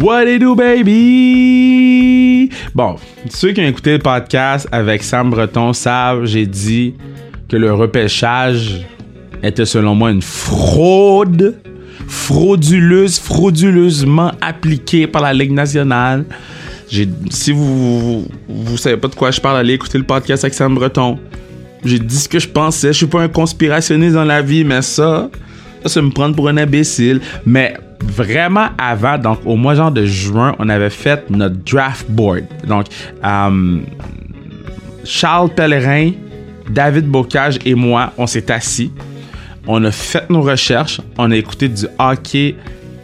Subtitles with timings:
[0.00, 2.50] What it do, baby?
[2.72, 2.94] Bon,
[3.30, 6.94] ceux qui ont écouté le podcast avec Sam Breton savent, j'ai dit
[7.48, 8.86] que le repêchage
[9.42, 11.56] était selon moi une fraude,
[12.06, 16.24] frauduleuse, frauduleusement appliquée par la Ligue nationale.
[17.30, 20.76] Si vous, vous, savez pas de quoi je parle, allez écouter le podcast avec Sam
[20.76, 21.18] Breton.
[21.84, 22.92] J'ai dit ce que je pensais.
[22.92, 25.28] Je suis pas un conspirationniste dans la vie, mais ça,
[25.84, 27.20] ça, me prendre pour un imbécile.
[27.44, 32.44] Mais vraiment avant, donc au mois genre de juin, on avait fait notre draft board.
[32.66, 32.86] Donc,
[33.24, 33.78] euh,
[35.04, 36.12] Charles Pellerin,
[36.70, 38.92] David Bocage et moi, on s'est assis.
[39.66, 41.00] On a fait nos recherches.
[41.18, 42.56] On a écouté du hockey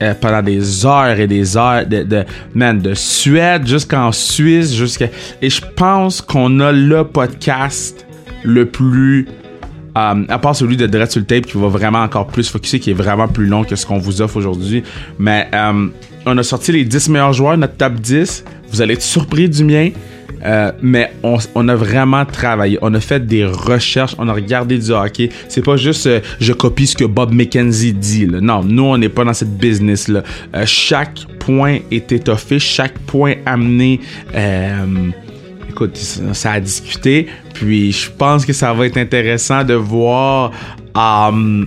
[0.03, 5.07] euh, pendant des heures et des heures de, de man, de Suède jusqu'en Suisse jusqu'à
[5.41, 8.05] et je pense qu'on a le podcast
[8.43, 9.27] le plus
[9.97, 12.91] euh, à part celui de Dread sur Tape qui va vraiment encore plus focuser, qui
[12.91, 14.83] est vraiment plus long que ce qu'on vous offre aujourd'hui.
[15.19, 15.87] Mais euh,
[16.27, 18.45] on a sorti les 10 meilleurs joueurs, notre top 10.
[18.71, 19.91] Vous allez être surpris du mien.
[20.45, 22.77] Euh, mais on, a vraiment travaillé.
[22.83, 24.15] On a fait des recherches.
[24.19, 25.31] On a regardé du hockey.
[25.49, 26.09] C'est pas juste
[26.41, 28.27] je copie ce que Bob McKenzie dit.
[28.27, 30.23] Non, nous, on n'est pas dans cette business-là.
[30.67, 32.59] chaque point est étoffé.
[32.59, 34.01] Chaque point amené
[35.75, 37.27] écoute, ça a discuté.
[37.55, 40.51] Puis je pense que ça va être intéressant de voir
[40.95, 41.67] um,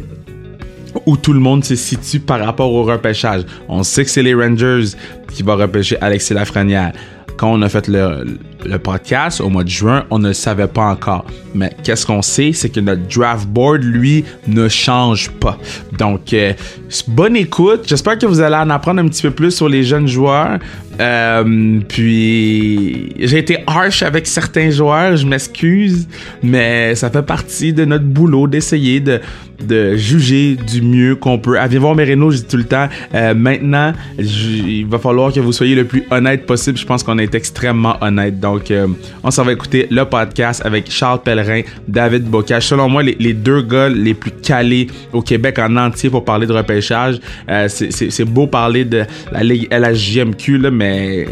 [1.06, 3.44] où tout le monde se situe par rapport au repêchage.
[3.68, 4.86] On sait que c'est les Rangers
[5.34, 6.92] qui vont repêcher Alexis Lafrenière.
[7.38, 10.68] Quand on a fait le, le podcast au mois de juin, on ne le savait
[10.68, 11.26] pas encore.
[11.54, 15.58] Mais qu'est-ce qu'on sait, c'est que notre draft board, lui, ne change pas.
[15.98, 16.54] Donc, euh,
[17.08, 17.82] bonne écoute.
[17.86, 20.58] J'espère que vous allez en apprendre un petit peu plus sur les jeunes joueurs.
[21.00, 26.08] Euh, puis, j'ai été harsh avec certains joueurs, je m'excuse,
[26.42, 29.22] mais ça fait partie de notre boulot d'essayer de,
[29.62, 31.60] de juger du mieux qu'on peut.
[31.60, 35.52] À voir Merino, je dis tout le temps, euh, maintenant, il va falloir que vous
[35.52, 36.78] soyez le plus honnête possible.
[36.78, 38.40] Je pense qu'on est extrêmement honnête.
[38.40, 38.88] Donc, euh,
[39.24, 42.68] on s'en va écouter le podcast avec Charles Pellerin, David Bocage.
[42.68, 46.54] Selon moi, les, deux gars les plus calés au Québec en entier pour parler de
[46.54, 47.20] repêchage.
[47.50, 51.26] Euh, c'est beau parler de la Ligue LHJMQ, là, mais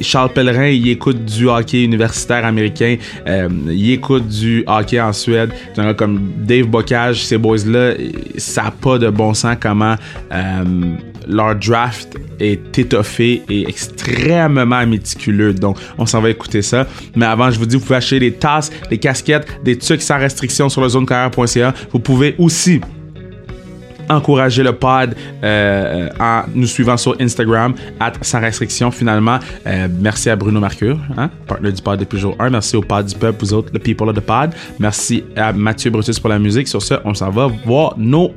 [0.00, 2.96] Charles Pellerin, il écoute du hockey universitaire américain.
[3.26, 5.50] Euh, il écoute du hockey en Suède.
[5.96, 7.69] Comme Dave Bocage, ces boys-là,
[8.36, 9.96] ça n'a pas de bon sens comment
[11.28, 15.54] leur draft est étoffé et extrêmement méticuleux.
[15.54, 16.86] Donc, on s'en va écouter ça.
[17.14, 20.18] Mais avant, je vous dis, vous pouvez acheter des tasses, des casquettes, des trucs sans
[20.18, 21.74] restriction sur le zonecarrière.ca.
[21.92, 22.80] Vous pouvez aussi
[24.10, 29.38] encourager le pod euh, en nous suivant sur Instagram, at sans restriction finalement.
[29.66, 32.50] Euh, merci à Bruno Mercure, hein, partenaire du pod depuis jour 1.
[32.50, 34.50] Merci au pod du peuple, vous autres, le people of the pod.
[34.78, 36.68] Merci à Mathieu Brutus pour la musique.
[36.68, 38.32] Sur ce, on s'en va voir nos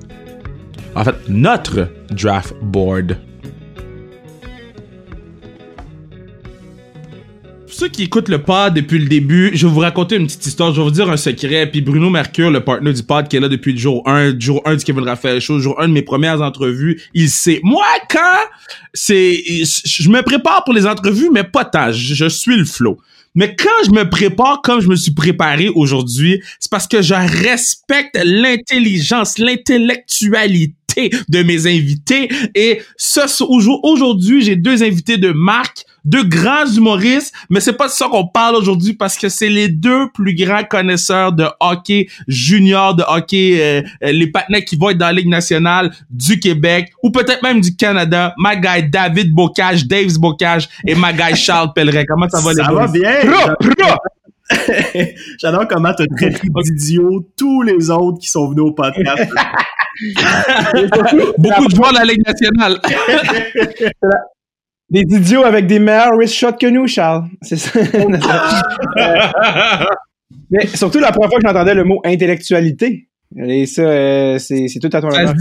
[0.95, 3.17] en fait, notre draft board.
[7.83, 10.71] Ceux qui écoutent le pod depuis le début, je vais vous raconter une petite histoire,
[10.71, 13.41] je vais vous dire un secret, puis Bruno Mercure, le partenaire du pod qui est
[13.41, 16.01] là depuis le jour 1, jour 1 du Kevin Raphaël Show, jour 1 de mes
[16.01, 17.59] premières entrevues, il sait.
[17.61, 18.39] Moi, quand
[18.94, 19.44] c'est...
[19.83, 23.01] Je me prépare pour les entrevues, mais pas tant, je suis le flow.
[23.35, 27.15] Mais quand je me prépare comme je me suis préparé aujourd'hui, c'est parce que je
[27.15, 30.73] respecte l'intelligence, l'intellectualité
[31.30, 32.30] de mes invités.
[32.56, 33.44] Et ce,
[33.84, 38.28] aujourd'hui, j'ai deux invités de marque, deux grands humoristes, mais c'est pas de ça qu'on
[38.28, 43.58] parle aujourd'hui parce que c'est les deux plus grands connaisseurs de hockey junior, de hockey,
[43.59, 47.42] euh, euh, les partenaires qui vont être dans la Ligue nationale du Québec ou peut-être
[47.42, 48.34] même du Canada.
[48.38, 52.04] Ma guy David Bocage, Dave Bocage et ma guy Charles Pellerin.
[52.08, 53.14] Comment ça va les Ça va bien!
[55.40, 59.30] J'adore comment tu traites d'idiot tous les autres qui sont venus au podcast.
[61.38, 62.80] Beaucoup de joueurs de la Ligue nationale.
[64.90, 67.26] des idiots avec des meilleurs wrist shots que nous, Charles.
[67.42, 67.80] C'est ça.
[70.50, 73.08] Mais surtout la première fois que j'entendais le mot intellectualité.
[73.36, 75.34] Et ça, euh, c'est, tout à ton honneur.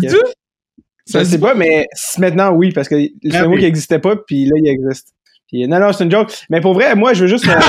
[1.05, 1.87] Ça se dit pas, mais
[2.19, 5.09] maintenant, oui, parce que c'est un mot qui n'existait pas, puis là, il existe.
[5.49, 6.33] Puis, non, non, c'est une joke.
[6.49, 7.47] Mais pour vrai, moi, je veux juste...
[7.49, 7.61] Euh,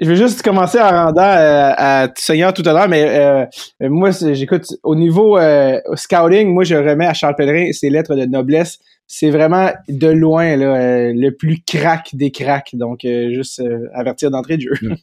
[0.00, 3.44] je vais juste commencer en rendant euh, à Seigneur tout à l'heure, mais euh,
[3.82, 8.24] moi, j'écoute, au niveau euh, scouting, moi, je remets à Charles Pellerin ses lettres de
[8.24, 8.78] noblesse.
[9.06, 12.70] C'est vraiment de loin là, le plus crack des cracks.
[12.74, 13.60] Donc, juste
[13.92, 14.94] avertir d'entrée de jeu.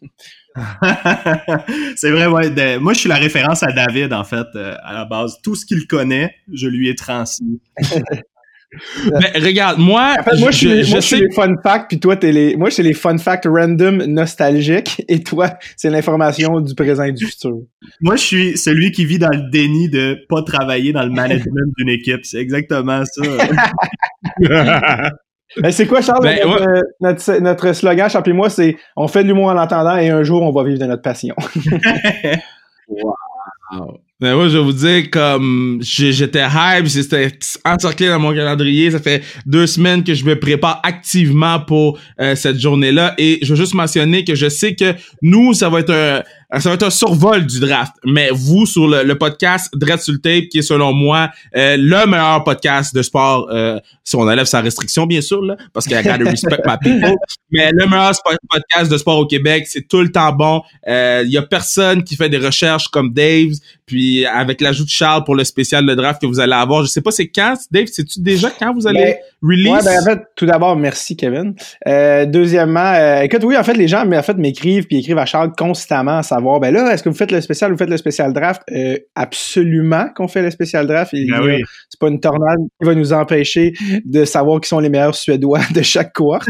[1.98, 2.80] c'est vrai, ouais.
[2.80, 5.36] moi, je suis la référence à David, en fait, à la base.
[5.44, 7.60] Tout ce qu'il connaît, je lui ai transmis.
[8.74, 12.58] Mais regarde, moi, moi, je, je, suis les fun facts, puis toi, t'es les.
[12.58, 17.26] Moi, c'est les fun facts random nostalgiques, et toi, c'est l'information du présent et du
[17.26, 17.60] futur.
[18.02, 21.74] Moi, je suis celui qui vit dans le déni de pas travailler dans le management
[21.78, 22.26] d'une équipe.
[22.26, 23.22] C'est exactement ça.
[25.56, 26.24] Ben, c'est quoi, Charles?
[26.24, 29.96] Ben, notre, notre, notre, slogan, Charles et moi, c'est on fait de l'humour en l'entendant
[29.96, 31.36] et un jour, on va vivre de notre passion.
[32.90, 33.98] wow.
[34.20, 37.32] Mais moi, je vais vous dire, comme j'étais hype, c'était
[37.64, 38.90] encerclé dans mon calendrier.
[38.90, 43.14] Ça fait deux semaines que je me prépare activement pour euh, cette journée-là.
[43.20, 46.24] Et je veux juste mentionner que je sais que nous, ça va être un,
[46.60, 47.94] ça va être un survol du draft.
[48.06, 52.06] Mais vous, sur le, podcast Dread sur le tape, qui est selon moi euh, le
[52.06, 55.94] meilleur podcast de sport, euh, si on enlève sa restriction, bien sûr, là, parce qu'il
[55.94, 57.16] y a respect my people.
[57.52, 58.14] Mais le meilleur
[58.50, 60.62] podcast de sport au Québec, c'est tout le temps bon.
[60.88, 63.52] Il y a personne qui fait des recherches comme Dave.
[63.88, 66.90] Puis avec l'ajout de Charles pour le spécial de draft que vous allez avoir, je
[66.90, 69.72] sais pas c'est quand, Dave, sais-tu déjà quand vous allez ben, release?
[69.72, 71.54] Ouais, ben en fait, tout d'abord, merci Kevin.
[71.88, 75.18] Euh, deuxièmement, euh, écoute, oui, en fait, les gens mais en fait m'écrivent puis écrivent
[75.18, 77.90] à Charles constamment à savoir, ben là, est-ce que vous faites le spécial, vous faites
[77.90, 78.62] le spécial draft?
[78.72, 81.14] Euh, absolument qu'on fait le spécial draft.
[81.14, 81.62] Ben oui.
[81.90, 83.74] C'est pas une tornade qui va nous empêcher
[84.06, 86.48] de savoir qui sont les meilleurs Suédois de chaque cohorte.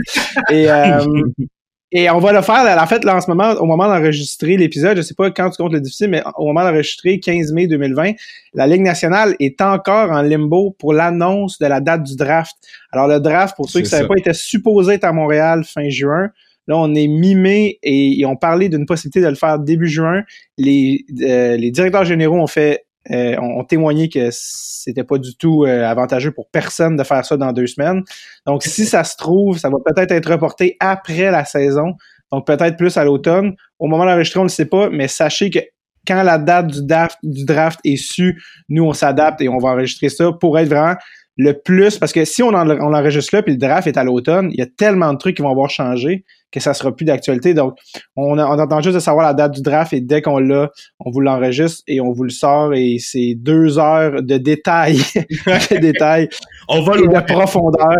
[0.50, 1.00] Et euh,
[1.92, 4.98] Et on va le faire, en fait, là, en ce moment, au moment d'enregistrer l'épisode,
[4.98, 8.12] je sais pas quand tu comptes le difficile, mais au moment d'enregistrer 15 mai 2020,
[8.54, 12.58] la Ligue nationale est encore en limbo pour l'annonce de la date du draft.
[12.92, 15.88] Alors, le draft, pour ceux qui ne savaient pas, était supposé être à Montréal fin
[15.90, 16.30] juin.
[16.68, 20.24] Là, on est mi-mai et ils ont parlé d'une possibilité de le faire début juin.
[20.58, 25.66] Les, euh, les directeurs généraux ont fait euh, ont, témoigné que c'était pas du tout
[25.66, 28.04] euh, avantageux pour personne de faire ça dans deux semaines.
[28.46, 31.94] Donc, si ça se trouve, ça va peut-être être reporté après la saison,
[32.32, 33.56] donc peut-être plus à l'automne.
[33.80, 35.60] Au moment d'enregistrer, on ne le sait pas, mais sachez que
[36.08, 40.32] quand la date du draft, est su, nous, on s'adapte et on va enregistrer ça
[40.32, 40.96] pour être vraiment
[41.38, 44.04] le plus, parce que si on, en, on l'enregistre là, puis le draft est à
[44.04, 47.06] l'automne, il y a tellement de trucs qui vont avoir changé que ça sera plus
[47.06, 47.54] d'actualité.
[47.54, 47.78] Donc,
[48.16, 51.12] on, on attend juste de savoir la date du draft et dès qu'on l'a, on
[51.12, 56.30] vous l'enregistre et on vous le sort et c'est deux heures de détails, de détails
[56.70, 57.98] on va et de profondeur.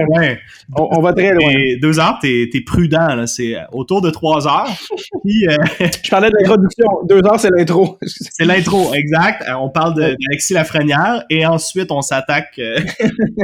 [0.76, 1.54] On, va très loin.
[1.82, 3.16] deux heures, t'es es prudent.
[3.16, 3.28] là.
[3.28, 4.70] C'est autour de trois heures.
[5.24, 5.56] Puis, euh,
[6.04, 6.88] Je parlais de l'introduction.
[7.08, 7.98] Deux heures, c'est l'intro.
[8.06, 9.44] c'est l'intro, exact.
[9.48, 12.80] Euh, on parle d'Alexis Lafrenière et ensuite on s'attaque euh,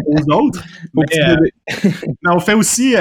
[0.07, 0.63] aux autres.
[0.93, 1.05] Mais,
[2.27, 2.95] on fait aussi,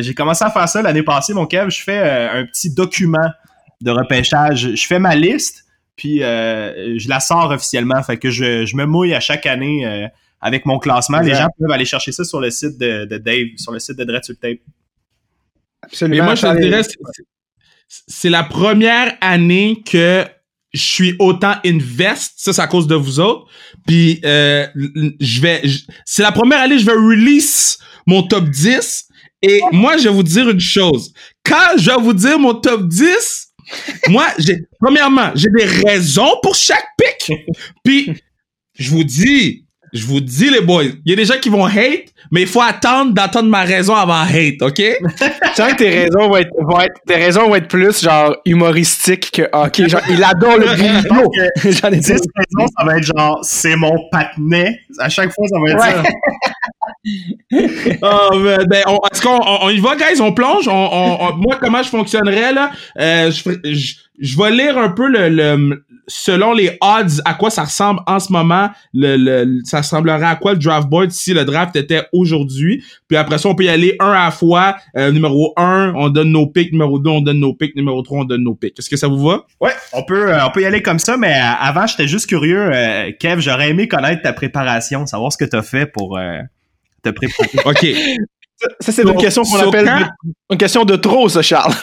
[0.00, 3.28] j'ai commencé à faire ça l'année passée, mon Kev, je fais un petit document
[3.80, 4.74] de repêchage.
[4.74, 5.64] Je fais ma liste,
[5.96, 8.02] puis je la sors officiellement.
[8.02, 10.08] Fait que je, je me mouille à chaque année
[10.44, 11.20] avec mon classement.
[11.20, 14.04] Les gens peuvent aller chercher ça sur le site de, Dave, sur le site de
[14.04, 14.58] Dread Tape.
[15.82, 16.16] Absolument.
[16.16, 16.82] Mais moi, je te dirais,
[17.88, 20.24] c'est la première année que
[20.74, 23.46] je suis autant invest, ça c'est à cause de vous autres.
[23.86, 24.66] Puis euh,
[25.20, 25.62] je vais
[26.04, 29.08] c'est la première année que je vais release mon top 10
[29.44, 31.12] et moi je vais vous dire une chose.
[31.44, 33.52] Quand je vais vous dire mon top 10,
[34.08, 37.32] moi j'ai premièrement, j'ai des raisons pour chaque pick.
[37.84, 38.14] Puis
[38.78, 39.64] je vous dis
[39.94, 42.48] je vous dis, les boys, il y a des gens qui vont hate, mais il
[42.48, 44.74] faut attendre d'entendre ma raison avant hate, OK?
[44.74, 48.34] Tu sens que tes raisons vont être, vont être, tes raisons vont être plus, genre,
[48.44, 51.30] humoristiques que, OK, genre, il adore le vidéo.
[51.80, 54.80] J'en ai 10 raisons, ça va être genre, c'est mon patinet.
[54.98, 56.02] À chaque fois, ça va être ça.
[58.02, 58.28] oh,
[58.68, 60.20] ben, on, est-ce qu'on on, y va, guys?
[60.20, 60.68] On plonge?
[60.68, 62.70] On, moi, comment je fonctionnerais, là?
[62.98, 67.50] Euh, je, je, je vais lire un peu le, le, selon les odds à quoi
[67.50, 71.34] ça ressemble en ce moment le, le ça ressemblerait à quoi le draft board si
[71.34, 72.84] le draft était aujourd'hui?
[73.08, 76.08] Puis après ça on peut y aller un à la fois euh, numéro 1 on
[76.10, 78.78] donne nos picks numéro 2 on donne nos picks numéro 3 on donne nos picks
[78.78, 79.44] est-ce que ça vous va?
[79.60, 82.28] Ouais on peut euh, on peut y aller comme ça mais euh, avant j'étais juste
[82.28, 82.70] curieux
[83.18, 86.18] Kev j'aurais aimé connaître ta préparation savoir ce que tu as fait pour
[87.64, 87.86] ok
[88.80, 90.08] ça, c'est une question qu'on appelle
[90.50, 91.74] une question de trop, ça, Charles.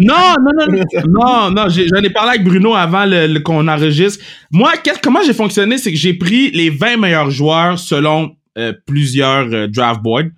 [0.00, 4.24] non, non, non, non, non, j'en ai parlé avec Bruno avant le, qu'on enregistre.
[4.50, 9.52] Moi, comment j'ai fonctionné, c'est que j'ai pris les 20 meilleurs joueurs selon euh, plusieurs
[9.52, 10.30] euh, draft boards.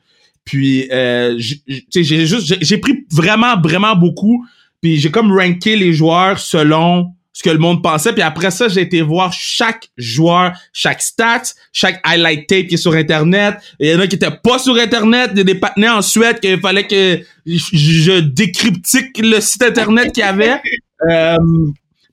[0.44, 4.44] Puis, euh, j'ai juste, j'ai pris vraiment, vraiment beaucoup.
[4.80, 8.12] Puis j'ai comme ranké les joueurs selon ce que le monde pensait.
[8.12, 12.78] Puis après ça, j'ai été voir chaque joueur, chaque stats, chaque highlight tape qui est
[12.78, 13.54] sur Internet.
[13.78, 15.30] Il y en a qui étaient pas sur Internet.
[15.34, 20.12] Il y a des partenaires en Suède qu'il fallait que je décryptique le site Internet
[20.12, 20.60] qu'il y avait.
[21.08, 21.36] Euh,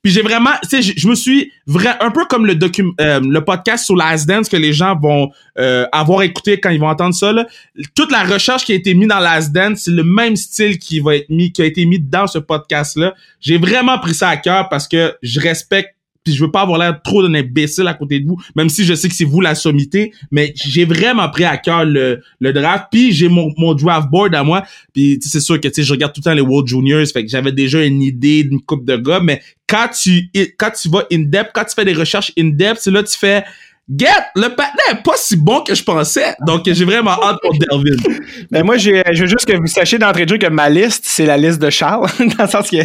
[0.05, 3.19] puis j'ai vraiment, tu sais, je me suis vrai un peu comme le docu euh,
[3.19, 6.89] le podcast sur Last Dance que les gens vont euh, avoir écouté quand ils vont
[6.89, 7.31] entendre ça.
[7.31, 7.47] Là.
[7.95, 10.99] Toute la recherche qui a été mise dans Last Dance, c'est le même style qui
[10.99, 13.15] va être mis, qui a été mis dans ce podcast là.
[13.41, 15.95] J'ai vraiment pris ça à cœur parce que je respecte
[16.25, 18.83] puis je veux pas avoir l'air trop d'un imbécile à côté de vous, même si
[18.83, 22.53] je sais que c'est vous la sommité, mais j'ai vraiment pris à cœur le, le
[22.53, 24.63] draft, puis j'ai mon, mon draft board à moi,
[24.93, 27.23] puis c'est sûr que tu sais je regarde tout le temps les World Juniors, fait
[27.23, 31.05] que j'avais déjà une idée d'une coupe de gars, mais quand tu quand tu vas
[31.11, 33.43] in depth, quand tu fais des recherches in depth, c'est là tu fais
[33.89, 36.35] get, le patin est pas si bon que je pensais.
[36.45, 37.95] Donc, j'ai vraiment hâte pour Dervin.
[38.51, 41.03] Ben, moi, j'ai, je veux juste que vous sachiez d'entrée de jeu que ma liste,
[41.05, 42.09] c'est la liste de Charles.
[42.19, 42.77] dans le sens que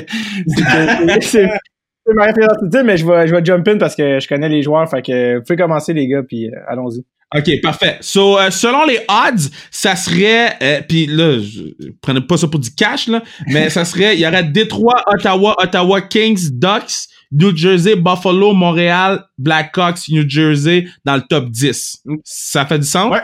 [2.06, 4.62] c'est, ma référence mais je vais, je vais jump in parce que je connais les
[4.62, 4.88] joueurs.
[4.88, 7.04] Fait que vous pouvez commencer, les gars, puis euh, allons-y.
[7.36, 7.98] OK, parfait.
[8.00, 12.58] So, euh, selon les odds, ça serait, euh, puis là, je, prenez pas ça pour
[12.58, 17.56] du cash, là, mais ça serait, il y aurait Détroit, Ottawa, Ottawa Kings, Ducks, New
[17.56, 22.02] Jersey, Buffalo, Montréal, Blackhawks, New Jersey dans le top 10.
[22.24, 23.12] Ça fait du sens?
[23.12, 23.22] Ouais.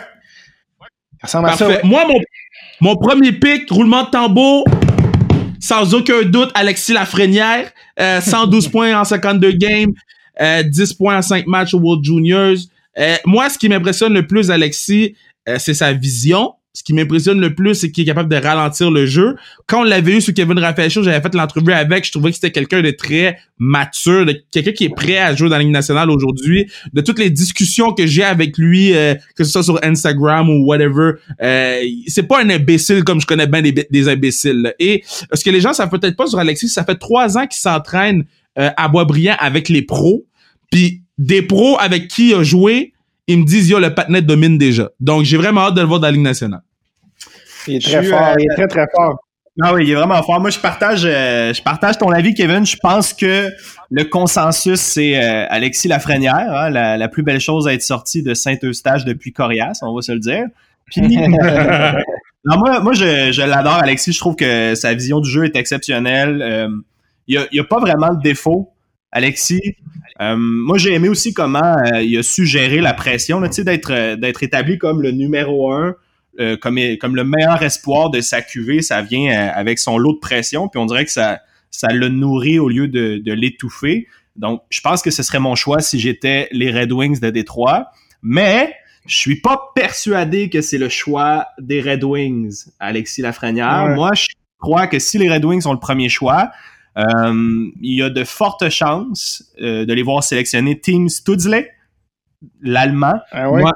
[1.25, 1.80] Ça parfait.
[1.83, 2.21] Moi, mon,
[2.80, 4.64] mon premier pick, roulement de tambour,
[5.60, 7.70] sans aucun doute, Alexis Lafrenière,
[8.00, 9.92] euh, 112 points en 52 games,
[10.40, 12.56] euh, 10 points en 5 matchs au World Juniors.
[12.98, 15.16] Euh, moi, ce qui m'impressionne le plus, Alexis,
[15.48, 16.54] euh, c'est sa vision.
[16.76, 19.35] Ce qui m'impressionne le plus, c'est qu'il est capable de ralentir le jeu.
[19.66, 22.50] Quand on l'avait eu sur Kevin Raphaël j'avais fait l'entrevue avec, je trouvais que c'était
[22.50, 26.11] quelqu'un de très mature, de quelqu'un qui est prêt à jouer dans la Ligue nationale
[26.11, 26.71] aujourd'hui.
[26.92, 30.66] De toutes les discussions que j'ai avec lui, euh, que ce soit sur Instagram ou
[30.66, 34.75] whatever, euh, c'est pas un imbécile comme je connais bien des, imbéciles.
[34.78, 35.02] Et
[35.33, 38.26] ce que les gens savent peut-être pas sur Alexis, ça fait trois ans qu'il s'entraîne
[38.54, 40.26] à Boisbriand avec les pros.
[40.71, 42.92] Puis des pros avec qui il a joué,
[43.26, 44.90] ils me disent, yo, le patinet domine déjà.
[45.00, 46.62] Donc, j'ai vraiment hâte de le voir dans la Ligue nationale.
[47.68, 49.18] Il est très fort, il est très, très fort.
[49.56, 50.40] Non, oui, il est vraiment fort.
[50.40, 52.66] Moi, je partage, euh, je partage ton avis, Kevin.
[52.66, 53.49] Je pense que
[53.90, 58.35] le consensus, c'est euh, Alexis Lafrenière, hein, la, plus belle chose à être sortie de
[58.35, 60.44] Saint-Eustache depuis Corias, on va se le dire.
[60.87, 64.12] Puis, non, moi, moi je, je l'adore, Alexis.
[64.12, 66.42] Je trouve que sa vision du jeu est exceptionnelle.
[66.42, 66.68] Euh,
[67.26, 68.73] il n'y a, a, pas vraiment de défaut.
[69.11, 69.76] Alexis,
[70.20, 74.16] euh, moi j'ai aimé aussi comment euh, il a su gérer la pression, d'être euh,
[74.16, 75.94] d'être établi comme le numéro un,
[76.61, 80.69] comme, comme le meilleur espoir de sa QV, ça vient avec son lot de pression,
[80.69, 81.40] puis on dirait que ça,
[81.71, 84.07] ça le nourrit au lieu de, de l'étouffer.
[84.37, 87.90] Donc, je pense que ce serait mon choix si j'étais les Red Wings de Détroit.
[88.23, 88.75] Mais
[89.07, 93.88] je suis pas persuadé que c'est le choix des Red Wings, Alexis Lafrenière.
[93.95, 94.26] Moi, je
[94.59, 96.50] crois que si les Red Wings ont le premier choix,
[96.99, 101.71] euh, il y a de fortes chances euh, de les voir sélectionner Team Studsley,
[102.61, 103.14] l'allemand.
[103.33, 103.73] Ah moi,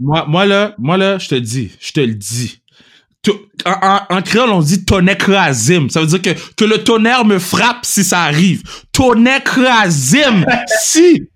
[0.00, 2.60] moi, moi, là, moi là, je te dis, je te le dis.
[3.66, 5.90] En, en, créole, on dit tonekrazim.
[5.90, 8.62] Ça veut dire que, que le tonnerre me frappe si ça arrive.
[8.92, 10.46] Tonekrazim.
[10.82, 11.28] si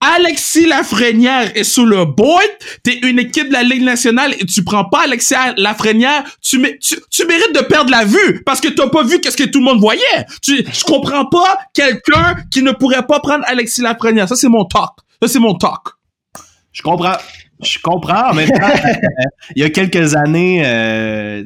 [0.00, 2.42] Alexis Lafrenière est sous le board,
[2.84, 6.96] t'es une équipe de la Ligue nationale et tu prends pas Alexis Lafrenière, tu, tu,
[7.10, 9.64] tu mérites de perdre la vue parce que t'as pas vu qu'est-ce que tout le
[9.64, 10.26] monde voyait.
[10.42, 14.28] Tu, je comprends pas quelqu'un qui ne pourrait pas prendre Alexis Lafrenière.
[14.28, 14.90] Ça, c'est mon talk.
[15.20, 15.82] Ça, c'est mon talk.
[16.72, 17.16] Je comprends.
[17.62, 18.30] Je comprends.
[18.30, 18.66] En même temps,
[19.56, 21.44] il y a quelques années, euh,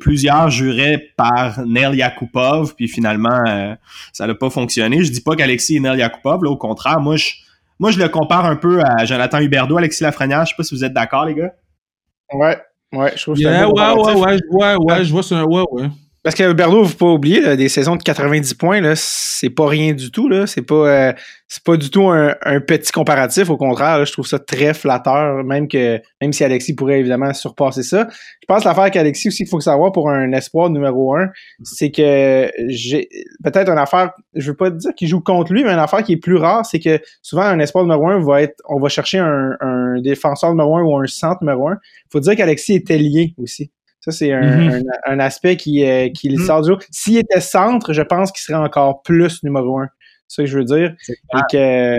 [0.00, 3.74] plusieurs juraient par Neil Yakupov, puis finalement, euh,
[4.12, 5.04] ça n'a pas fonctionné.
[5.04, 7.32] Je dis pas qu'Alexis est Neil Yakupov, là, au contraire, moi, je
[7.80, 10.44] moi, je le compare un peu à Jonathan Huberdeau, Alexis Lafrenière.
[10.44, 11.54] Je sais pas si vous êtes d'accord, les gars.
[12.32, 12.58] Ouais,
[12.92, 15.34] ouais, je trouve que c'est ouais, ouais, ouais, ouais, je vois, ouais, je vois, c'est
[15.36, 15.88] un ouais, ouais.
[16.24, 20.10] Parce que Berdo, faut pas oublier, des saisons de 90 points, c'est pas rien du
[20.10, 20.28] tout.
[20.46, 21.12] C'est pas, euh,
[21.64, 23.50] pas du tout un, petit comparatif.
[23.50, 27.84] Au contraire, je trouve ça très flatteur, même que même si Alexis pourrait évidemment surpasser
[27.84, 28.08] ça.
[28.10, 31.28] Je pense que l'affaire avec Alexis aussi qu'il faut savoir pour un espoir numéro un,
[31.62, 33.08] c'est que j'ai
[33.44, 36.14] peut-être une affaire, je veux pas dire qu'il joue contre lui, mais une affaire qui
[36.14, 39.18] est plus rare, c'est que souvent un espoir numéro un va être, on va chercher
[39.18, 41.78] un défenseur numéro un ou un centre numéro un.
[42.06, 43.70] Il faut dire qu'Alexis était lié aussi.
[44.08, 44.84] Ça, c'est un, mhm.
[45.06, 46.46] un, aspect qui, euh, qui mhm.
[46.46, 46.78] sort du haut.
[46.90, 49.88] S'il était centre, je pense qu'il serait encore plus numéro un.
[50.26, 50.94] C'est ça que je veux dire.
[51.52, 51.96] que,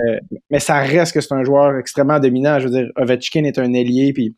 [0.50, 2.60] mais ça reste que c'est un joueur extrêmement dominant.
[2.60, 4.36] Je veux dire, Ovechkin est un ailier, puis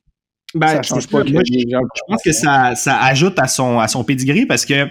[0.53, 1.23] ben, ça change pas.
[1.23, 4.89] je, pense que ça, ça ajoute à son, à son pedigree parce que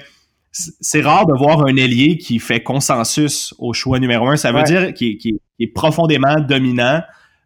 [0.52, 4.36] c'est rare de voir un ailier qui fait consensus au choix numéro un.
[4.36, 7.02] Ça veut dire qu'il est profondément dominant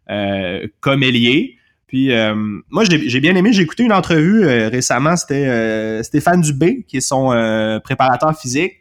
[0.09, 1.54] euh, comme ailier.
[1.87, 2.33] Puis euh,
[2.69, 6.97] moi, j'ai bien aimé, j'ai écouté une entrevue euh, récemment, c'était euh, Stéphane Dubé, qui
[6.97, 7.27] est son
[7.83, 8.73] préparateur physique,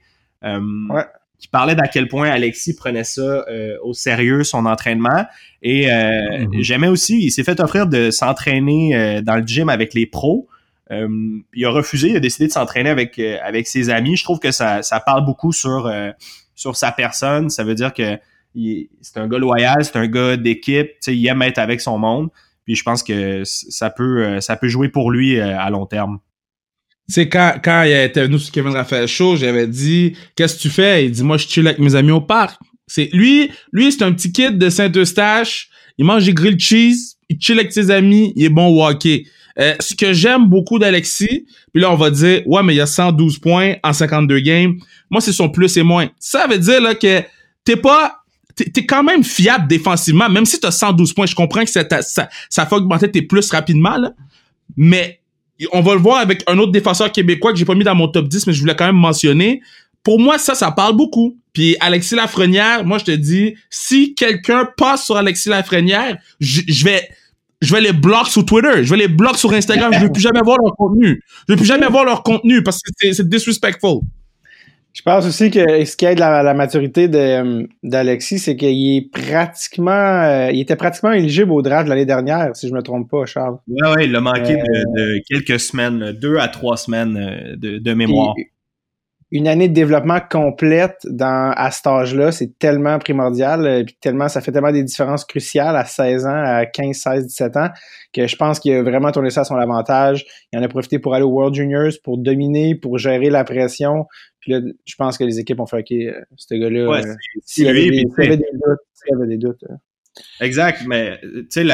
[1.39, 3.45] qui parlait d'à quel point Alexis prenait ça
[3.83, 5.25] au sérieux, son entraînement.
[5.63, 6.63] Et mm-hmm.
[6.63, 10.49] j'aimais aussi, il s'est fait offrir de s'entraîner dans le gym avec les pros.
[10.91, 14.17] il a refusé, il a décidé de s'entraîner avec, avec ses amis.
[14.17, 15.93] Je trouve que ça, ça parle beaucoup sur,
[16.55, 17.51] sur sa personne.
[17.51, 18.19] Ça veut dire que
[19.03, 22.31] c'est un gars loyal, c'est un gars d'équipe, il aime être avec son monde.
[22.65, 25.87] Puis je pense que ça peut, euh, ça peut jouer pour lui euh, à long
[25.87, 26.19] terme.
[27.07, 30.71] C'est quand, quand il était venu sur Kevin Raphaël Show, j'avais dit Qu'est-ce que tu
[30.71, 31.05] fais?
[31.05, 32.59] Il dit Moi je chill avec mes amis au parc.
[32.87, 35.69] C'est lui, lui, c'est un petit kid de Saint-Eustache.
[35.99, 39.25] Il mange des grilled cheese, il chill avec ses amis, il est bon au hockey.
[39.59, 42.81] Euh, ce que j'aime beaucoup d'Alexis, puis là on va dire ouais mais il y
[42.81, 44.75] a 112 points en 52 games.
[45.11, 46.09] Moi c'est son plus et moins.
[46.19, 47.23] Ça veut dire là que
[47.65, 48.24] t'es pas
[48.55, 51.27] t'es quand même fiable défensivement, même si t'as 112 points.
[51.27, 54.13] Je comprends que ça, ça, ça fait augmenter tes plus rapidement, là.
[54.77, 55.21] Mais
[55.73, 58.09] on va le voir avec un autre défenseur québécois que j'ai pas mis dans mon
[58.09, 59.63] top 10, mais je voulais quand même mentionner.
[60.03, 61.37] Pour moi, ça, ça parle beaucoup.
[61.53, 67.09] Puis Alexis Lafrenière, moi, je te dis, si quelqu'un passe sur Alexis Lafrenière, je vais
[67.61, 70.21] je vais les bloquer sur Twitter, je vais les bloquer sur Instagram, je vais plus
[70.21, 71.23] jamais voir leur contenu.
[71.49, 74.01] Je vais plus jamais voir leur contenu parce que c'est disrespectful.
[74.95, 77.09] Je pense aussi que ce qui aide la, la maturité
[77.83, 82.69] d'Alexis, c'est qu'il est pratiquement, euh, il était pratiquement éligible au draft l'année dernière, si
[82.69, 83.59] je me trompe pas, Charles.
[83.67, 87.95] Ouais, ouais, il a manqué de, quelques semaines, deux à trois semaines euh, de, de
[87.95, 88.35] mémoire
[89.35, 94.29] une année de développement complète dans, à cet âge-là, c'est tellement primordial, euh, puis tellement,
[94.29, 97.69] ça fait tellement des différences cruciales à 16 ans, à 15, 16, 17 ans,
[98.13, 100.25] que je pense qu'il a vraiment tourné ça à son avantage.
[100.53, 104.07] Il en a profité pour aller au World Juniors, pour dominer, pour gérer la pression.
[104.39, 107.15] Puis là, je pense que les équipes ont fait OK, euh, ce gars-là, ouais, euh,
[107.45, 108.79] s'il y, avait des doutes,
[109.13, 109.65] avait des doutes.
[110.41, 111.65] Exact, mais tu sais,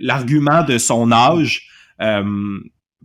[0.00, 1.68] l'argument de son âge,
[2.00, 2.24] euh,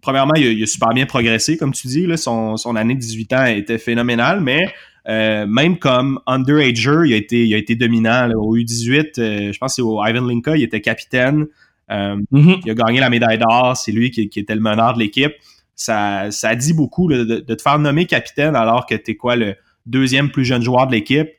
[0.01, 2.05] premièrement, il a, super bien progressé, comme tu dis.
[2.05, 4.65] Là, son, son année de 18 ans était phénoménale, mais
[5.07, 8.29] euh, même comme underager, il a été, il a été dominant.
[8.31, 11.47] au U18, euh, je pense que c'est au Ivan Linka, il était capitaine.
[11.89, 12.61] Euh, mm-hmm.
[12.65, 13.77] Il a gagné la médaille d'or.
[13.77, 15.33] C'est lui qui, qui, était le meneur de l'équipe.
[15.75, 19.35] Ça, ça dit beaucoup de, de, te faire nommer capitaine alors que tu es quoi
[19.35, 21.29] le deuxième plus jeune joueur de l'équipe.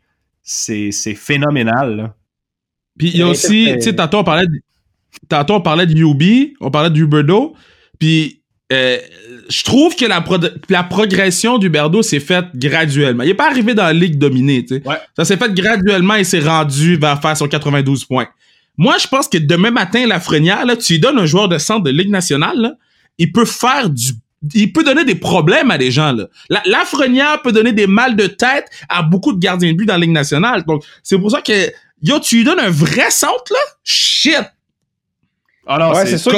[0.43, 2.15] C'est, c'est phénoménal.
[2.97, 4.61] Puis il y a aussi, tu sais, tantôt on parlait de,
[5.29, 7.55] tantôt on parlait de Yubi, on parlait de Huberdo.
[7.99, 8.38] Puis
[8.73, 8.99] euh,
[9.49, 10.23] je trouve que la,
[10.69, 13.25] la progression du Berdo s'est faite graduellement.
[13.25, 14.83] Il est pas arrivé dans la ligue dominée, tu sais.
[15.17, 18.29] Ça s'est fait graduellement et s'est rendu vers faire son 92 points.
[18.77, 21.59] Moi, je pense que demain matin, la Frenière, là, tu lui donnes un joueur de
[21.59, 22.75] centre de ligue nationale, là,
[23.19, 24.13] il peut faire du
[24.55, 26.29] il peut donner des problèmes à des gens là.
[26.49, 26.85] La, la
[27.43, 30.13] peut donner des mal de tête à beaucoup de gardiens de but dans la ligue
[30.13, 30.65] nationale.
[30.65, 31.73] Donc c'est pour ça que
[32.03, 34.45] yo tu lui donnes un vrai centre là, shit,
[35.69, 36.33] alors, ouais, c'est sûr,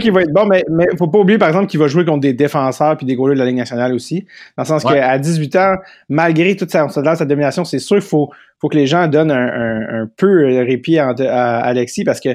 [0.00, 2.20] qu'il va être bon, mais, mais faut pas oublier, par exemple, qu'il va jouer contre
[2.20, 4.24] des défenseurs puis des goalers de la Ligue nationale aussi.
[4.56, 5.74] Dans le sens qu'à 18 ans,
[6.08, 10.02] malgré toute sa, sa domination, c'est sûr qu'il faut, faut que les gens donnent un,
[10.02, 11.10] un, peu de répit à,
[11.58, 12.30] Alexis parce que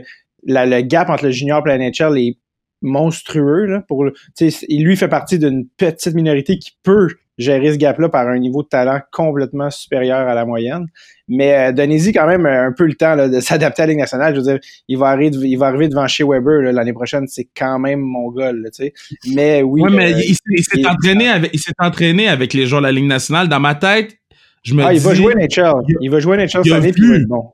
[0.46, 2.38] la, le gap entre le junior et la NHL est
[2.84, 3.66] monstrueux.
[3.66, 4.06] Là, pour,
[4.40, 8.64] il lui fait partie d'une petite minorité qui peut gérer ce gap-là par un niveau
[8.64, 10.88] de talent complètement supérieur à la moyenne.
[11.28, 14.36] Mais euh, y quand même, un peu le temps de s'adapter à la Ligue nationale.
[14.36, 17.28] Je veux dire, il va arriver, il va arriver devant chez Weber l'année prochaine.
[17.28, 18.94] C'est quand même mon goal, tu sais.
[19.34, 19.82] Mais oui.
[19.90, 23.08] mais euh, il, s'est entraîné avec, il s'est entraîné avec les joueurs de la Ligue
[23.08, 23.50] nationale.
[23.50, 24.18] Dans ma tête,
[24.64, 24.98] je me ah, dis.
[24.98, 25.74] Il va jouer NHL.
[26.02, 27.52] Il va jouer NHL cette année, puis bon.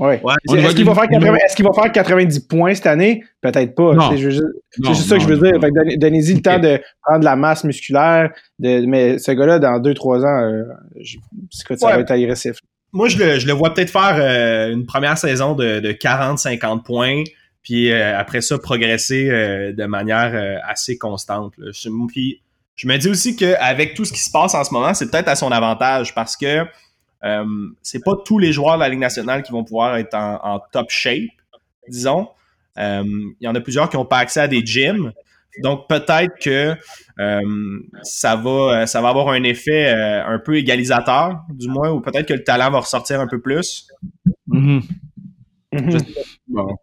[0.00, 0.18] Ouais.
[0.54, 3.22] est-ce qu'il va, faire 80, est va faire 90 points cette année?
[3.42, 3.94] Peut-être pas.
[4.10, 4.42] C'est juste,
[5.06, 5.60] ça que je veux dire.
[5.98, 8.30] Donnez-y le temps de prendre la masse musculaire.
[8.58, 10.64] De, mais ce gars-là, dans 2-3 ans, euh,
[10.98, 11.18] je,
[11.50, 12.56] ça va être agressif.
[12.92, 16.82] Moi, je le, je le vois peut-être faire euh, une première saison de, de 40-50
[16.82, 17.22] points,
[17.62, 21.54] puis euh, après ça, progresser de manière assez constante.
[21.58, 22.40] Je, puis,
[22.74, 25.28] je me dis aussi qu'avec tout ce qui se passe en ce moment, c'est peut-être
[25.28, 26.66] à son avantage parce que
[27.24, 27.44] euh,
[27.82, 30.90] c'est pas tous les joueurs de la Ligue nationale qui vont pouvoir être en, top
[30.90, 31.30] shape,
[31.88, 32.28] disons.
[32.78, 35.12] Euh, il y en a plusieurs qui n'ont pas accès à des gyms.
[35.62, 36.74] Donc peut-être que
[37.18, 37.40] euh,
[38.02, 42.34] ça va ça va avoir un effet un peu égalisateur, du moins, ou peut-être que
[42.34, 43.88] le talent va ressortir un peu plus.
[44.48, 44.82] Mm-hmm.
[45.74, 46.74] Mm-hmm.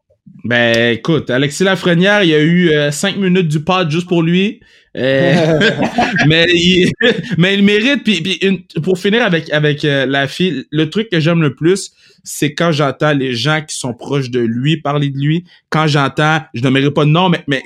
[0.44, 4.62] Ben écoute, Alexis Lafrenière, il y a eu cinq minutes du pod juste pour lui.
[4.96, 5.60] Euh,
[6.28, 6.92] mais, il,
[7.38, 8.04] mais il mérite.
[8.04, 11.92] Puis, puis pour finir avec, avec euh, la fille, le truc que j'aime le plus,
[12.24, 15.46] c'est quand j'entends les gens qui sont proches de lui parler de lui.
[15.70, 17.64] Quand j'entends, je ne mérite pas de nom, mais, mais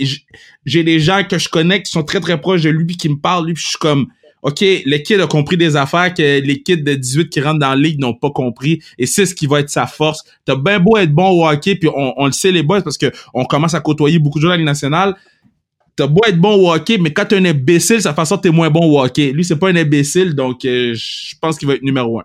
[0.66, 3.10] j'ai des gens que je connais qui sont très très proches de lui puis qui
[3.10, 4.08] me parlent, lui, puis je suis comme
[4.44, 7.70] OK, les kids ont compris des affaires que les kids de 18 qui rentrent dans
[7.70, 8.82] la ligue n'ont pas compris.
[8.98, 10.24] Et c'est ce qui va être sa force.
[10.46, 12.98] T'as bien beau être bon au hockey, puis on, on le sait les boys parce
[12.98, 15.16] que on commence à côtoyer beaucoup de joueurs de la Ligue nationale
[16.02, 18.44] t'as beau être bon au hockey, mais quand t'es un imbécile, ça fait en sorte
[18.44, 19.32] que t'es moins bon au hockey.
[19.32, 22.24] Lui, c'est pas un imbécile, donc euh, je pense qu'il va être numéro un.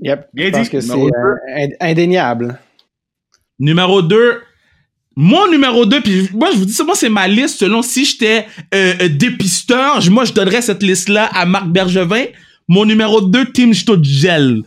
[0.00, 2.56] Yep, je pense que c'est euh, indéniable.
[3.58, 4.40] Numéro 2,
[5.16, 8.04] mon numéro 2, puis moi je vous dis ça, moi c'est ma liste selon si
[8.04, 12.26] j'étais euh, dépisteur, moi je donnerais cette liste-là à Marc Bergevin.
[12.68, 14.62] Mon numéro 2, Tim Stutgel.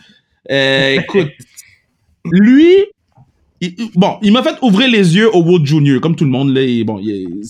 [0.49, 1.29] écoute,
[2.25, 2.75] lui,
[3.95, 6.61] bon, il m'a fait ouvrir les yeux au World Junior, comme tout le monde là.
[6.83, 7.45] bon, il,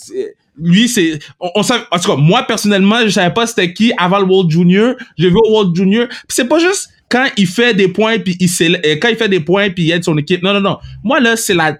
[0.57, 4.19] lui, c'est, on, savait, en tout cas, moi, personnellement, je savais pas c'était qui avant
[4.19, 4.95] le World Junior.
[5.17, 6.07] J'ai vu au World Junior.
[6.27, 8.49] C'est pas juste quand il fait des points puis il
[8.85, 10.41] euh, quand il fait des points puis il aide son équipe.
[10.43, 10.77] Non, non, non.
[11.03, 11.77] Moi, là, c'est la,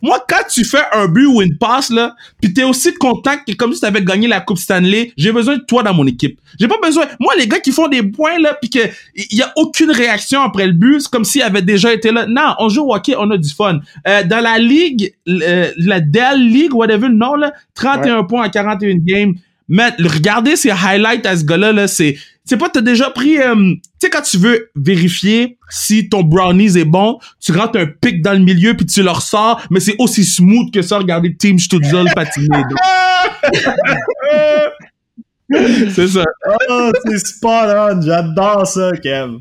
[0.00, 3.52] Moi, quand tu fais un but ou une passe, là, pis t'es aussi content que
[3.54, 6.40] comme si t'avais gagné la Coupe Stanley, j'ai besoin de toi dans mon équipe.
[6.58, 7.06] J'ai pas besoin.
[7.18, 8.78] Moi, les gars qui font des points, là, pis que
[9.16, 12.26] y a aucune réaction après le but, c'est comme s'ils avaient déjà été là.
[12.26, 13.80] Non, on joue au hockey, on a du fun.
[14.06, 18.96] Euh, dans la ligue, euh, la Dell League, whatever, non, là, 31 points en 41
[18.98, 19.34] games.
[19.68, 22.16] Mais regardez ces highlights à ce gars-là, là, c'est,
[22.48, 26.78] c'est pas, t'as déjà pris, euh, tu sais, quand tu veux vérifier si ton brownies
[26.78, 29.96] est bon, tu rentres un pic dans le milieu puis tu le ressors, mais c'est
[29.98, 32.62] aussi smooth que ça, regardez Team Stutzel patiner.
[35.94, 36.24] c'est ça.
[36.70, 39.40] Oh, c'est spot on, j'adore ça, Kev.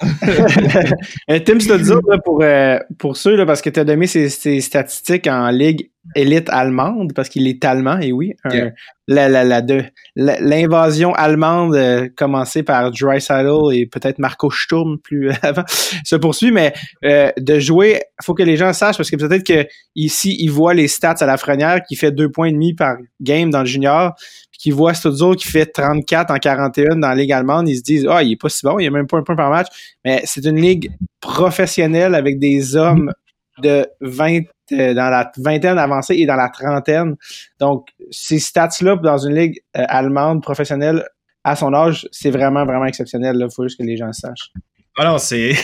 [1.46, 5.28] Tim Stutzel, pour, euh, pour ceux, là, parce que tu as donné ses, ses, statistiques
[5.28, 8.70] en ligue élite allemande, parce qu'il est allemand, et oui, un,
[9.06, 9.84] la, la, la, de,
[10.16, 15.64] l'invasion allemande euh, commencée par Dreisaitl et peut-être Marco Sturm plus avant
[16.04, 16.72] se poursuit, mais
[17.04, 20.74] euh, de jouer, faut que les gens sachent, parce que peut-être que ici, ils voient
[20.74, 23.66] les stats à la frenière qui fait deux points et demi par game dans le
[23.66, 24.14] junior,
[24.62, 28.06] qui voit Stutzel qui fait 34 en 41 dans la Ligue allemande, ils se disent
[28.08, 29.66] Ah, oh, il est pas si bon, il a même pas un point par match.
[30.04, 33.12] Mais c'est une ligue professionnelle avec des hommes
[33.60, 34.40] de 20 euh,
[34.72, 37.16] dans la vingtaine avancée et dans la trentaine.
[37.58, 41.04] Donc, ces stats-là dans une ligue euh, allemande professionnelle
[41.44, 43.36] à son âge, c'est vraiment, vraiment exceptionnel.
[43.40, 44.52] Il faut juste que les gens sachent.
[44.96, 45.54] Alors, c'est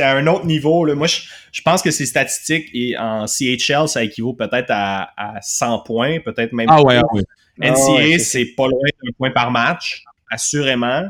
[0.00, 0.84] à un autre niveau.
[0.84, 0.94] Là.
[0.94, 1.20] Moi, je,
[1.52, 6.20] je, pense que ces statistiques et en CHL, ça équivaut peut-être à, à 100 points,
[6.20, 6.68] peut-être même.
[6.70, 7.22] Ah ouais, ah ouais.
[7.58, 11.04] NCA, oh, ouais, c'est pas loin d'un point par match, assurément.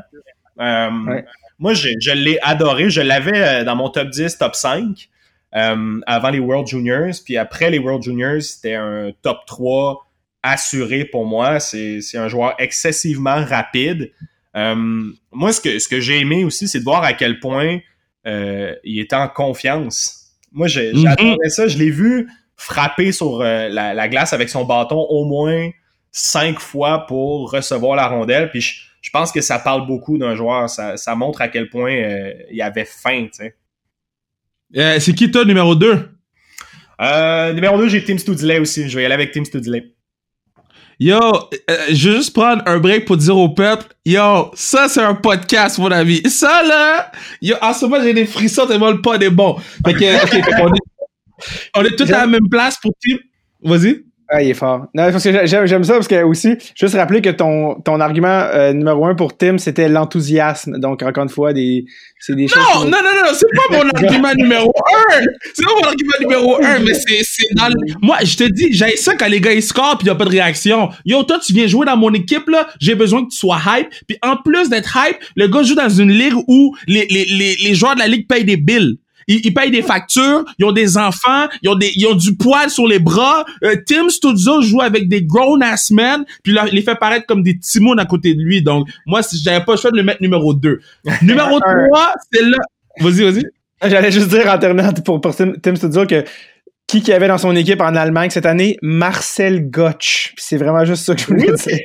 [0.59, 1.25] Euh, ouais.
[1.59, 2.89] Moi, je, je l'ai adoré.
[2.89, 5.09] Je l'avais dans mon top 10, top 5
[5.55, 7.13] euh, avant les World Juniors.
[7.25, 10.05] Puis après les World Juniors, c'était un top 3
[10.43, 11.59] assuré pour moi.
[11.59, 14.11] C'est un joueur excessivement rapide.
[14.55, 14.75] Euh,
[15.31, 17.79] moi, ce que, ce que j'ai aimé aussi, c'est de voir à quel point
[18.27, 20.33] euh, il était en confiance.
[20.51, 21.49] Moi, j'adorais mm -hmm.
[21.49, 21.67] ça.
[21.67, 25.69] Je l'ai vu frapper sur euh, la, la, glace avec son bâton au moins
[26.11, 28.49] cinq fois pour recevoir la rondelle.
[28.49, 30.69] Puis je, je pense que ça parle beaucoup d'un joueur.
[30.69, 31.93] Ça, ça, montre à quel point
[32.51, 33.27] il avait faim.
[33.31, 33.55] sais.
[34.75, 36.09] Euh, c'est qui toi, numéro 2?
[37.01, 38.89] Euh, numéro 2, j'ai Tim Studley aussi.
[38.89, 39.93] Je vais y aller avec Tim Studley.
[41.01, 45.01] Yo, euh, je vais juste prendre un break pour dire au peuple, yo, ça c'est
[45.01, 46.21] un podcast, mon ami.
[46.29, 47.09] Ça là,
[47.41, 49.55] yo, en ce moment j'ai des frissons tellement le pod est bon.
[49.85, 50.79] Fait que, on est,
[51.73, 53.15] on est tous à la même place pour Tim.
[53.63, 54.03] Vas-y.
[54.31, 54.85] Ah, il est fort.
[54.93, 58.73] Non, parce que j'aime ça parce que aussi, juste rappeler que ton, ton argument euh,
[58.73, 60.77] numéro un pour Tim, c'était l'enthousiasme.
[60.77, 61.85] Donc, encore une fois, des,
[62.19, 62.85] c'est des non, choses.
[62.85, 64.71] Non, non, non, non, c'est pas mon argument numéro
[65.09, 65.19] un.
[65.55, 67.75] C'est pas mon argument numéro un, mais c'est, c'est dans le...
[68.03, 70.25] Moi, je te dis, j'ai ça quand les gars ils scorent pis y a pas
[70.25, 70.89] de réaction.
[71.05, 73.89] Yo, toi, tu viens jouer dans mon équipe, là, j'ai besoin que tu sois hype.
[74.07, 77.55] Puis en plus d'être hype, le gars joue dans une ligue où les, les, les,
[77.55, 80.73] les joueurs de la ligue payent des bills ils, ils, payent des factures, ils ont
[80.73, 83.45] des enfants, ils ont des, ils ont du poil sur les bras.
[83.63, 87.25] Euh, Tim Studio joue avec des grown ass men, puis là, il les fait paraître
[87.25, 88.61] comme des timons à côté de lui.
[88.61, 90.79] Donc, moi, si j'avais pas le choix de le mettre numéro 2.
[91.21, 92.57] numéro 3, c'est là.
[92.99, 93.45] Vas-y, vas-y.
[93.89, 96.25] J'allais juste dire en pour, pour Tim, Tim Studio que
[96.89, 98.77] qui qui avait dans son équipe en Allemagne cette année?
[98.81, 100.33] Marcel Gotch.
[100.37, 101.79] C'est vraiment juste ça que je voulais dire.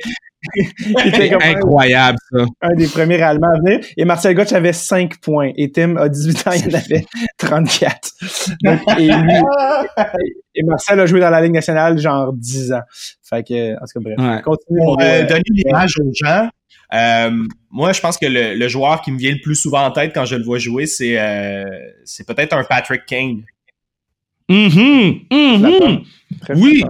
[1.41, 2.45] Incroyable, ça.
[2.61, 3.79] Un des premiers Allemands à venir.
[3.97, 5.51] Et Marcel Gotch avait 5 points.
[5.57, 7.05] Et Tim, à 18 ans, il en avait
[7.37, 8.11] 34.
[8.63, 9.33] Donc, et, lui,
[10.55, 12.81] et, Marcel a joué dans la Ligue nationale genre 10 ans.
[13.23, 14.17] Fait que, en tout cas, bref.
[14.17, 14.41] Ouais.
[14.41, 14.79] Continue.
[14.79, 16.49] Pour euh, donner l'image aux gens,
[16.93, 17.31] euh,
[17.71, 20.11] moi, je pense que le, le, joueur qui me vient le plus souvent en tête
[20.13, 21.65] quand je le vois jouer, c'est euh,
[22.03, 23.43] c'est peut-être un Patrick Kane.
[24.47, 26.05] Mm -hmm, mm -hmm.
[26.55, 26.83] Oui,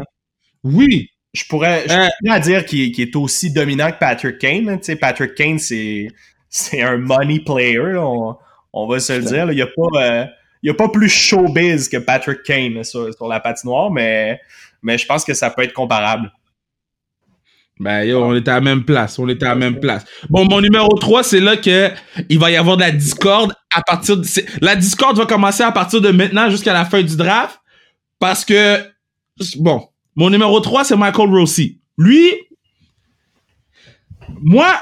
[0.64, 4.80] oui je pourrais, je euh, pourrais dire qu'il qu est aussi dominant que Patrick Kane.
[4.80, 6.08] Tu sais, Patrick Kane, c'est,
[6.50, 8.38] c'est un money player, on,
[8.74, 9.52] on, va se le dire.
[9.52, 10.26] Il n'y a, pas, euh,
[10.64, 14.40] y a pas plus showbiz que Patrick Kane sur, sur, la patinoire, mais,
[14.82, 16.32] mais je pense que ça peut être comparable.
[17.78, 20.06] Ben yo, on était à la même place, on était à la même place.
[20.30, 21.92] Bon, mon numéro 3, c'est là que
[22.30, 24.26] il va y avoir de la discorde à partir de
[24.62, 27.60] la discorde va commencer à partir de maintenant jusqu'à la fin du draft
[28.18, 28.80] parce que
[29.58, 31.80] bon, mon numéro 3, c'est Michael Rossi.
[31.98, 32.32] Lui,
[34.42, 34.82] moi,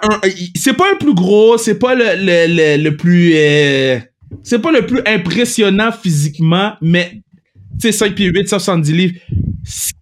[0.56, 3.34] c'est pas le plus gros, c'est pas le, plus...
[3.36, 4.00] Euh,
[4.42, 7.22] c'est pas le plus impressionnant physiquement, mais
[7.80, 9.16] tu sais, 5 pieds 8, 170 livres.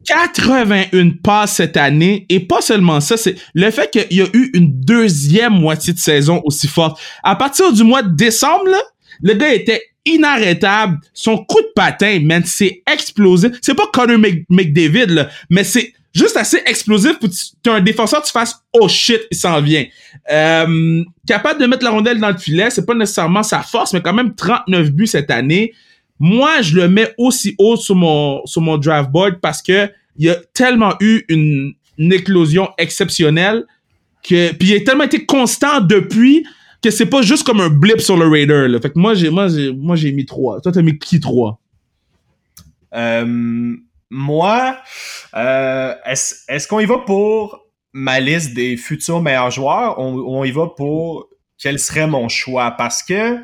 [0.08, 4.50] 81 passes cette année, et pas seulement ça, c'est le fait qu'il y a eu
[4.54, 7.00] une deuxième moitié de saison aussi forte.
[7.24, 8.82] À partir du mois de décembre, là,
[9.21, 10.99] le gars était inarrêtable.
[11.13, 13.51] Son coup de patin, man, c'est explosif.
[13.62, 14.17] C'est pas Connor
[14.49, 19.21] McDavid, là, mais c'est juste assez explosif pour que un défenseur, tu fasses «Oh shit,
[19.31, 19.86] il s'en vient
[20.31, 24.01] euh, Capable de mettre la rondelle dans le filet, c'est pas nécessairement sa force, mais
[24.01, 25.73] quand même 39 buts cette année.
[26.19, 30.29] moi, je le mets aussi haut sur mon, sur mon board parce que il y
[30.29, 33.63] a tellement eu une, éclosion exceptionnelle
[34.27, 36.43] que, puis il a tellement été constant depuis
[36.82, 38.80] que c'est pas juste comme un blip sur le Raider, là.
[38.80, 40.62] Fait que moi, j'ai, moi, j'ai, moi, j'ai mis trois.
[40.62, 41.60] Toi, t'as mis qui trois?
[42.94, 43.76] Euh,
[44.10, 44.78] moi,
[45.36, 50.00] euh, est-ce, qu'on y va pour ma liste des futurs meilleurs joueurs?
[50.00, 52.72] Ou on, y va pour quel serait mon choix?
[52.72, 53.38] Parce que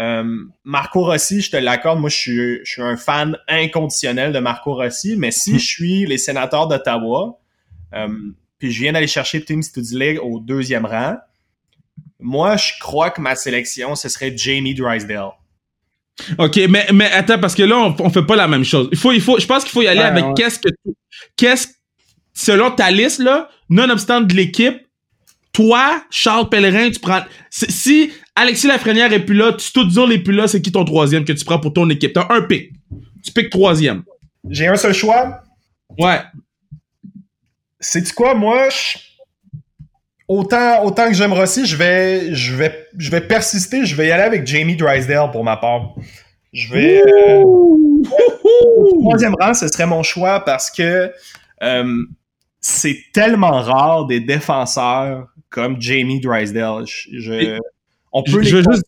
[0.00, 4.38] euh, Marco Rossi, je te l'accorde, moi je suis, je suis un fan inconditionnel de
[4.38, 5.58] Marco Rossi, mais si hmm.
[5.58, 7.38] je suis les sénateurs d'Ottawa,
[7.94, 8.08] euh,
[8.58, 11.16] puis je viens d'aller chercher Team Study au deuxième rang,
[12.20, 15.30] moi je crois que ma sélection, ce serait Jamie Drysdale.
[16.38, 18.88] OK, mais, mais attends, parce que là, on, on fait pas la même chose.
[18.92, 20.68] Il faut, il faut, je pense qu'il faut y aller avec qu'est-ce que
[21.36, 21.68] qu'est-ce,
[22.32, 24.80] selon ta liste, là, nonobstant de l'équipe,
[25.52, 27.22] toi, Charles Pellerin, tu prends.
[27.50, 30.84] Si Alexis Lafrenière est plus là, tu tout dire les plus là, c'est qui ton
[30.84, 32.12] troisième que tu prends pour ton équipe?
[32.12, 32.72] T'as un pic.
[33.24, 34.02] Tu piques troisième.
[34.48, 35.42] J'ai un seul choix.
[35.98, 36.20] Ouais.
[37.80, 38.68] C'est-tu quoi, moi?
[40.26, 44.10] Autant, autant que j'aime Rossi, je vais, je, vais, je vais persister, je vais y
[44.10, 45.94] aller avec Jamie Drysdale pour ma part.
[46.52, 47.02] Je vais.
[47.02, 47.42] Euh,
[49.00, 51.12] troisième rang, ce serait mon choix parce que
[51.62, 52.04] euh,
[52.60, 56.84] c'est tellement rare des défenseurs comme Jamie Drysdale.
[56.86, 57.58] Je,
[58.12, 58.84] on peut les juste,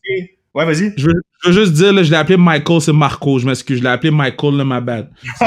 [0.57, 0.95] Ouais, vas-y.
[0.97, 3.39] Je veux, juste dire, là, je l'ai appelé Michael, c'est Marco.
[3.39, 3.79] Je m'excuse.
[3.79, 5.11] Je l'ai appelé Michael, là, ma bad.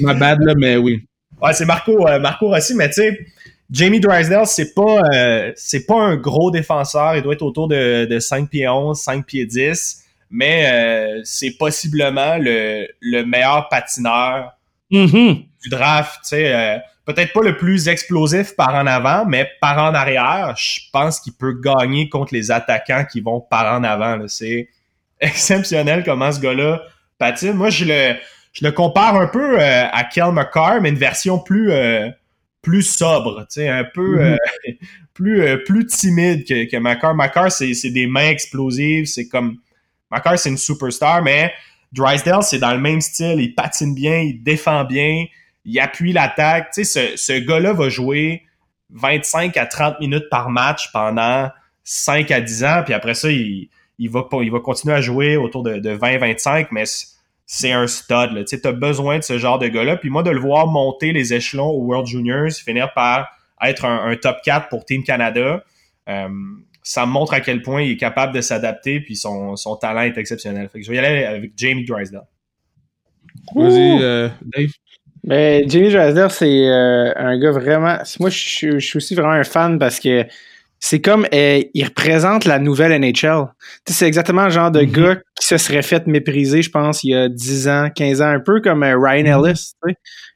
[0.00, 1.06] ma bad, là, mais oui.
[1.40, 3.18] Ouais, c'est Marco, euh, Marco Rossi, mais tu sais,
[3.70, 7.16] Jamie Drysdale, c'est pas, euh, c'est pas un gros défenseur.
[7.16, 10.02] Il doit être autour de, de 5 pieds 11, 5 pieds 10.
[10.30, 14.52] Mais euh, c'est possiblement le, le meilleur patineur
[14.90, 15.44] mm-hmm.
[15.62, 16.20] du draft.
[16.22, 20.80] Tu sais, peut-être pas le plus explosif par en avant, mais par en arrière, je
[20.92, 24.18] pense qu'il peut gagner contre les attaquants qui vont par en avant.
[24.28, 24.68] C'est
[25.20, 26.82] exceptionnel comment ce gars-là
[27.18, 27.52] patine.
[27.52, 28.14] Moi, je le,
[28.52, 32.08] je le compare un peu euh, à Kel McCarr, mais une version plus, euh,
[32.64, 34.36] plus sobre, un peu mm-hmm.
[34.68, 34.72] euh,
[35.14, 36.76] plus, plus timide que, que.
[36.76, 39.58] McCarr, c'est des mains explosives, c'est comme...
[40.10, 41.52] McCarr, c'est une superstar, mais
[41.92, 43.40] Drysdale, c'est dans le même style.
[43.40, 45.26] Il patine bien, il défend bien
[45.64, 46.70] il appuie l'attaque.
[46.72, 48.42] Tu sais, ce, ce gars-là va jouer
[48.90, 51.50] 25 à 30 minutes par match pendant
[51.84, 55.36] 5 à 10 ans, puis après ça, il, il, va, il va continuer à jouer
[55.36, 57.08] autour de, de 20-25, mais c'est
[57.64, 58.44] un stud.
[58.46, 59.96] Tu as besoin de ce genre de gars-là.
[59.96, 63.28] Puis moi, de le voir monter les échelons au World Juniors, finir par
[63.62, 65.64] être un, top 4 pour Team Canada,
[66.08, 66.28] euh,
[66.82, 70.02] ça me montre à quel point il est capable de s'adapter, puis son, son talent
[70.02, 70.68] est exceptionnel.
[70.68, 72.26] Fait que je vais y aller avec Jamie Drysdale.
[73.54, 74.70] Vas-y, euh, Dave.
[75.24, 77.96] Mais Jamie Drysdale, c'est euh, un gars vraiment.
[78.20, 80.26] Moi, je, suis aussi vraiment un fan parce que
[80.84, 83.46] c'est comme euh, il représente la nouvelle NHL.
[83.88, 84.90] C'est exactement le genre de mm-hmm.
[84.90, 88.28] gars qui se serait fait mépriser, je pense, il y a 10 ans, 15 ans,
[88.28, 89.48] un peu comme euh, Ryan mm-hmm.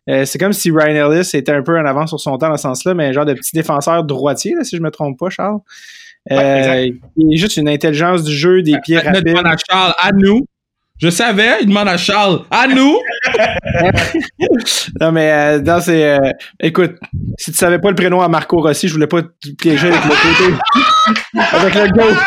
[0.07, 0.25] Ellis.
[0.27, 2.63] c'est comme si Ryan Ellis était un peu en avance sur son temps dans ce
[2.63, 5.59] sens-là, mais un genre de petit défenseur droitier, là, si je me trompe pas, Charles.
[6.31, 6.97] il
[7.31, 9.37] est juste une intelligence du jeu, des pieds rapides.
[9.69, 10.47] Charles, à nous.
[11.01, 12.41] Je savais, il demande à Charles.
[12.51, 12.99] À nous!
[15.01, 16.19] non, mais euh, non, c'est.
[16.19, 16.97] Euh, écoute,
[17.39, 20.03] si tu savais pas le prénom à Marco Rossi, je voulais pas te piéger avec
[20.05, 20.55] le côté.
[21.57, 22.19] avec le gauche.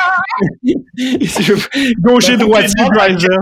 [2.00, 3.40] Gaucher droitier Drysdale.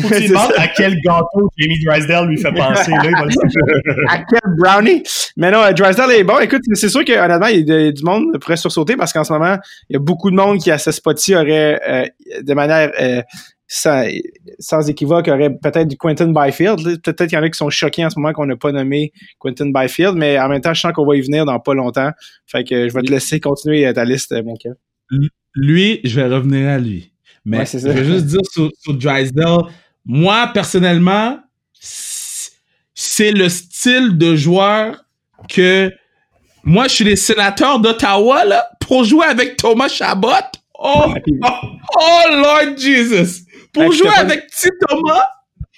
[0.00, 2.90] Faut demande à quel gâteau Jamie Drysdale lui fait penser.
[2.90, 5.02] Là, il va le à quel brownie?
[5.36, 6.38] Mais non, Drysdale est bon.
[6.38, 9.32] Écoute, c'est sûr qu'honnêtement, il y a du monde qui pourrait sursauter parce qu'en ce
[9.32, 9.56] moment,
[9.88, 12.04] il y a beaucoup de monde qui, à ce spot-ci, aurait, euh,
[12.42, 13.22] de manière euh,
[13.68, 14.08] sans,
[14.58, 17.02] sans équivoque, aurait peut-être du Quentin Byfield.
[17.02, 19.12] Peut-être qu'il y en a qui sont choqués en ce moment qu'on n'a pas nommé
[19.38, 22.10] Quentin Byfield, mais en même temps, je sens qu'on va y venir dans pas longtemps.
[22.46, 24.74] Fait que je vais te laisser continuer ta liste, mon cœur.
[25.54, 27.12] Lui, je vais revenir à lui.
[27.44, 29.60] Mais je vais juste dire sur, sur Drysdale,
[30.04, 31.38] moi, personnellement,
[31.74, 35.04] c'est le style de joueur
[35.48, 35.92] que
[36.64, 40.28] moi, je suis les sénateurs d'Ottawa, là, pour jouer avec Thomas Chabot.
[40.78, 41.48] Oh, oh,
[42.00, 43.47] oh Lord Jesus!
[43.72, 45.26] Pour jouer avec Petit Thomas?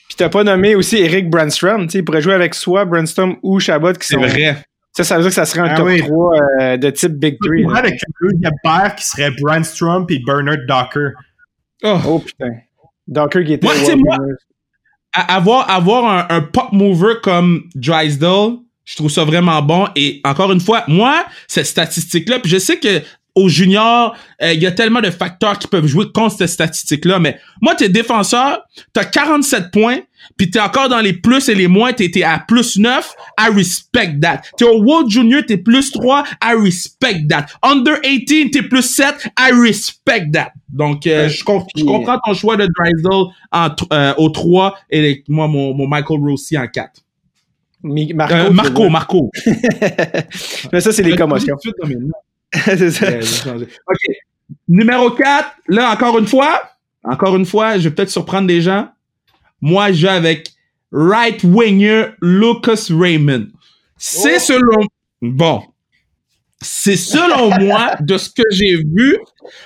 [0.08, 1.86] Puis t'as pas nommé aussi Eric Brandstrom.
[1.86, 4.20] Tu sais, il pourrait jouer avec soit Brandstrom ou Chabot qui sont.
[4.20, 4.64] C'est vrai.
[4.92, 7.38] Ça, ça veut dire que ça serait un ah top 3 euh, de type Big
[7.40, 7.76] 3.
[7.76, 11.12] Avec un deuxième paire qui serait Brandstrom et Bernard Docker.
[11.84, 11.98] Oh.
[12.06, 12.50] oh, putain.
[13.06, 13.66] Docker qui était.
[13.66, 14.18] Moi, moi,
[15.12, 19.86] avoir, avoir un, un, pop mover comme Drysdale, je trouve ça vraiment bon.
[19.94, 23.00] Et encore une fois, moi, cette statistique-là, puis je sais que
[23.40, 27.18] au junior, euh, il y a tellement de facteurs qui peuvent jouer contre cette statistique-là.
[27.18, 28.60] Mais moi, t'es défenseur,
[28.92, 29.98] t'as 47 points,
[30.36, 34.18] puis t'es encore dans les plus et les moins, t'es, à plus 9, I respect
[34.20, 34.42] that.
[34.56, 37.46] T'es au World Junior, t'es plus 3, I respect that.
[37.62, 40.52] Under 18, t'es plus 7, I respect that.
[40.68, 45.74] Donc, euh, je, comprends ton choix de Drysdale en, euh, au 3 et moi, mon,
[45.74, 47.02] mon Michael Rossi en 4.
[47.82, 49.30] Marco, euh, Marco, Marco.
[50.72, 51.56] Mais ça, c'est les commotions.
[52.64, 53.54] c'est ça.
[53.56, 54.16] OK.
[54.68, 56.62] Numéro 4, là, encore une fois,
[57.04, 58.88] encore une fois, je vais peut-être surprendre des gens.
[59.60, 60.50] Moi, je vais avec
[60.92, 63.48] right winger Lucas Raymond.
[63.96, 64.40] C'est oh.
[64.40, 64.86] selon,
[65.22, 65.62] bon,
[66.60, 69.18] c'est selon moi, de ce que j'ai vu,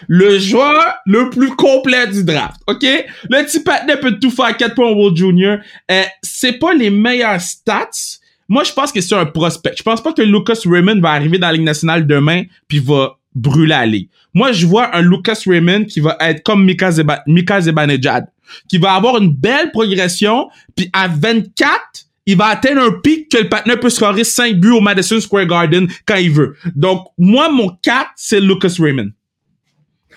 [0.06, 2.60] le joueur le plus complet du draft.
[2.66, 2.82] OK?
[2.82, 5.58] Le petit patinet peut tout faire 4 points au World Junior.
[5.90, 8.18] Euh, c'est pas les meilleurs stats.
[8.48, 9.74] Moi, je pense que c'est un prospect.
[9.76, 13.18] Je pense pas que Lucas Raymond va arriver dans la Ligue nationale demain puis va
[13.35, 14.09] brûler la Ligue.
[14.33, 18.26] Moi, je vois un Lucas Raymond qui va être comme Mika, Zeba Mika Zebanejad
[18.68, 21.80] qui va avoir une belle progression, puis à 24,
[22.26, 25.46] il va atteindre un pic que le partenaire peut scorer 5 buts au Madison Square
[25.46, 26.57] Garden quand il veut.
[26.74, 29.11] Donc, moi, mon 4, c'est Lucas Raymond.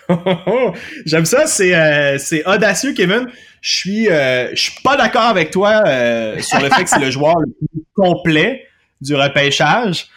[1.05, 3.27] J'aime ça, c'est euh, c'est audacieux, Kevin.
[3.61, 6.99] Je suis euh, je suis pas d'accord avec toi euh, sur le fait que c'est
[6.99, 8.65] le joueur le plus complet
[9.01, 10.07] du repêchage.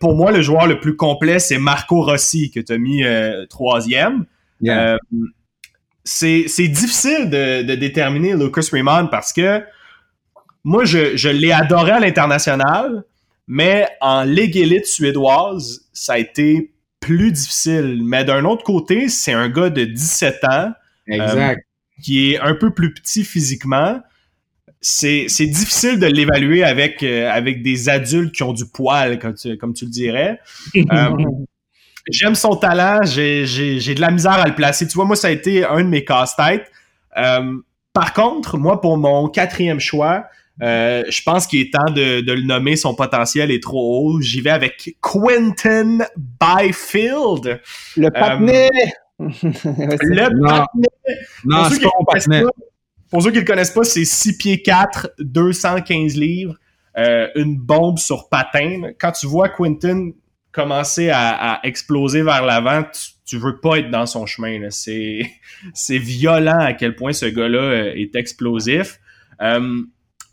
[0.00, 3.02] pour moi, le joueur le plus complet, c'est Marco Rossi que tu as mis
[3.48, 4.26] troisième
[6.04, 9.62] c'est difficile de, de, déterminer Lucas Raymond parce que
[10.64, 13.04] moi, je, je l'ai adoré à l'international,
[13.48, 18.00] mais en Ligue élite suédoise, ça a été plus difficile.
[18.04, 20.72] Mais d'un autre côté, c'est un gars de 17 ans.
[21.10, 21.54] Euh,
[22.02, 24.00] qui est un peu plus petit physiquement.
[24.80, 29.56] C'est difficile de l'évaluer avec, euh, avec des adultes qui ont du poil, comme tu,
[29.56, 30.40] comme tu le dirais.
[30.92, 31.10] Euh,
[32.10, 34.88] J'aime son talent, j'ai de la misère à le placer.
[34.88, 36.68] Tu vois, moi, ça a été un de mes casse-têtes.
[37.16, 37.58] Euh,
[37.92, 40.24] par contre, moi, pour mon quatrième choix,
[40.62, 42.74] euh, je pense qu'il est temps de, de, le nommer.
[42.76, 44.20] Son potentiel est trop haut.
[44.20, 47.60] J'y vais avec Quentin Byfield.
[47.96, 48.70] Le patinet!
[49.22, 50.30] Le patinet!
[51.44, 52.50] Non, c'est pas
[53.10, 56.56] Pour ceux qui ne le connaissent pas, c'est 6 pieds 4, 215 livres,
[56.98, 58.92] euh, une bombe sur patin.
[58.98, 60.10] Quand tu vois Quentin
[60.52, 62.82] commencer à, exploser vers l'avant,
[63.24, 64.68] tu, veux pas être dans son chemin.
[64.70, 65.22] C'est,
[65.74, 69.00] c'est violent à quel point ce gars-là euh, est explosif.
[69.40, 69.82] Euh,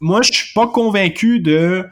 [0.02, 1.86] moi, je suis pas convaincu de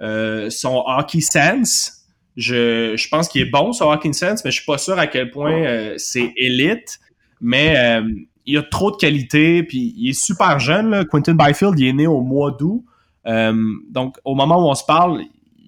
[0.00, 2.01] euh, son hockey sense.
[2.36, 5.06] Je, je pense qu'il est bon, son hockey sense, mais je suis pas sûr à
[5.06, 6.98] quel point c'est élite.
[7.40, 8.00] Mais
[8.46, 10.90] il a trop de qualité, puis il est super jeune.
[10.90, 11.04] Là.
[11.04, 12.84] Quentin Byfield, il est né au mois d'août.
[13.24, 15.22] donc, au moment où on se parle,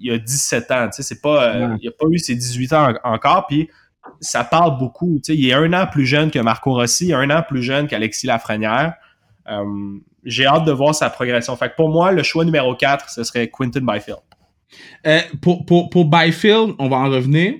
[0.04, 0.88] il a 17 ans.
[0.90, 3.46] C'est pas, euh, il a pas eu ses 18 ans encore.
[3.46, 3.68] Puis
[4.20, 5.20] ça parle beaucoup.
[5.28, 8.94] Il est un an plus jeune que Marco Rossi, un an plus jeune qu'Alexis Lafrenière.
[9.48, 9.64] Euh,
[10.24, 11.56] j'ai hâte de voir sa progression.
[11.56, 14.20] Fait que pour moi, le choix numéro 4, ce serait Quinton Byfield.
[15.06, 17.54] Euh, pour, pour, pour Byfield, on va en revenir.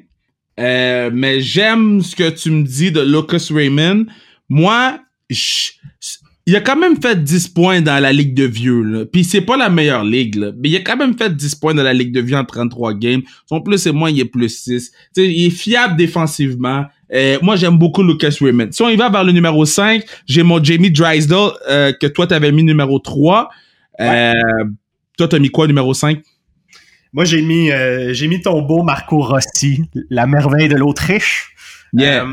[0.58, 4.06] mais j'aime ce que tu me dis de Lucas Raymond.
[4.48, 4.98] Moi,
[5.30, 5.72] je,
[6.46, 9.06] il a quand même fait 10 points dans la Ligue de vieux, là.
[9.06, 10.52] Puis c'est pas la meilleure ligue, là.
[10.58, 12.94] Mais il a quand même fait 10 points dans la Ligue de vieux en 33
[12.94, 13.22] games.
[13.48, 14.92] Son plus et moins, il est plus 6.
[15.12, 16.84] sais, il est fiable défensivement.
[17.14, 18.68] Euh, moi, j'aime beaucoup Lucas Raymond.
[18.72, 22.26] Si on y va vers le numéro 5, j'ai mon Jamie Drysdale, euh, que toi,
[22.26, 23.48] t'avais mis numéro 3.
[24.00, 24.32] Euh,
[25.16, 26.18] toi, t'as mis quoi, numéro 5?
[27.14, 31.54] Moi, j'ai mis, euh, j'ai mis ton beau Marco Rossi, la merveille de l'Autriche.
[31.92, 32.26] Yeah.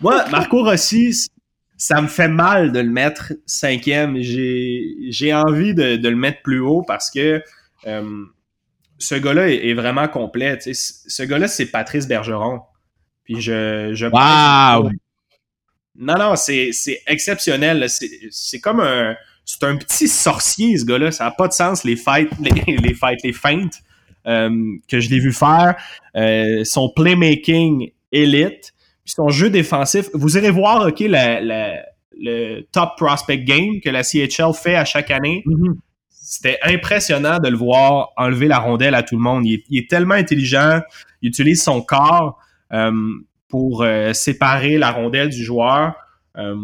[0.00, 1.26] moi, Marco Rossi,
[1.76, 4.18] ça me fait mal de le mettre cinquième.
[4.20, 7.42] J'ai envie de, le mettre plus haut parce que
[7.88, 8.24] euh,
[8.96, 10.56] ce gars-là est, vraiment complet.
[10.60, 12.60] Ce gars-là, c'est Patrice Bergeron.
[13.24, 14.88] Puis je, je wow!
[15.96, 16.70] Non, non, c'est
[17.08, 17.88] exceptionnel.
[18.30, 19.16] C'est comme un.
[19.44, 21.10] C'est un petit sorcier, ce gars-là.
[21.10, 23.91] Ça n'a pas de sens, les fights, les, les fights, les feintes euh,
[24.24, 25.76] que je l'ai vu faire.
[26.16, 28.72] Euh, son playmaking élite.
[29.04, 34.52] Puis son jeu défensif, vous irez voir, OK, le top prospect game que la CHL
[34.54, 35.42] fait à chaque année.
[35.46, 35.74] Mm-hmm.
[36.08, 39.44] C'était impressionnant de le voir enlever la rondelle à tout le monde.
[39.44, 40.80] Il est, tellement intelligent.
[41.20, 42.38] Il utilise son corps
[42.72, 42.92] euh,
[43.48, 45.94] pour euh, séparer la rondelle du joueur.
[46.38, 46.56] Euh,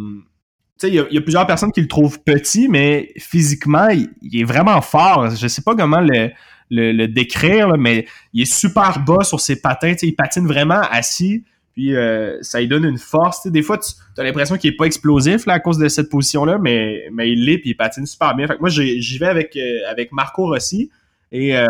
[0.85, 4.45] il y, a, y, a plusieurs personnes qui le trouvent petit, mais physiquement, il, est
[4.45, 5.29] vraiment fort.
[5.35, 6.31] Je sais pas comment le,
[6.71, 9.95] le, décrire, mais il est super bas sur ses patins.
[10.03, 11.45] Il patine vraiment assis.
[11.73, 13.47] Puis euh, ça lui donne une force.
[13.47, 16.59] des fois, tu as l'impression qu'il est pas explosif là, à cause de cette position-là,
[16.59, 18.49] mais, mais il l'est puis il patine super bien.
[18.59, 20.91] Moi, j'y vais avec, euh, avec Marco Rossi.
[21.31, 21.67] Et euh,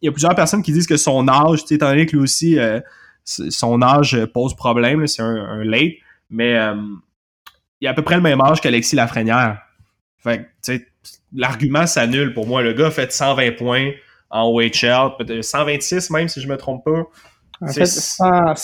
[0.00, 2.56] il y a plusieurs personnes qui disent que son âge, étant donné que lui aussi,
[3.24, 5.94] son âge pose problème, c'est un, late,
[6.30, 6.58] mais
[7.80, 9.60] il a à peu près le même âge qu'Alexis Lafrenière.
[11.34, 12.62] L'argument s'annule pour moi.
[12.62, 13.90] Le gars a fait 120 points
[14.32, 17.04] en OHL, peut-être 126 même si je me trompe pas.
[17.60, 18.56] En fait, 120,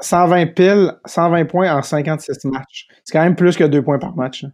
[0.00, 2.86] 120 piles, 120 points en 56 matchs.
[3.02, 4.44] C'est quand même plus que 2 points par match.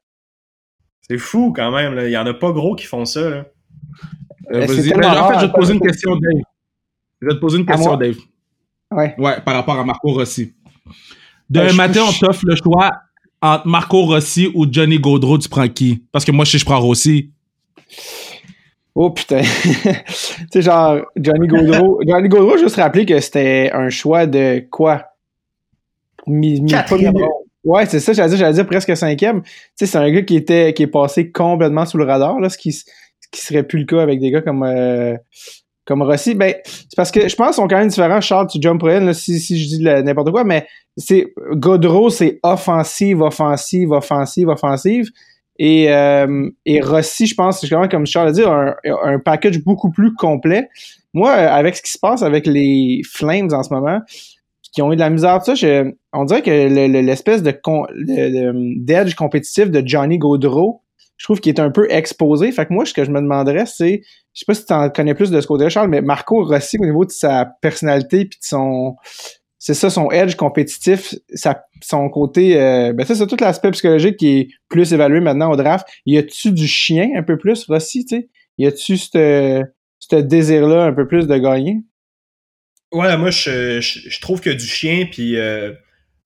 [1.03, 1.95] C'est fou quand même.
[1.95, 2.05] Là.
[2.05, 3.29] Il n'y en a pas gros qui font ça.
[3.29, 3.45] Là.
[4.53, 4.91] Euh, vas-y.
[4.91, 6.43] Ben, en fait, je vais te poser une question, Dave.
[7.21, 8.17] Je vais te poser une question, Dave.
[8.93, 9.15] Ouais.
[9.19, 10.55] Ouais, par rapport à Marco Rossi.
[11.51, 12.93] Demain matin, on t'offre le choix
[13.43, 16.05] entre Marco Rossi ou Johnny Gaudreau, tu prends qui?
[16.13, 17.33] Parce que moi, si je prends Rossi.
[18.95, 19.43] Oh putain.
[19.73, 19.89] tu
[20.53, 22.01] sais, genre, Johnny Gaudreau.
[22.07, 25.07] Johnny Gaudreau, juste rappeler que c'était un choix de quoi?
[26.27, 26.73] Mi, mi,
[27.65, 29.43] Ouais, c'est ça, j'allais dire, j'allais dire presque cinquième.
[29.43, 32.51] Tu sais, c'est un gars qui était qui est passé complètement sous le radar, là,
[32.51, 32.85] ce qui, ce
[33.33, 35.17] qui serait plus le cas avec des gars comme euh,
[35.87, 36.35] comme Rossi.
[36.35, 38.21] Ben, c'est parce que je pense qu'ils sont quand même différents.
[38.21, 40.67] Charles, tu jump là, si, si je dis n'importe quoi, mais
[40.97, 45.09] c'est Godreau, c'est offensive, offensive, offensive, offensive.
[45.59, 48.75] Et, euh, et Rossi, je pense, même, comme Charles a dit, un,
[49.05, 50.69] un package beaucoup plus complet.
[51.13, 54.01] Moi, avec ce qui se passe avec les Flames en ce moment,
[54.75, 57.55] qui ont eu de la misère, ça, je, on dirait que l'espèce de,
[58.85, 60.83] d'edge compétitif de Johnny Gaudreau,
[61.17, 62.51] je trouve qu'il est un peu exposé.
[62.51, 64.03] Fait que moi, ce que je me demanderais, c'est,
[64.33, 66.77] je sais pas si tu en connais plus de ce côté-là, Charles, mais Marco Rossi,
[66.81, 68.97] au niveau de sa personnalité puis de son,
[69.67, 74.19] c'est ça, son edge compétitif, sa, son côté, euh, ben ça, c'est tout l'aspect psychologique
[74.19, 75.87] qui est plus évalué maintenant au draft.
[76.05, 78.29] Y a-tu du chien un peu plus, Rossi, tu sais?
[78.59, 79.65] Y a-tu ce
[80.11, 81.79] désir-là un peu plus de gagner?
[82.93, 85.73] Ouais, moi, je, je, trouve que du chien, puis euh,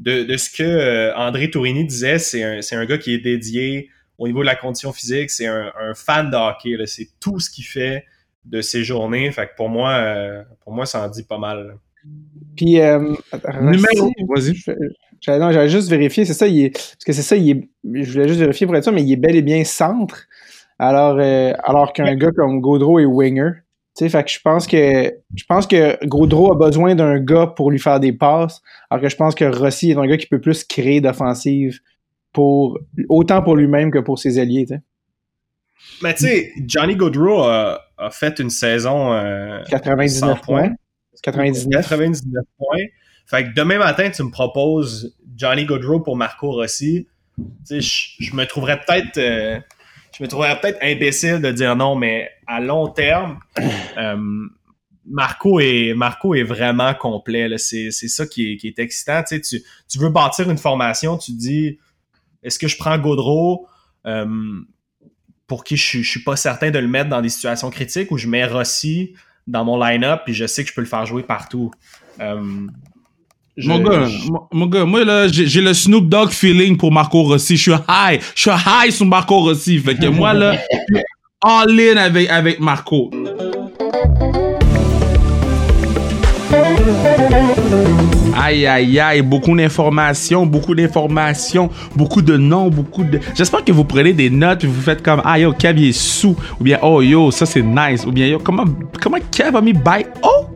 [0.01, 3.89] de, de, ce que euh, André Tourini disait, c'est un, un, gars qui est dédié
[4.19, 7.67] au niveau de la condition physique, c'est un, fan de hockey, c'est tout ce qu'il
[7.67, 8.05] fait
[8.45, 11.79] de ses journées, fait que pour moi, pour moi, ça en dit pas mal.
[12.57, 12.79] Puis,
[13.61, 14.55] numéro, vas-y.
[15.21, 17.69] J'allais juste vérifier, c'est ça, il est, parce que c'est ça, il est,
[18.03, 20.27] je voulais juste vérifier pour être sûr, mais il est bel et bien centre,
[20.79, 23.51] alors, alors qu'un gars comme Gaudreau est winger
[24.07, 27.81] fait que je pense que je pense que Gaudreau a besoin d'un gars pour lui
[27.81, 30.63] faire des passes, alors que je pense que Rossi est un gars qui peut plus
[30.63, 31.81] créer d'offensive
[32.33, 32.79] pour
[33.09, 34.67] autant pour lui-même que pour ses alliés.
[36.03, 37.81] Mais tu sais, Johnny Gaudreau a,
[38.13, 39.11] fait une saison
[39.69, 40.71] 99 euh, points.
[41.23, 41.83] 99.
[41.83, 42.77] 99 points.
[43.27, 47.07] Fait que demain matin, tu me proposes Johnny Gaudreau pour Marco Rossi.
[47.71, 49.61] Je, me trouverais peut-être euh,
[50.17, 53.39] je me trouverais peut-être imbécile de dire non, mais à long terme,
[53.99, 54.47] euh,
[55.07, 57.57] Marco, est, Marco est vraiment complet.
[57.59, 59.23] C'est ça qui est, qui est excitant.
[59.23, 61.79] Tu, veux bâtir une formation, tu dis
[62.43, 63.69] est-ce que je prends Gaudreau
[64.07, 64.27] euh,
[65.47, 68.19] pour qui je, je suis pas certain de le mettre dans des situations critiques ou
[68.19, 69.15] je mets Rossi
[69.49, 71.71] dans mon line-up et je sais que je peux le faire jouer partout.
[72.21, 72.67] Euh,
[73.57, 74.07] mon, gars,
[74.53, 77.57] mon, gars, moi là, j'ai le Snoop Dogg feeling pour Marco Rossi.
[77.57, 78.21] Je suis high.
[78.35, 79.79] Je suis high sur Marco Rossi.
[79.79, 80.57] Fait que moi là,
[81.43, 83.11] all in avec, avec Marco.
[88.37, 93.21] Aïe, aïe, aïe, beaucoup d'informations, beaucoup d'informations, beaucoup de noms, beaucoup de...
[93.35, 96.37] J'espère que vous prenez des notes et vous faites comme, ah yo, Kev est sous,
[96.61, 98.65] ou bien, oh yo, ça c'est nice, ou bien, yo, comment,
[99.03, 100.48] comment Kev a mis by, oh,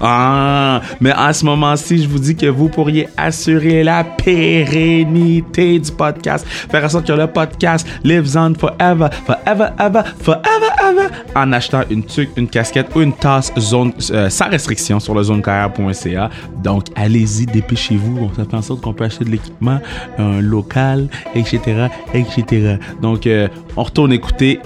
[0.00, 5.90] ah, mais à ce moment-ci, je vous dis que vous pourriez assurer la pérennité du
[5.90, 11.52] podcast, faire en sorte que le podcast lives on forever, forever, ever, forever, ever, en
[11.52, 16.30] achetant une tuque, une casquette ou une tasse zone euh, sans restriction sur le zonecarrière.ca.
[16.62, 18.30] Donc, allez-y, dépêchez-vous.
[18.36, 19.80] Ça fait en sorte qu'on peut acheter de l'équipement
[20.18, 22.76] un local, etc., etc.
[23.00, 24.60] Donc, euh, on retourne écouter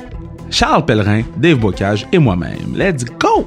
[0.50, 2.74] Charles Pellerin, Dave Bocage et moi-même.
[2.76, 3.46] Let's go!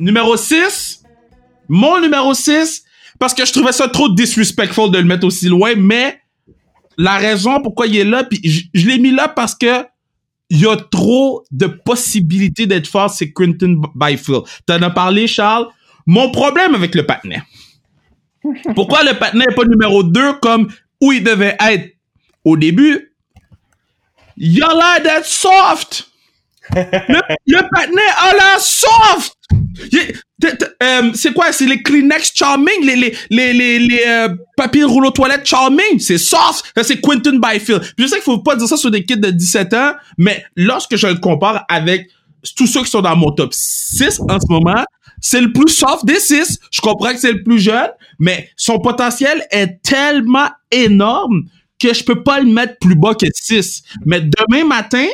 [0.00, 1.02] Numéro 6,
[1.68, 2.84] mon numéro 6,
[3.18, 6.20] parce que je trouvais ça trop disrespectful de le mettre aussi loin, mais
[6.96, 9.84] la raison pourquoi il est là, puis je, l'ai mis là parce que
[10.48, 14.42] il y a trop de possibilités d'être fort, c'est Quentin Byfield.
[14.66, 15.68] T'en as parlé, Charles?
[16.06, 17.42] Mon problème avec le patinet.
[18.74, 20.68] Pourquoi le patinet n'est pas numéro 2 comme
[21.00, 21.94] où il devait être?
[22.44, 23.14] Au début?
[24.36, 26.08] Il a l'air d'être soft!
[26.74, 29.39] le, le patinet a l'air soft!
[30.82, 31.52] Euh, c'est quoi?
[31.52, 35.98] C'est les Kleenex Charming, les, les, les, les, euh, papiers rouleau toilette Charming.
[35.98, 36.72] C'est soft.
[36.82, 37.82] C'est Quentin Byfield.
[37.98, 40.96] je sais qu'il faut pas dire ça sur des kids de 17 ans, mais lorsque
[40.96, 42.08] je le compare avec
[42.56, 44.84] tous ceux qui sont dans mon top 6 en ce moment,
[45.20, 46.58] c'est le plus soft des 6.
[46.70, 51.42] Je comprends que c'est le plus jeune, mais son potentiel est tellement énorme
[51.78, 53.82] que je peux pas le mettre plus bas que 6.
[54.06, 55.06] Mais demain matin,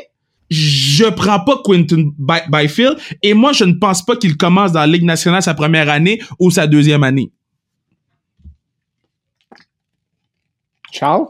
[0.51, 4.87] je prends pas Quinton Byfield et moi je ne pense pas qu'il commence dans la
[4.87, 7.33] Ligue nationale sa première année ou sa deuxième année.
[10.93, 11.27] Charles?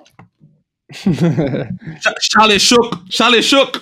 [2.21, 2.95] Charles est choc.
[3.11, 3.81] Charles est choc.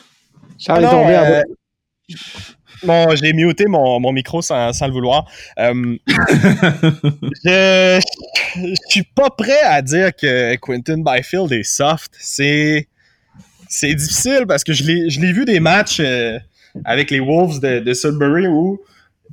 [0.58, 1.42] Charles est tombé à euh,
[2.84, 5.26] Bon, j'ai muté mon, mon micro sans, sans, le vouloir.
[5.58, 5.96] Euh,
[7.44, 8.00] je,
[8.56, 12.12] je suis pas prêt à dire que Quentin Byfield est soft.
[12.18, 12.88] C'est
[13.68, 16.38] c'est difficile parce que je l'ai vu des matchs euh,
[16.84, 18.80] avec les Wolves de, de Sudbury où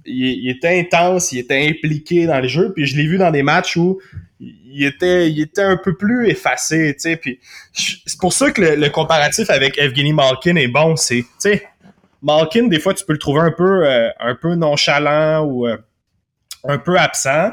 [0.06, 3.32] il, il, était intense, il était impliqué dans les jeux, puis je l'ai vu dans
[3.32, 4.00] des matchs où
[4.40, 7.16] il était, il était un peu plus effacé, tu sais.
[7.16, 7.40] Puis
[7.74, 10.96] c'est pour ça que le, le, comparatif avec Evgeny Malkin est bon.
[10.96, 11.64] C'est, tu sais,
[12.22, 15.78] Malkin des fois tu peux le trouver un peu, euh, un peu nonchalant ou euh,
[16.64, 17.52] un peu absent.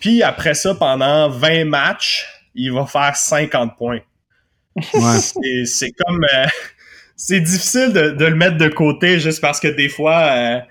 [0.00, 4.00] Puis après ça, pendant 20 matchs, il va faire 50 points.
[4.94, 5.64] Ouais.
[5.64, 6.46] c'est comme, euh,
[7.16, 10.62] c'est difficile de, de, le mettre de côté juste parce que des fois,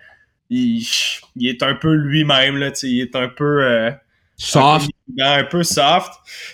[0.50, 0.86] il,
[1.36, 3.92] il, est un peu lui-même là, il est un peu
[4.38, 4.90] soft.
[5.20, 6.12] Un peu, soft,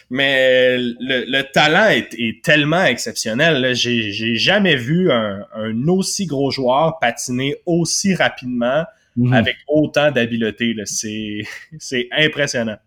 [0.09, 3.75] mais le, le talent est, est, tellement exceptionnel.
[3.75, 8.85] J'ai jamais vu un, un, aussi gros joueur patiner aussi rapidement
[9.17, 9.33] -hmm.
[9.35, 10.75] avec autant d'habileté.
[10.85, 12.77] C'est impressionnant.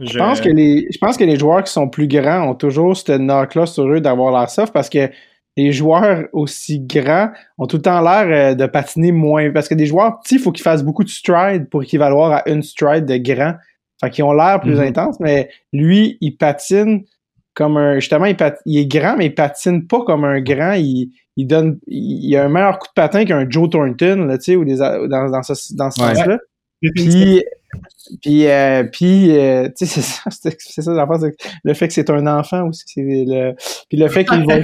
[0.00, 0.12] Je...
[0.12, 0.18] je...
[0.18, 3.20] pense que les je pense que les joueurs qui sont plus grands ont toujours cette
[3.20, 5.10] knock-là sur eux d'avoir l'air soft parce que
[5.58, 9.50] les joueurs aussi grands ont tout le temps l'air euh, de patiner moins.
[9.50, 12.48] Parce que des joueurs petits, il faut qu'ils fassent beaucoup de stride pour équivaloir à
[12.48, 13.54] une stride de grand.
[14.00, 14.88] Fait qu'ils ont l'air plus mm -hmm.
[14.88, 17.02] intense, mais lui, il patine
[17.54, 17.94] comme un.
[17.98, 20.74] Justement, il, pat, il, est grand, mais il patine pas comme un grand.
[20.74, 21.80] Il, il donne.
[21.88, 24.76] Il, a un meilleur coup de patin qu'un Joe Thornton, là, tu sais, ou des,
[24.76, 26.14] dans, dans ce, dans ce ouais.
[26.14, 26.38] sens-là.
[26.80, 27.44] Puis.
[28.22, 31.06] Puis, euh, puis euh, tu sais, c'est ça, c'est ça,
[31.64, 33.54] le fait que c'est un enfant aussi, c'est le,
[33.90, 34.56] puis le fait qu'il va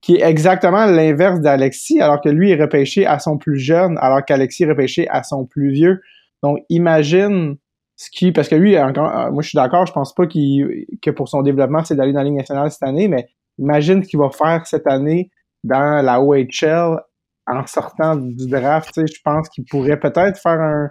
[0.00, 4.24] qui est exactement l'inverse d'Alexis, alors que lui est repêché à son plus jeune, alors
[4.24, 6.00] qu'Alexis est repêché à son plus vieux.
[6.42, 7.56] Donc, imagine
[7.96, 10.86] ce qui, parce que lui, encore, euh, moi je suis d'accord, je pense pas qu'il,
[11.02, 13.28] que pour son développement, c'est d'aller dans la Ligue nationale cette année, mais
[13.58, 15.30] imagine ce qu'il va faire cette année
[15.64, 17.00] dans la OHL
[17.46, 18.90] en sortant du draft.
[18.94, 20.90] Tu sais, je pense qu'il pourrait peut-être faire un.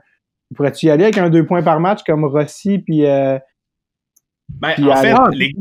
[0.55, 3.05] Pourrais-tu y aller avec un deux points par match comme Rossi puis.
[3.05, 3.37] Euh,
[4.49, 5.53] ben, puis en fait, les,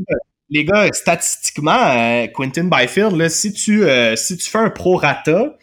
[0.49, 5.57] les, gars, statistiquement, euh, Quentin Byfield, là, si tu euh, si tu fais un pro-rata,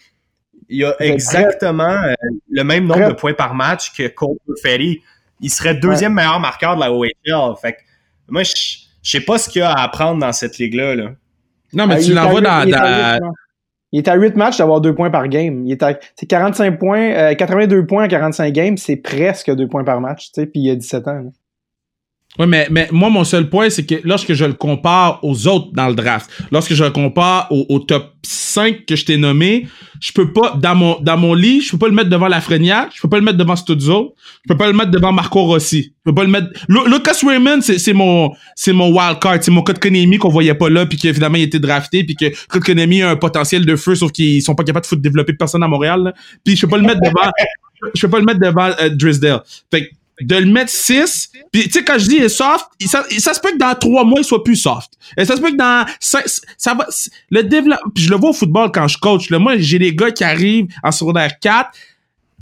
[0.69, 2.13] il y a exactement euh,
[2.49, 5.01] le même nombre de points par match que Cole Ferry
[5.41, 6.23] il serait deuxième ouais.
[6.23, 7.55] meilleur marqueur de la OHL.
[7.61, 7.77] Fait que
[8.29, 8.53] moi, je,
[9.03, 10.95] sais pas ce qu'il y a à apprendre dans cette ligue-là.
[10.95, 11.11] Là.
[11.73, 12.69] Non, mais euh, tu l'envoies dans.
[12.69, 13.33] dans...
[13.91, 15.65] Il est à 8 matchs d'avoir 2 points par game.
[15.65, 19.67] Il est à c'est 45 points, euh, 82 points à 45 games, c'est presque 2
[19.67, 21.13] points par match, tu sais, puis il a 17 ans.
[21.13, 21.29] Là.
[22.37, 25.71] Oui, mais, mais moi, mon seul point, c'est que lorsque je le compare aux autres
[25.73, 29.67] dans le draft, lorsque je le compare au, au top 5 que je t'ai nommé,
[30.01, 32.89] je peux pas, dans mon, dans mon lit, je peux pas le mettre devant Lafrenière,
[32.93, 35.93] je peux pas le mettre devant Stuzzo, je peux pas le mettre devant Marco Rossi,
[36.05, 39.61] je peux pas le mettre, Lucas Raymond, c'est, mon, c'est mon wild card, c'est mon
[39.61, 42.63] code Konami qu'on voyait pas là, puis que finalement il été drafté, puis que code
[42.63, 45.63] Konami a un potentiel de feu, sauf qu'ils sont pas capables de foutre développer personne
[45.63, 46.13] à Montréal, là.
[46.43, 47.31] puis je peux pas le mettre devant,
[47.93, 49.41] je peux pas le mettre devant euh, Drisdale.
[49.71, 49.91] Fait
[50.21, 51.31] de le mettre 6.
[51.51, 54.19] Puis, tu sais, quand je dis soft, ça, ça se peut que dans 3 mois,
[54.19, 54.91] il soit plus soft.
[55.17, 56.23] Et ça se peut que dans 5,
[56.57, 56.87] ça va,
[57.29, 59.39] le développement, je le vois au football quand je coach, là.
[59.39, 61.69] Moi, j'ai des gars qui arrivent en secondaire 4,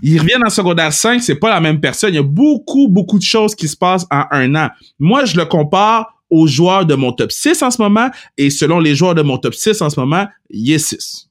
[0.02, 2.14] ils reviennent en secondaire 5, c'est pas la même personne.
[2.14, 4.70] Il y a beaucoup, beaucoup de choses qui se passent en un an.
[5.00, 8.80] Moi, je le compare aux joueurs de mon top 6 en ce moment, et selon
[8.80, 11.30] les joueurs de mon top 6 en ce moment, il est 6.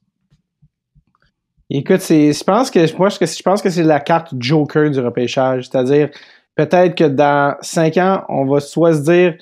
[1.75, 5.67] Écoute, je pense que moi, je pense que c'est la carte Joker du repêchage.
[5.67, 6.11] C'est-à-dire,
[6.55, 9.33] peut-être que dans cinq ans, on va soit se dire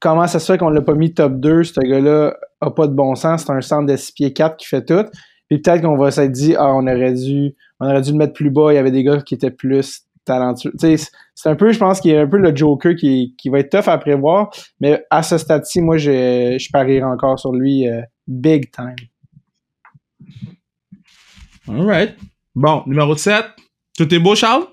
[0.00, 2.94] comment ça se fait qu'on l'a pas mis top 2, ce gars-là a pas de
[2.94, 5.04] bon sens, c'est un centre de 6 pieds 4 qui fait tout.
[5.48, 8.32] Puis peut-être qu'on va se dire ah, on aurait dû on aurait dû le mettre
[8.32, 10.72] plus bas, il y avait des gars qui étaient plus talentueux.
[10.80, 13.60] C'est un peu, je pense qu'il y a un peu le Joker qui, qui va
[13.60, 14.50] être tough à prévoir,
[14.80, 18.96] mais à ce stade-ci, moi, je, je parierais encore sur lui euh, big time.
[21.68, 22.16] Alright.
[22.54, 23.44] Bon, numéro 7.
[23.96, 24.64] Tout est beau, Charles?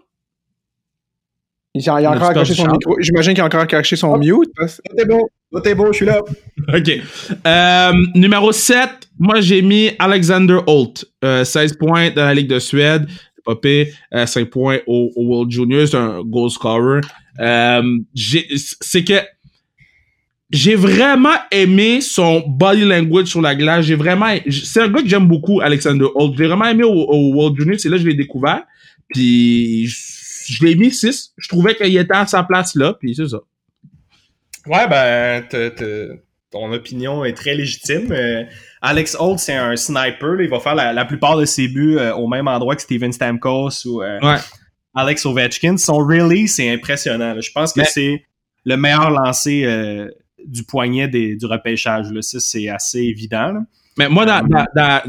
[1.75, 2.95] Il a, il a encore caché son micro.
[2.99, 4.17] J'imagine qu'il a encore caché son oh.
[4.17, 4.51] mute.
[4.55, 5.29] Tout est beau.
[5.51, 6.19] Tout est beau, je suis là.
[6.67, 6.91] OK.
[7.47, 11.05] Euh, numéro 7, moi, j'ai mis Alexander Holt.
[11.23, 13.07] Euh, 16 points dans la Ligue de Suède.
[13.45, 15.87] Pas euh, 5 points au, au, World Junior.
[15.87, 17.01] C'est un goal scorer.
[17.39, 17.99] Euh,
[18.81, 19.21] c'est que
[20.49, 23.85] j'ai vraiment aimé son body language sur la glace.
[23.85, 26.35] J'ai vraiment, c'est un gars que j'aime beaucoup, Alexander Holt.
[26.37, 27.79] J'ai vraiment aimé au, au World Junior.
[27.79, 28.63] C'est là que je l'ai découvert.
[29.09, 31.33] Puis je l'ai mis 6.
[31.37, 33.39] Je trouvais qu'il était à sa place là, puis c'est ça.
[34.65, 35.43] Ouais, ben,
[36.51, 38.11] ton opinion est très légitime.
[38.11, 38.43] Euh,
[38.81, 40.41] Alex Holt, c'est un sniper.
[40.41, 43.85] il va faire la, plupart de ses buts euh, au même endroit que Steven Stamkos
[43.85, 44.01] ou
[44.95, 45.77] Alex Ovechkin.
[45.77, 47.39] Son release, c'est impressionnant.
[47.39, 48.23] Je pense que c'est
[48.65, 49.63] le meilleur lancé
[50.45, 52.11] du poignet du repêchage.
[52.11, 52.21] Là.
[52.21, 53.63] Ça, c'est assez évident.
[53.97, 54.25] Mais moi,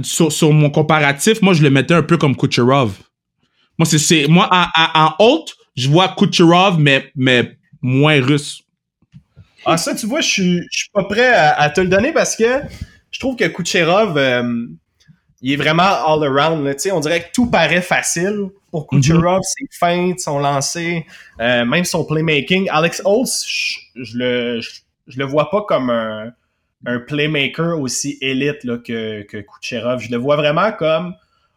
[0.03, 2.99] sur, mon comparatif, moi, je le mettais un peu comme Kucherov.
[3.79, 5.45] Moi, c'est, moi, en, en,
[5.77, 8.63] je vois Kucherov, mais, mais moins russe.
[9.65, 12.35] Ah, ça, tu vois, je suis, je suis pas prêt à, te le donner parce
[12.35, 12.63] que
[13.11, 14.67] je trouve que Kucherov, euh,
[15.43, 16.65] il est vraiment all around.
[16.65, 16.75] Là.
[16.93, 21.07] On dirait que tout paraît facile pour Kucherov, ses feintes, son lancer,
[21.41, 22.69] euh, même son playmaking.
[22.71, 23.45] Alex Holtz,
[23.95, 24.71] je, le, je,
[25.19, 26.33] le vois pas comme un,
[27.07, 30.01] playmaker aussi élite là, que, que Kucherov.
[30.01, 31.15] Je le vois vraiment comme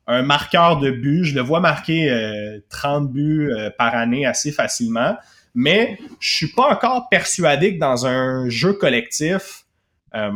[0.08, 1.24] un marqueur de but.
[1.24, 5.16] Je le vois marquer 30 euh, buts euh, par année assez facilement.
[5.56, 9.66] Mais je suis pas encore persuadé que dans un jeu collectif,
[10.16, 10.32] euh,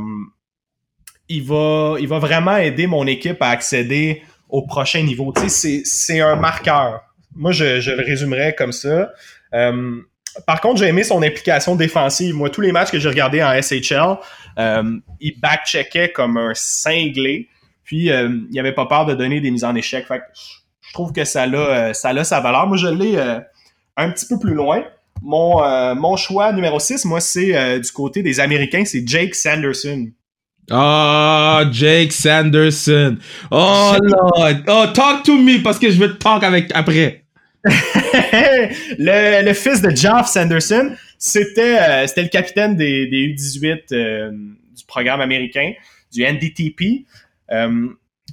[1.27, 5.33] il, va, il va vraiment aider mon équipe à accéder au prochain niveau.
[5.47, 7.01] C'est un marqueur.
[7.35, 9.11] Moi, je, je, le résumerais comme ça.
[10.45, 12.35] Par contre, j'ai aimé son implication défensive.
[12.35, 14.17] Moi, tous les matchs que j'ai regardés en SHL,
[15.19, 17.49] il backcheckait comme un cinglé.
[17.87, 20.05] Puis, euh, il avait pas peur de donner des mises en échec.
[20.07, 20.21] Fait
[20.81, 22.67] je trouve que ça a, euh, ça a sa valeur.
[22.67, 23.39] Moi, je l'ai euh,
[23.95, 24.83] un petit peu plus loin.
[25.23, 25.63] Mon,
[25.95, 30.09] mon choix numéro 6, moi, c'est du côté des Américains, c'est Jake Sanderson.
[30.69, 33.17] Oh, Jake Sanderson.
[33.49, 34.63] Oh, Lord.
[34.67, 37.23] Oh, talk to me parce que je veux te talk avec après.
[38.99, 44.31] le, fils de Geoff Sanderson, c'était c'était le capitaine des, des U18
[44.77, 45.73] du programme américain,
[46.11, 47.05] du NDTP.
[47.51, 47.89] Euh,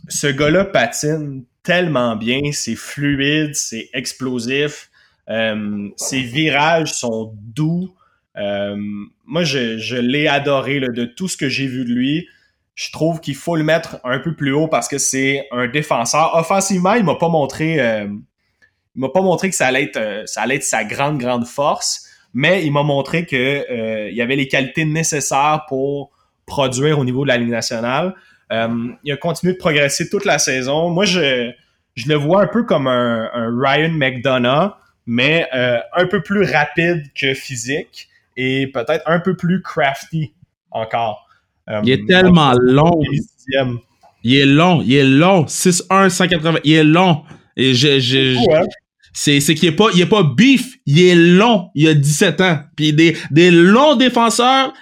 [0.09, 4.91] ce gars-là patine tellement bien, c'est fluide, c'est explosif,
[5.31, 7.95] euh, ses virages sont doux.
[8.37, 8.77] Euh,
[9.25, 12.29] moi, je, l'ai adoré de tout ce que j'ai vu de lui.
[12.75, 16.35] Je trouve qu'il faut le mettre un peu plus haut parce que c'est un défenseur.
[16.35, 17.79] Offensivement, il m'a pas montré,
[18.97, 22.07] il m'a pas montré que ça allait être, ça allait être sa grande grande force,
[22.33, 26.11] mais il m'a montré que il y avait les qualités nécessaires pour
[26.47, 28.15] produire au niveau de la Ligue nationale.
[28.53, 30.91] Euh, il a continué de progresser toute la saison.
[30.91, 31.51] Moi, je,
[31.95, 34.73] je le vois un peu comme un, Ryan McDonough,
[35.07, 40.33] mais euh, un peu plus rapide que physique et peut-être un peu plus crafty
[40.71, 41.27] encore.
[41.71, 43.01] Euh, il est tellement long.
[44.23, 45.45] Il est long, il est long.
[45.45, 47.25] 6-1, 180, il est long.
[47.57, 47.99] Et je,
[49.17, 52.41] c'est c'est qu'il est pas il est pas beef, il est long, il a 17
[52.41, 52.59] ans.
[52.77, 54.75] Puis des des longs défenseurs,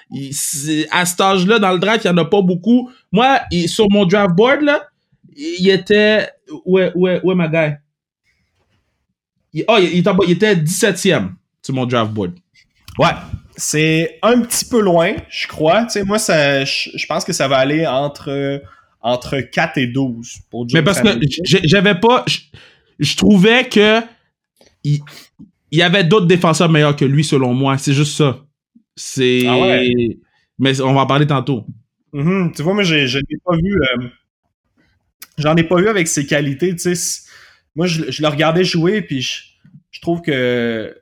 [0.91, 2.91] à cet âge-là dans le draft, il y en a pas beaucoup.
[3.13, 4.89] Moi, sur mon draft board là,
[5.37, 6.31] il était
[6.65, 7.75] ouais ouais ouais ma guy.
[9.69, 12.33] oh, il, il, était 17e sur mon draft board.
[12.99, 13.13] Ouais,
[13.55, 15.85] c'est un petit peu loin, je crois.
[15.85, 18.63] Tu sais, moi, ça, je pense que ça va aller entre,
[19.03, 21.09] entre 4 et 12 pour Mais parce que
[21.43, 22.25] j'avais pas.
[22.99, 24.01] Je trouvais que
[24.85, 25.01] il,
[25.71, 27.79] y avait d'autres défenseurs meilleurs que lui, selon moi.
[27.79, 28.45] C'est juste ça.
[28.97, 29.45] C'est.
[29.47, 29.81] Ah
[30.59, 31.67] mais on va en parler tantôt.
[32.13, 32.55] Mm-hmm.
[32.55, 33.81] Tu vois, moi, je n'ai pas vu.
[33.83, 34.09] Euh,
[35.39, 36.75] j'en ai pas vu avec ses qualités.
[36.77, 37.23] Tu sais,
[37.75, 40.95] moi, je, le regardais jouer, puis je, trouve que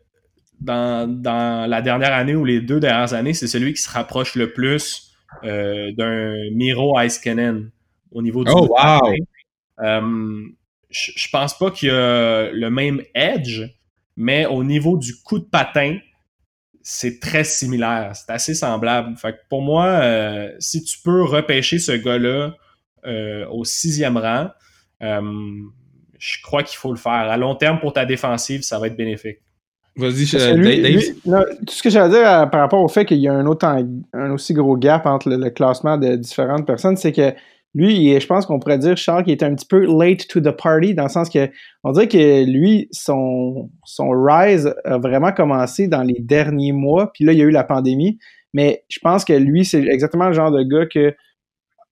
[0.60, 4.52] dans, la dernière année ou les deux dernières années, c'est celui qui se rapproche le
[4.52, 5.12] plus
[5.44, 7.70] euh, d'un Miro Iskenen
[8.12, 8.50] au niveau du.
[8.54, 9.12] Oh, wow!
[9.80, 10.42] Euh,
[10.90, 13.62] je, pense pas qu'il y a le même edge,
[14.16, 15.98] mais au niveau du coup de patin,
[16.82, 18.12] c'est très similaire.
[18.14, 19.16] C'est assez semblable.
[19.16, 22.54] Fait que pour moi, euh, si tu peux repêcher ce gars-là
[23.06, 24.48] euh, au sixième rang,
[25.02, 25.20] euh,
[26.18, 27.12] je crois qu'il faut le faire.
[27.12, 29.38] À long terme, pour ta défensive, ça va être bénéfique.
[29.96, 31.56] Vas-y, Dave.
[31.66, 34.30] tout ce que j'allais dire par rapport au fait qu'il y a un, autre, un
[34.30, 37.34] aussi gros gap entre le classement de différentes personnes, c'est que
[37.74, 40.50] lui, je pense qu'on pourrait dire, Charles, qu'il est un petit peu late to the
[40.50, 41.48] party, dans le sens que
[41.84, 47.24] on dirait que lui, son, son rise a vraiment commencé dans les derniers mois, puis
[47.24, 48.18] là, il y a eu la pandémie.
[48.52, 51.14] Mais je pense que lui, c'est exactement le genre de gars que,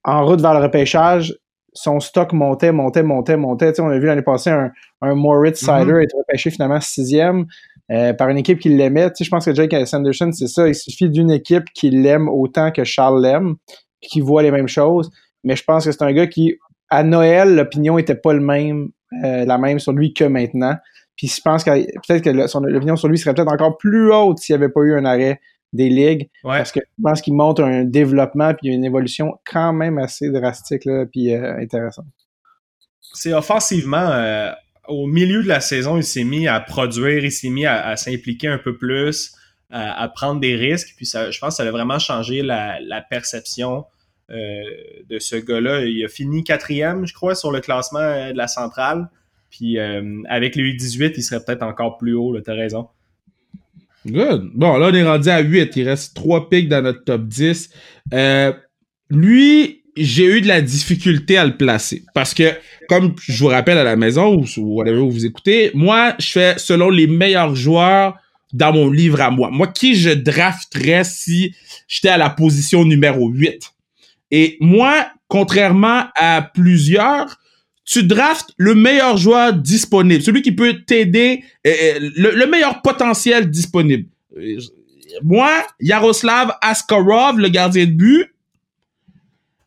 [0.03, 1.37] en route vers le repêchage,
[1.71, 3.71] son stock montait, montait, montait, montait.
[3.71, 4.71] Tu on a vu l'année passée un,
[5.01, 5.79] un Moritz mm-hmm.
[5.79, 7.45] Sider être repêché finalement sixième
[7.91, 9.13] euh, par une équipe qui l'aimait.
[9.13, 10.67] Tu je pense que Jake Sanderson, c'est ça.
[10.67, 13.55] Il suffit d'une équipe qui l'aime autant que Charles l'aime,
[14.01, 15.09] qui voit les mêmes choses
[15.43, 16.57] mais je pense que c'est un gars qui,
[16.89, 18.89] à Noël, l'opinion était pas le même,
[19.23, 20.75] euh, la même sur lui que maintenant.
[21.15, 21.71] Puis je pense que
[22.07, 24.95] peut-être que l'opinion sur lui serait peut-être encore plus haute s'il n'y avait pas eu
[24.95, 25.39] un arrêt
[25.73, 26.29] des ligues.
[26.43, 30.85] Parce que je pense qu'il montre un développement puis une évolution quand même assez drastique
[30.85, 32.05] là, puis euh, intéressante.
[33.01, 34.51] C'est offensivement, euh,
[34.87, 38.47] au milieu de la saison, il s'est mis à produire, il s'est mis à, s'impliquer
[38.47, 39.35] un peu plus.
[39.71, 40.93] à, prendre des risques.
[40.95, 43.85] Puis ça, je pense que ça a vraiment changé la, la perception
[44.29, 45.85] de ce gars-là.
[45.85, 49.09] Il a fini quatrième, je crois, sur le classement euh, de la centrale.
[49.49, 52.87] Puis euh, avec le 18 il serait peut-être encore plus haut, t'as raison.
[54.05, 54.51] Good.
[54.53, 55.75] Bon, là, on est rendu à 8.
[55.75, 57.69] Il reste 3 pics dans notre top 10.
[59.09, 62.03] lui, j'ai eu de la difficulté à le placer.
[62.13, 62.53] Parce que,
[62.87, 66.89] comme je vous rappelle à la maison, ou whatever vous écoutez, moi, je fais selon
[66.89, 68.15] les meilleurs joueurs
[68.53, 69.49] dans mon livre à moi.
[69.51, 71.53] Moi, qui je drafterais si
[71.87, 73.73] j'étais à la position numéro 8?
[74.31, 77.37] Et moi, contrairement à plusieurs,
[77.89, 83.49] tu draftes le meilleur joueur disponible, celui qui peut t'aider, euh, euh, le, meilleur potentiel
[83.49, 84.07] disponible.
[84.37, 84.59] Euh,
[85.23, 88.31] moi, Yaroslav Askarov, le gardien de but,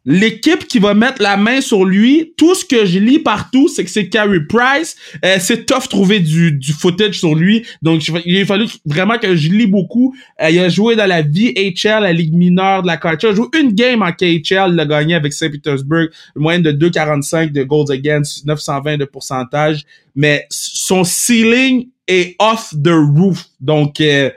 [0.05, 3.85] l'équipe qui va mettre la main sur lui, tout ce que je lis partout, c'est
[3.85, 4.97] que c'est Carey Price.
[5.25, 7.65] Euh, c'est tough trouver du, du footage sur lui.
[7.83, 10.15] Donc, il a fallu vraiment que je lis beaucoup.
[10.41, 13.19] Euh, il a joué dans la VHL, la Ligue mineure de la KHL.
[13.23, 14.71] Il a joué une game en KHL.
[14.73, 16.09] Il a gagné avec Saint-Pétersbourg.
[16.37, 19.85] Moyenne de 2,45 de goals against, 920 de pourcentage.
[20.15, 23.47] Mais son ceiling est off the roof.
[23.61, 24.31] Donc, euh,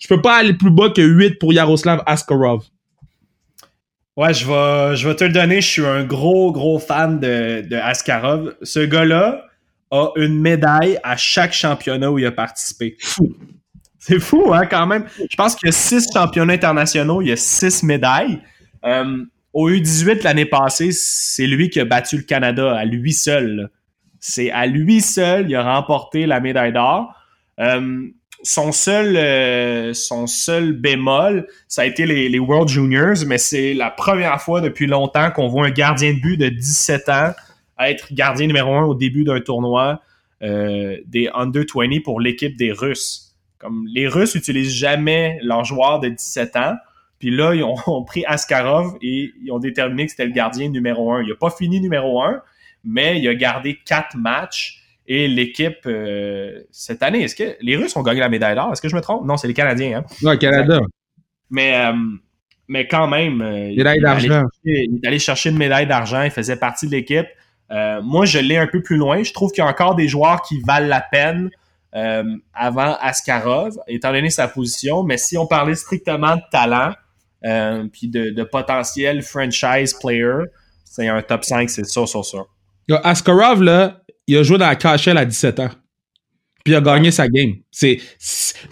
[0.00, 2.64] je peux pas aller plus bas que 8 pour Yaroslav Askarov.
[4.16, 5.60] Ouais, je vais, je vais te le donner.
[5.60, 8.54] Je suis un gros, gros fan de, de Askarov.
[8.62, 9.46] Ce gars-là
[9.90, 12.96] a une médaille à chaque championnat où il a participé.
[13.00, 13.34] Fou.
[13.98, 15.06] C'est fou, hein, quand même.
[15.30, 18.40] Je pense qu'il y a six championnats internationaux, il y a six médailles.
[18.84, 23.70] Euh, au U18 l'année passée, c'est lui qui a battu le Canada à lui seul.
[24.18, 27.14] C'est à lui seul, il a remporté la médaille d'or.
[27.60, 28.08] Euh,
[28.42, 33.90] son seul, euh, son seul bémol, ça a été les, World Juniors, mais c'est la
[33.90, 37.32] première fois depuis longtemps qu'on voit un gardien de but de 17 ans
[37.88, 40.00] être gardien numéro un au début d'un tournoi
[40.42, 43.34] euh, des Under 20 pour l'équipe des Russes.
[43.58, 46.74] Comme les Russes n'utilisent jamais leurs joueurs de 17 ans.
[47.18, 51.12] Puis là, ils ont, pris Askarov et ils ont déterminé que c'était le gardien numéro
[51.12, 51.22] un.
[51.22, 52.40] Il n'a pas fini numéro un,
[52.84, 54.81] mais il a gardé quatre matchs
[55.14, 58.72] et l'équipe, euh, cette année, est-ce que les Russes ont gagné la médaille d'or?
[58.72, 59.26] Est-ce que je me trompe?
[59.26, 59.98] Non, c'est les Canadiens.
[59.98, 60.04] Hein?
[60.22, 60.80] Non, Canada.
[61.50, 61.92] Mais, euh,
[62.66, 66.22] mais quand même, euh, il, est allé chercher une médaille d'argent.
[66.22, 67.26] Il faisait partie de l'équipe.
[68.02, 69.22] moi, je l'ai un peu plus loin.
[69.22, 71.50] Je trouve qu'il y a encore des joueurs qui valent la peine
[72.54, 75.02] avant Askarov, étant donné sa position.
[75.02, 76.94] Mais si on parlait strictement de talent,
[77.92, 80.44] puis de, de, potentiel franchise player,
[80.86, 82.38] c'est un top 5, c'est ça, ça, ça.
[83.04, 85.70] Askarov, là, il a joué dans la KHL à 17 ans.
[86.64, 87.54] Puis il a gagné sa game.
[87.72, 87.98] C'est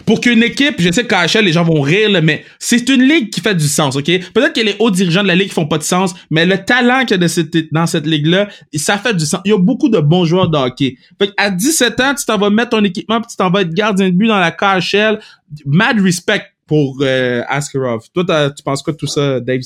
[0.05, 3.29] pour qu'une équipe, je sais que KHL, les gens vont rire, mais c'est une ligue
[3.29, 4.05] qui fait du sens, ok?
[4.33, 7.01] Peut-être que les hauts dirigeants de la ligue font pas de sens, mais le talent
[7.01, 9.41] qu'il y a dans cette ligue-là, ça fait du sens.
[9.43, 10.95] Il y a beaucoup de bons joueurs de hockey.
[11.19, 13.73] Fait à 17 ans, tu t'en vas mettre ton équipement, puis tu t'en vas être
[13.73, 15.19] gardien de but dans la KHL.
[15.65, 18.05] Mad respect pour euh, Askarov.
[18.13, 19.59] Toi, tu penses quoi de tout ça, Dave?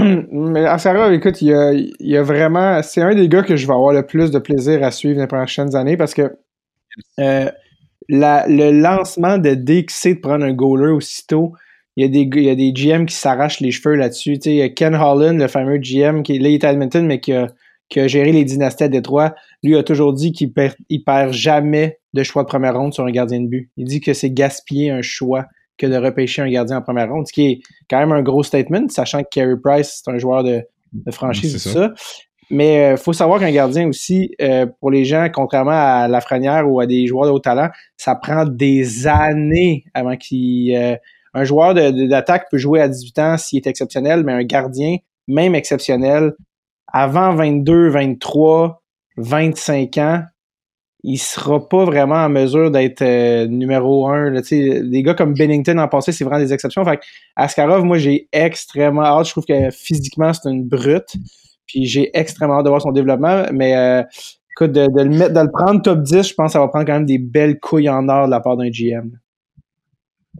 [0.32, 2.82] Mais Askarov, écoute, il y a, vraiment.
[2.82, 5.26] C'est un des gars que je vais avoir le plus de plaisir à suivre les
[5.26, 6.36] prochaines années parce que
[7.18, 7.50] euh,
[8.08, 11.52] le lancement de DXC de prendre un goaler aussitôt,
[11.96, 14.38] il y a des, GM qui s'arrachent les cheveux là-dessus.
[14.38, 17.48] Tu Ken Holland, le fameux GM qui là, est à Edmonton, mais qui a,
[18.06, 22.42] géré les dynasties à Détroit, lui a toujours dit qu'il perd, perd jamais de choix
[22.42, 23.70] de première ronde sur un gardien de but.
[23.76, 25.46] Il dit que c'est gaspiller un choix
[25.80, 28.42] que de repêcher un gardien en première ronde, ce qui est quand même un gros
[28.42, 30.62] statement, sachant que Carey Price, c'est un joueur de,
[31.10, 31.92] franchise, tout ça.
[32.50, 36.68] Mais il euh, faut savoir qu'un gardien aussi, euh, pour les gens, contrairement à Lafrenière
[36.68, 40.74] ou à des joueurs de haut talent, ça prend des années avant qu'il...
[40.74, 40.96] Euh,
[41.32, 44.96] un joueur d'attaque peut jouer à 18 ans s'il est exceptionnel, mais un gardien,
[45.28, 46.32] même exceptionnel,
[46.92, 48.82] avant 22, 23,
[49.16, 50.24] 25 ans,
[51.02, 54.30] il sera pas vraiment en mesure d'être euh, numéro un.
[54.30, 56.84] Là, des gars comme Bennington en passé, c'est vraiment des exceptions.
[56.84, 57.00] Fait
[57.36, 59.26] Askarov, moi, j'ai extrêmement hâte.
[59.26, 61.16] Je trouve que physiquement, c'est une brute.
[61.66, 63.44] Puis j'ai extrêmement hâte de voir son développement.
[63.52, 64.02] Mais euh,
[64.52, 66.84] écoute, de, le mettre, de le prendre top 10, je pense que ça va prendre
[66.84, 69.10] quand même des belles couilles en or de la part d'un GM.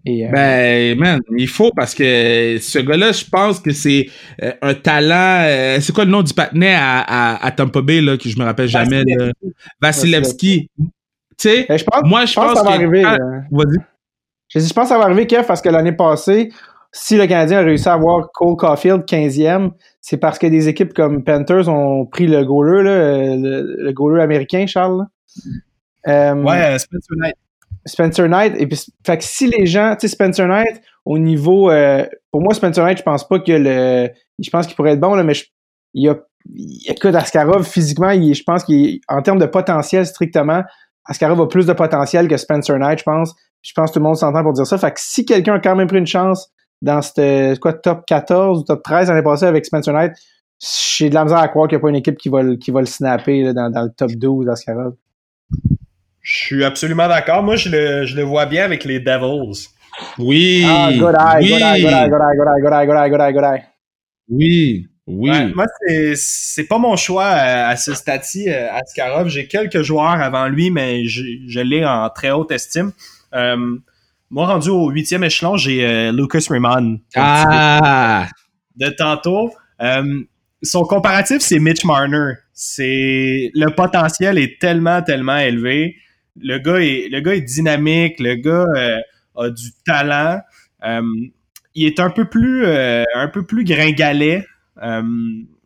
[0.09, 4.09] Euh, ben, man, il faut parce que ce gars-là, je pense que c'est
[4.43, 5.45] euh, un talent.
[5.45, 8.39] Euh, c'est quoi le nom du patinet à, à, à, Tampa Bay, là, que je
[8.39, 9.03] me rappelle jamais?
[9.81, 10.71] Vasilevski.
[10.79, 10.89] Tu
[11.37, 13.03] sais, ben, moi, je, pense, que ça va arriver.
[13.03, 13.79] Vas-y.
[14.49, 16.51] Je, je pense que ça va arriver, Kev, parce que l'année passée,
[16.93, 19.71] si le Canadien a réussi à avoir Cole Caulfield 15e,
[20.01, 24.23] c'est parce que des équipes comme Panthers ont pris le goaler, là, le, le goaler
[24.23, 25.07] américain, Charles.
[26.07, 27.37] ouais, Spencer Knight.
[27.91, 28.55] Spencer Knight.
[28.59, 32.41] Et puis, fait que si les gens, tu sais, Spencer Knight, au niveau, euh, pour
[32.41, 35.23] moi, Spencer Knight, je pense pas que le, je pense qu'il pourrait être bon, là,
[35.23, 35.45] mais je,
[35.95, 36.17] il a,
[36.87, 40.63] écoute, Askarov, physiquement, il, je pense qu'en termes de potentiel strictement,
[41.07, 43.35] Askarov a plus de potentiel que Spencer Knight, je pense.
[43.63, 44.79] Je pense que tout le monde s'entend pour dire ça.
[44.79, 48.61] Fait que si quelqu'un a quand même pris une chance dans cette quoi, top 14
[48.61, 50.13] ou top 13 l'année passée avec Spencer Knight,
[50.61, 52.71] j'ai de la misère à croire qu'il n'y a pas une équipe qui va, qui
[52.71, 54.95] va le snapper dans, dans, le top 12 à Scarab.
[56.23, 57.43] Je suis absolument d'accord.
[57.43, 59.69] Moi, je le, je le vois bien avec les Devils.
[60.19, 60.65] Oui.
[60.67, 61.51] Ah, good eye, oui.
[61.51, 63.63] good eye, good eye, good eye, good eye, good eye, good eye, good eye.
[64.29, 64.87] Oui.
[65.07, 65.53] Oui.
[65.55, 65.67] Moi,
[66.15, 69.29] c'est pas mon choix à, à ce stade-ci, euh, Askarov.
[69.29, 72.93] J'ai quelques joueurs avant lui, mais je, je l'ai en très haute estime.
[73.35, 73.77] Euh,
[74.31, 77.01] moi, rendu au huitième échelon, j'ai Lucas Raymond.
[77.17, 78.29] Ah!
[78.77, 79.53] De tantôt.
[80.63, 82.35] Son comparatif, c'est Mitch Marner.
[82.79, 85.97] Le potentiel est tellement, tellement élevé.
[86.37, 88.21] Le gars est, le gars est dynamique.
[88.21, 88.67] Le gars
[89.37, 90.41] a du talent.
[91.75, 94.45] il est un peu plus, un peu plus gringalet
[94.83, 95.03] euh,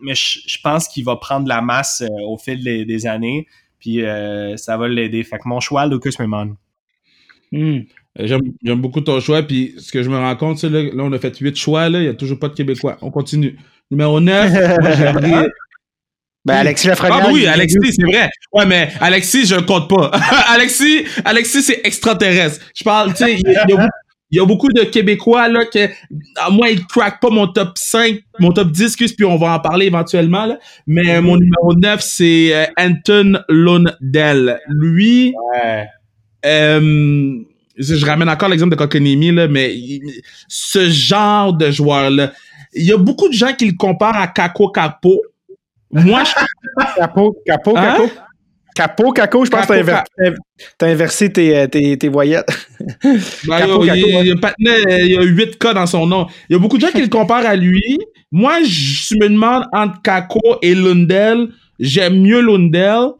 [0.00, 3.46] mais je, pense qu'il va prendre la masse euh, au fil des, années.
[3.78, 5.22] Puis euh, ça va l'aider.
[5.24, 6.56] Fait que mon choix, Lucas Raymond.
[7.52, 7.80] Hmm.
[8.16, 9.42] J'aime beaucoup ton choix.
[9.42, 11.88] Puis ce que je me rends compte, là, là, on a fait huit choix.
[11.88, 12.96] Là, il n'y a toujours pas de Québécois.
[13.02, 13.56] On continue.
[13.90, 15.46] Numéro 9, moi,
[16.44, 17.24] Ben, Alexis Lafrenière.
[17.26, 18.28] Ah, oui, Alexis, c'est vrai.
[18.52, 20.10] Ouais, mais Alexis, je ne compte pas.
[20.48, 22.64] Alexis, Alexis, c'est extraterrestre.
[22.74, 23.88] Je parle, tu sais, il y, a
[24.34, 25.88] il y a beaucoup de Québécois, là, que,
[26.36, 29.54] à moi, ils craquent pas mon top 5, mon top 10, excuse, puis on va
[29.54, 30.58] en parler éventuellement, là.
[30.88, 34.58] Mais mon numéro 9, c'est euh, Anton Lundell.
[34.68, 35.34] Lui,
[35.64, 35.84] euh,
[37.76, 39.72] je ramène encore l'exemple de Kokonemi, là, mais
[40.48, 42.32] ce genre de joueur-là,
[42.74, 45.22] il y a beaucoup de gens qui le comparent à Kako Capo.
[45.94, 46.32] Moi, je...
[46.96, 47.82] Capo, Capo, hein?
[47.82, 48.10] Capo.
[48.74, 50.02] Capo, Caco, je pense que
[50.76, 52.48] t'as inversé tes, euh, tes, tes voyettes.
[53.46, 56.26] Ben, capo, il, il, y a 8 K dans son nom.
[56.48, 57.98] Il y a beaucoup de gens qui le comparent à lui.
[58.32, 61.48] Moi, je me demande entre Kako et Lundell.
[61.78, 63.10] J'aime mieux Lundell.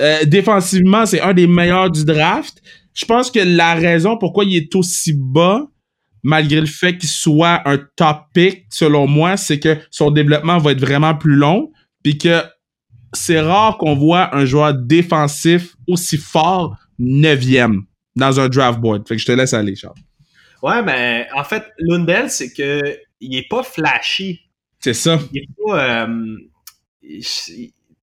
[0.00, 2.60] Euh, défensivement, c'est un des meilleurs du draft.
[2.92, 5.62] Je pense que la raison pourquoi il est aussi bas,
[6.24, 10.72] malgré le fait qu'il soit un top pick, selon moi, c'est que son développement va
[10.72, 11.70] être vraiment plus long.
[12.04, 12.42] Puis que
[13.12, 17.82] c'est rare qu'on voit un joueur défensif aussi fort neuvième
[18.14, 19.08] dans un draft board.
[19.08, 19.94] Fait que je te laisse aller, Charles.
[20.62, 22.80] Ouais, mais en fait, Lundell, c'est que
[23.20, 24.40] il est pas flashy.
[24.78, 25.18] C'est ça.
[25.32, 26.06] Il est pas.
[26.06, 26.36] Euh,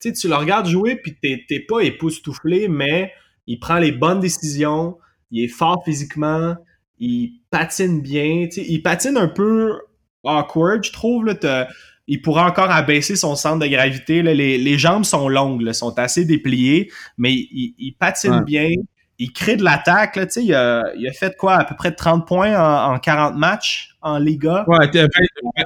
[0.00, 3.12] tu le regardes jouer, puis t'es pas époustouflé, mais
[3.46, 4.98] il prend les bonnes décisions,
[5.30, 6.56] il est fort physiquement,
[6.98, 8.48] il patine bien.
[8.56, 9.78] Il patine un peu
[10.24, 11.26] awkward, je trouve.
[11.26, 11.68] Là,
[12.08, 14.22] il pourra encore abaisser son centre de gravité.
[14.22, 18.70] Les, jambes sont longues, sont assez dépliées, mais il, patine bien.
[19.18, 20.18] Il crée de l'attaque.
[20.36, 21.56] Il a, il a fait quoi?
[21.56, 24.64] À peu près 30 points en, 40 matchs en Liga?
[24.66, 24.90] Ouais,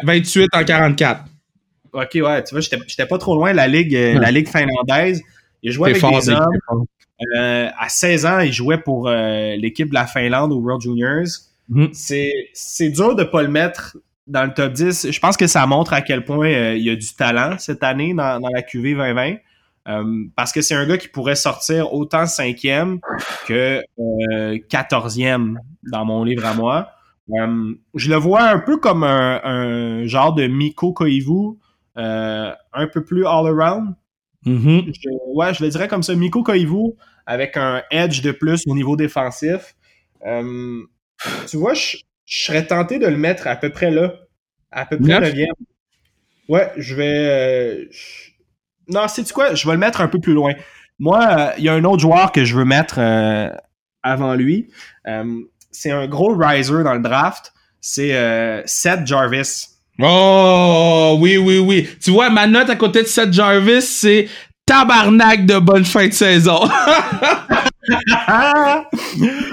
[0.02, 1.24] 28 en 44.
[1.92, 5.22] OK, ouais, tu vois, j'étais pas trop loin la ligue, euh, la ligue finlandaise.
[5.62, 6.86] Il jouait avec des hommes.
[7.38, 11.28] Euh, à 16 ans, il jouait pour euh, l'équipe de la Finlande au World Juniors.
[11.70, 12.50] Mm-hmm.
[12.52, 13.96] C'est dur de pas le mettre
[14.26, 15.10] dans le top 10.
[15.10, 17.82] Je pense que ça montre à quel point euh, il y a du talent cette
[17.82, 19.36] année dans, la QV 2020.
[19.88, 23.00] Euh, parce que c'est un gars qui pourrait sortir autant cinquième
[23.48, 25.58] que euh, quatorzième
[25.90, 26.90] dans mon livre à moi.
[27.28, 31.56] je le vois un peu comme un, genre de Miko Koivu,
[31.96, 33.94] un peu plus all-around.
[34.46, 34.92] Mm-hmm.
[35.34, 36.14] ouais, je le dirais comme ça.
[36.14, 36.92] Miko Koivu
[37.26, 39.74] avec un edge de plus au niveau défensif.
[40.22, 44.14] tu vois, je, je serais tenté de le mettre à peu près là.
[44.70, 45.34] À peu près 9
[46.48, 47.14] Ouais, je vais.
[47.16, 47.84] Euh,
[48.88, 49.54] non, c'est quoi?
[49.54, 50.54] Je vais le mettre un peu plus loin.
[50.98, 53.48] Moi, euh, il y a un autre joueur que je veux mettre euh,
[54.02, 54.70] avant lui.
[55.70, 57.52] c'est un gros riser dans le draft.
[57.80, 58.12] C'est
[58.66, 59.68] Seth Jarvis.
[59.98, 61.88] Oh, oui, oui, oui.
[62.00, 64.28] Tu vois, ma note à côté de Seth Jarvis, c'est
[64.66, 66.60] tabarnak de bonne fin de saison.
[68.26, 68.84] ah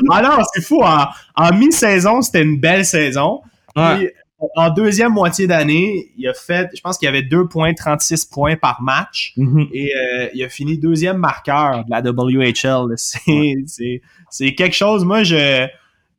[0.10, 0.82] non, c'est fou.
[0.84, 3.42] En, mi-saison, c'était une belle saison.
[3.76, 8.26] en deuxième moitié d'année, il a fait, je pense qu'il y avait 2 points, 36
[8.26, 9.34] points par match.
[9.38, 9.70] Mm-hmm.
[9.74, 12.96] Et euh, il a fini deuxième marqueur de la WHL.
[14.30, 15.68] C'est quelque chose, moi, je,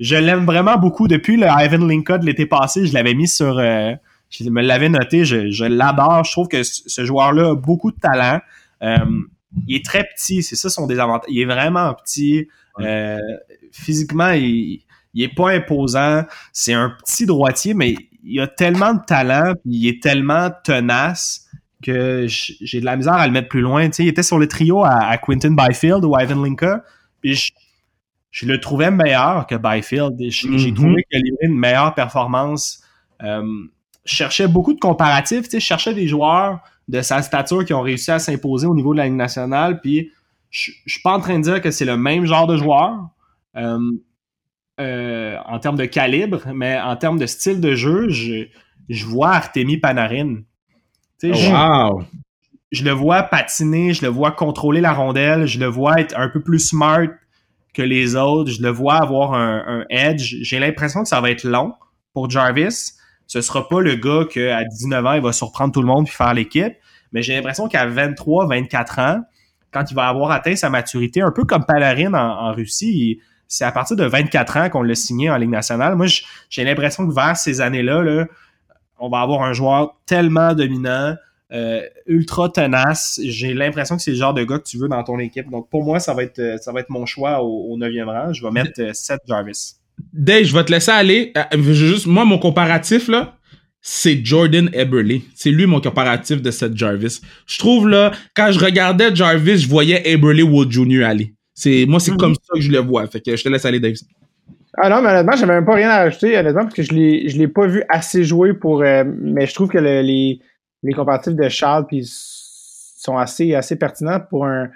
[0.00, 1.06] je l'aime vraiment beaucoup.
[1.06, 3.58] Depuis le Ivan Linka de l'été passé, je l'avais mis sur...
[3.58, 3.92] Euh,
[4.30, 6.22] je me l'avais noté, je, je l'adore.
[6.22, 8.40] Je trouve que ce joueur-là a beaucoup de talent.
[8.82, 8.98] Euh,
[9.66, 11.28] il est très petit, c'est ça son désavantage.
[11.28, 12.48] Il est vraiment petit.
[12.78, 13.18] Euh,
[13.72, 14.82] physiquement, il,
[15.14, 16.24] il est pas imposant.
[16.52, 21.46] C'est un petit droitier, mais il a tellement de talent, il est tellement tenace
[21.82, 23.88] que j'ai de la misère à le mettre plus loin.
[23.98, 26.84] il était sur le trio à, Quinton Byfield ou Ivan Linka,
[27.20, 27.52] puis
[28.30, 30.16] je, le trouvais meilleur que Byfield.
[30.18, 30.74] J'ai mm-hmm.
[30.74, 32.82] trouvé qu'il a livré une meilleure performance.
[33.22, 33.42] Euh,
[34.04, 36.60] je cherchais beaucoup de comparatifs, je cherchais des joueurs
[36.90, 39.80] de sa stature qui ont réussi à s'imposer au niveau de la Ligue nationale.
[39.80, 40.10] Puis
[40.50, 43.08] je, suis pas en train de dire que c'est le même genre de joueur.
[43.56, 43.78] Euh,
[44.80, 48.46] euh, en termes de calibre, mais en termes de style de jeu, je,
[48.88, 50.38] je vois Artemi Panarin.
[51.22, 52.04] Oh, wow!
[52.72, 56.28] Je, le vois patiner, je le vois contrôler la rondelle, je le vois être un
[56.28, 57.08] peu plus smart
[57.74, 60.36] que les autres, je le vois avoir un, edge.
[60.40, 61.74] J'ai l'impression que ça va être long
[62.14, 62.94] pour Jarvis.
[63.30, 66.16] Ce sera pas le gars qu'à 19 ans, il va surprendre tout le monde puis
[66.16, 66.74] faire l'équipe.
[67.12, 69.20] Mais j'ai l'impression qu'à 23, 24 ans,
[69.70, 73.70] quand il va avoir atteint sa maturité, un peu comme Panarin en, Russie, c'est à
[73.70, 75.94] partir de 24 ans qu'on l'a signé en Ligue nationale.
[75.94, 76.06] Moi,
[76.48, 78.26] j'ai l'impression que vers ces années-là, là,
[78.98, 81.14] on va avoir un joueur tellement dominant,
[81.52, 83.20] euh, ultra tenace.
[83.22, 85.48] J'ai l'impression que c'est le genre de gars que tu veux dans ton équipe.
[85.50, 88.32] Donc pour moi, ça va être, euh, ça va être mon choix au, 9e rang.
[88.32, 89.79] Je vais mettre euh, Seth Jarvis.
[90.12, 91.32] Dave, je vais te laisser aller.
[91.58, 93.36] juste, moi, mon comparatif, là,
[93.80, 95.20] c'est Jordan Eberle.
[95.34, 97.20] C'est lui mon comparatif de Seth Jarvis.
[97.46, 101.04] Je trouve, là, quand je regardais Jarvis, je voyais Eberle Wood Jr.
[101.04, 101.34] aller.
[101.54, 102.18] C'est, moi, c'est mhm.
[102.18, 103.06] comme ça que je le vois.
[103.06, 103.94] Fait que je te laisse aller, Dave.
[104.76, 107.28] Ah non, mais honnêtement, j'avais même pas rien à ajouter, honnêtement, parce que je l'ai,
[107.28, 108.82] je l'ai pas vu assez jouer pour.
[108.82, 110.40] Euh, mais je trouve que les,
[110.82, 114.68] les comparatifs de Charles puis sont assez, assez pertinents pour un.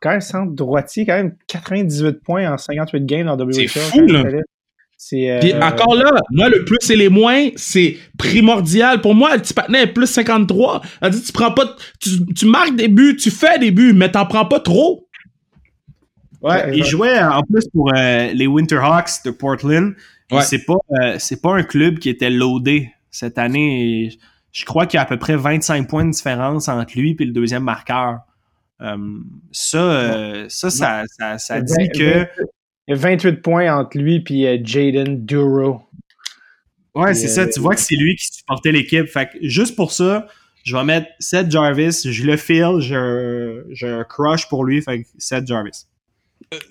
[0.00, 3.52] Quand même centre droitier, quand même 98 points en 58 games dans WWE.
[3.52, 4.24] C'est fou, là.
[5.00, 9.00] C'est, euh, encore là, moi, le plus et les moins, c'est primordial.
[9.00, 10.82] Pour moi, le petit patinet est plus 53.
[11.00, 14.10] Elle dit, tu prends pas, tu, tu marques des buts, tu fais des buts, mais
[14.10, 15.08] t'en prends pas trop.
[16.42, 19.94] Ouais, il jouait en plus pour euh, les Winterhawks de Portland.
[20.40, 24.10] C'est pas euh, c'est pas un club qui était loadé cette année.
[24.52, 27.24] Je crois qu'il y a à peu près 25 points de différence entre lui et
[27.24, 28.20] le deuxième marqueur.
[28.80, 28.98] Euh,
[29.52, 32.26] ça, ça, ça, ça, dit que.
[32.86, 35.82] Il y a 28 points entre lui et Jaden Duro.
[36.94, 37.46] Ouais, c'est ça.
[37.46, 39.06] Tu vois que c'est lui qui supportait l'équipe.
[39.06, 40.26] Fait juste pour ça,
[40.64, 42.10] je vais mettre Seth Jarvis.
[42.10, 42.78] Je le file.
[42.80, 44.80] J'ai un, crush pour lui.
[44.80, 45.86] Fait Seth Jarvis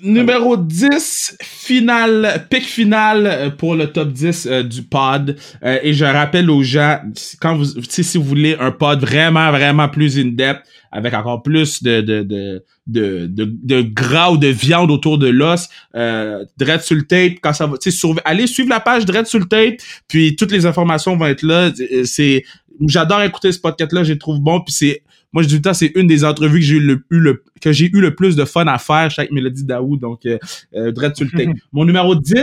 [0.01, 5.37] numéro 10, final, pic final euh, pour le top 10 euh, du pod.
[5.63, 6.99] Euh, et je rappelle aux gens,
[7.39, 10.61] quand vous, si vous voulez un pod vraiment, vraiment plus in-depth,
[10.91, 15.69] avec encore plus de, de, de, de, de, gras ou de viande autour de l'os,
[15.95, 17.91] euh, Dread sur le tape, quand ça va, sais,
[18.25, 19.75] allez suivre la page Dread sur le tape,
[20.07, 21.71] puis toutes les informations vont être là.
[22.05, 22.43] C'est,
[22.87, 25.03] j'adore écouter ce podcast-là, je le trouve bon, puis c'est
[25.33, 27.85] moi, je dis temps, c'est une des entrevues que j'ai eu le, le, que j'ai
[27.85, 29.99] eu le plus de fun à faire chaque Mélodie Daoud.
[29.99, 30.37] Donc, euh,
[30.73, 30.91] euh
[31.71, 32.33] Mon numéro 10,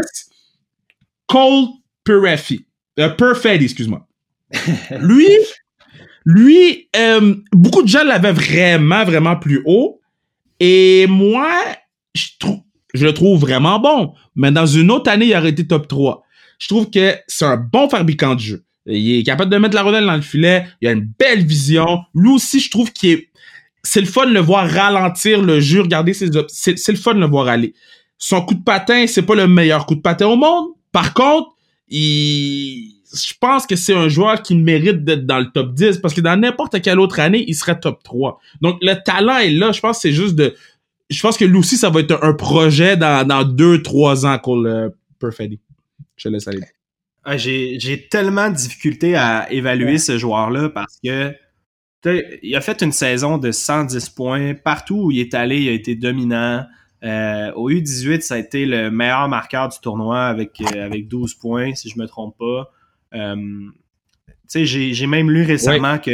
[1.27, 1.67] Cole
[2.05, 2.67] Perfetti.
[2.99, 4.07] Euh, Perfetti, excuse-moi.
[5.01, 5.29] lui,
[6.25, 10.01] lui, euh, beaucoup de gens l'avaient vraiment, vraiment plus haut.
[10.61, 11.51] Et moi,
[12.15, 12.29] je
[12.95, 14.15] je le trouve vraiment bon.
[14.37, 16.23] Mais dans une autre année, il aurait été top 3.
[16.59, 18.65] Je trouve que c'est un bon fabricant de jeu.
[18.87, 20.67] Il est capable de mettre la rondelle dans le filet.
[20.81, 22.01] Il a une belle vision.
[22.15, 23.29] Lui aussi, je trouve qu'il est...
[23.83, 26.31] C'est le fun de le voir ralentir le jeu, regarder ses...
[26.49, 27.75] C'est le fun de le voir aller.
[28.19, 30.69] Son coup de patin, c'est pas le meilleur coup de patin au monde.
[30.93, 31.51] Par contre,
[31.89, 32.93] il...
[33.15, 36.21] Je pense que c'est un joueur qui mérite d'être dans le top 10 parce que
[36.21, 38.41] dans n'importe quelle autre année, il serait top 3.
[38.61, 39.71] Donc, le talent est là.
[39.73, 40.55] Je pense que c'est juste de...
[41.11, 44.39] Je pense que lui aussi, ça va être un projet dans, dans deux, trois ans,
[44.39, 44.89] Cole euh,
[45.21, 45.61] Perfetti.
[46.17, 46.63] Je laisse aller.
[47.25, 51.35] Ah, j'ai tellement de difficultés à évaluer ce joueur-là parce que
[52.43, 54.55] il a fait une saison de 110 points.
[54.55, 56.67] Partout où il est allé, il a été dominant.
[57.03, 61.35] Euh, au U18, ça a été le meilleur marqueur du tournoi avec, euh, avec 12
[61.35, 62.71] points, si je me trompe pas.
[63.15, 63.71] Euh,
[64.49, 66.13] j'ai même lu récemment que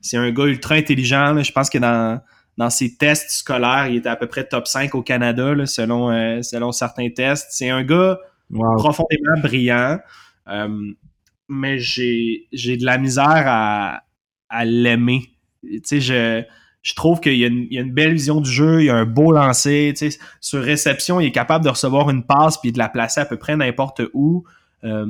[0.00, 1.42] c'est un gars ultra intelligent.
[1.42, 2.20] Je pense que dans,
[2.56, 6.42] dans ses tests scolaires, il était à peu près top 5 au Canada, selon, euh,
[6.42, 7.48] selon certains tests.
[7.50, 8.18] C'est un gars
[8.50, 9.98] profondément brillant.
[10.50, 10.92] Euh,
[11.48, 14.02] mais j'ai, de la misère à,
[14.48, 15.30] à l'aimer.
[15.62, 16.42] Tu sais, je,
[16.82, 18.86] je trouve qu'il y a, une, il y a une belle vision du jeu, il
[18.86, 19.92] y a un beau lancer.
[19.96, 23.20] Tu sais, sur réception, il est capable de recevoir une passe puis de la placer
[23.20, 24.44] à peu près n'importe où.
[24.84, 25.06] Euh,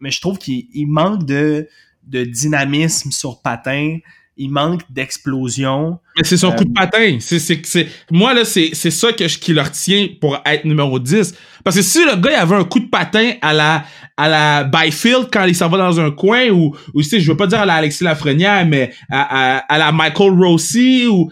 [0.00, 1.68] mais je trouve qu'il manque de,
[2.04, 3.98] de dynamisme sur patin
[4.40, 5.98] il manque d'explosion.
[6.16, 7.18] Mais c'est son coup de euh, patin.
[7.20, 10.64] C'est, c'est, c'est, moi, là, c'est, c'est ça que je, qui leur tient pour être
[10.64, 11.34] numéro 10.
[11.62, 13.84] Parce que si le gars, il avait un coup de patin à la,
[14.16, 17.30] à la Byfield quand il s'en va dans un coin, ou, ou tu sais, je
[17.30, 21.30] veux pas dire à la Alexis Lafrenière, mais à, à, à la Michael Rossi, ou,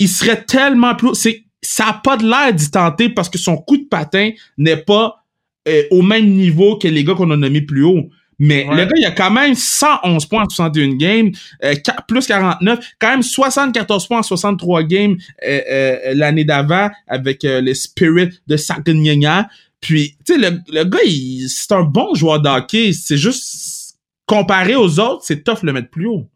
[0.00, 3.56] il serait tellement plus, c'est, ça a pas de l'air d'y tenter parce que son
[3.56, 5.24] coup de patin n'est pas
[5.68, 8.10] euh, au même niveau que les gars qu'on a nommés plus haut.
[8.44, 11.30] Mais le gars, il a quand même 111 points en 61 games,
[11.62, 11.74] euh,
[12.08, 15.16] plus 49, quand même 74 points en 63 games
[15.46, 19.48] euh, euh, l'année d'avant avec les Spirit de Saganyanya.
[19.80, 20.98] Puis, tu sais, le, le, gars,
[21.46, 22.92] c'est un bon joueur d'hockey.
[22.92, 26.28] C'est juste, comparé aux autres, c'est tough de le mettre plus haut.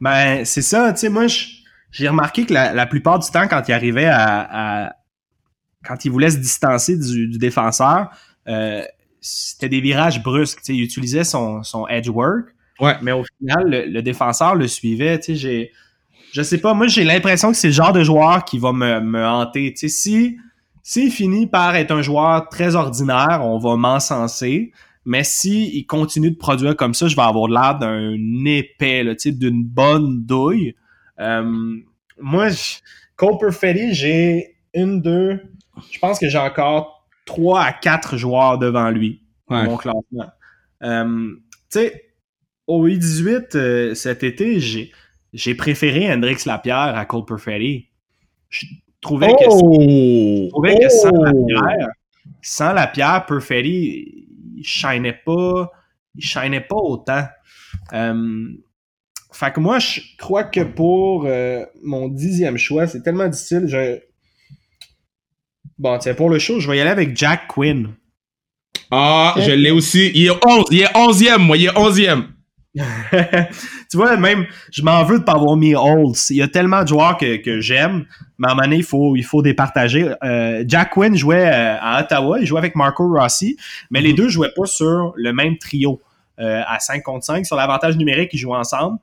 [0.00, 0.90] Ben, c'est ça.
[0.94, 1.26] Tu sais, moi,
[1.90, 4.96] j'ai remarqué que la, plupart du temps, quand il arrivait à,
[5.84, 8.08] quand il voulait se distancer du, du défenseur,
[9.22, 10.60] c'était des virages brusques.
[10.68, 12.48] Il utilisait son, son edge work,
[12.80, 12.96] ouais.
[13.00, 15.18] mais au final, le, défenseur le suivait.
[15.26, 15.72] J'ai,
[16.32, 19.00] je sais pas, moi j'ai l'impression que c'est le genre de joueur qui va me,
[19.00, 19.72] me hanter.
[19.76, 20.36] si
[20.84, 24.72] s'il finit par être un joueur très ordinaire, on va m'encenser.
[25.04, 29.64] Mais si il continue de produire comme ça, je vais avoir l'air d'un épais, d'une
[29.64, 30.74] bonne douille.
[31.20, 31.76] Euh,
[32.20, 32.78] moi, je,
[33.16, 35.40] Cole Perfetti, j'ai une, deux,
[35.90, 37.01] je pense que j'ai encore
[37.32, 40.30] trois à quatre joueurs devant lui mon classement.
[40.82, 41.34] Euh,
[41.70, 42.04] tu sais,
[42.66, 44.92] au U18 euh, cet été, j'ai,
[45.32, 47.88] j'ai préféré Hendrix Lapierre à Cole Perfetti.
[48.48, 48.66] Je
[49.00, 51.46] trouvais que, je trouvais que sans oh!
[51.48, 51.88] Lapierre,
[52.42, 55.70] sans Lapierre, Perfetti, il shinait pas,
[56.14, 57.24] il shinait pas autant.
[57.92, 58.48] Euh,
[59.32, 63.66] fait que moi, je crois que pour euh, mon dixième choix, c'est tellement difficile.
[65.82, 67.88] Bon, tiens, pour le show, je vais y aller avec Jack Quinn.
[68.92, 70.12] Ah, je l'ai aussi.
[70.14, 72.22] Il est, 11, il est 11e, moi, il est 11e.
[73.90, 76.30] tu vois, même, je m'en veux de pas avoir mis Holtz.
[76.30, 78.04] Il y a tellement de joueurs que, que j'aime,
[78.38, 80.08] mais à un moment donné, il faut, il faut départager.
[80.22, 83.56] Euh, Jack Quinn jouait euh, à Ottawa, il jouait avec Marco Rossi,
[83.90, 84.16] mais les mhm.
[84.18, 86.00] deux jouaient pas sur le même trio
[86.38, 87.44] euh, à 5 contre 5.
[87.44, 88.98] Sur l'avantage numérique, ils jouaient ensemble.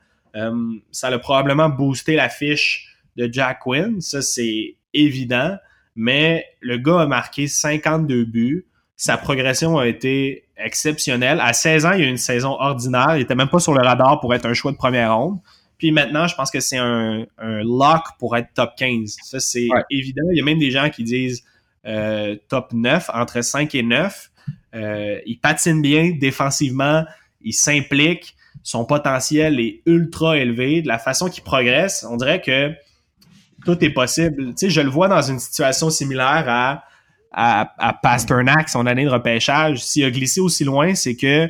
[0.94, 5.58] ça a probablement boosté la fiche de Jack Quinn, ça c'est évident,
[5.96, 8.66] mais le gars a marqué 52 buts.
[8.96, 11.40] Sa progression a été exceptionnelle.
[11.42, 13.16] À 16 ans, il a eu une saison ordinaire.
[13.16, 15.40] Il était même pas sur le radar pour être un choix de première ronde.
[15.78, 19.16] Puis maintenant, je pense que c'est un, lock pour être top 15.
[19.24, 20.24] Ça, c'est évident.
[20.32, 21.44] Il y a même des gens qui disent
[21.86, 24.32] euh, top 9, entre 5 et 9.
[24.76, 27.06] Euh, il patine bien défensivement,
[27.42, 30.82] il s'implique, son potentiel est ultra élevé.
[30.82, 32.72] De la façon qu'il progresse, on dirait que
[33.66, 34.48] tout est possible.
[34.50, 36.84] Tu sais, je le vois dans une situation similaire à
[37.32, 41.50] à, Pasternak, son année de repêchage, s'il a glissé aussi loin, c'est que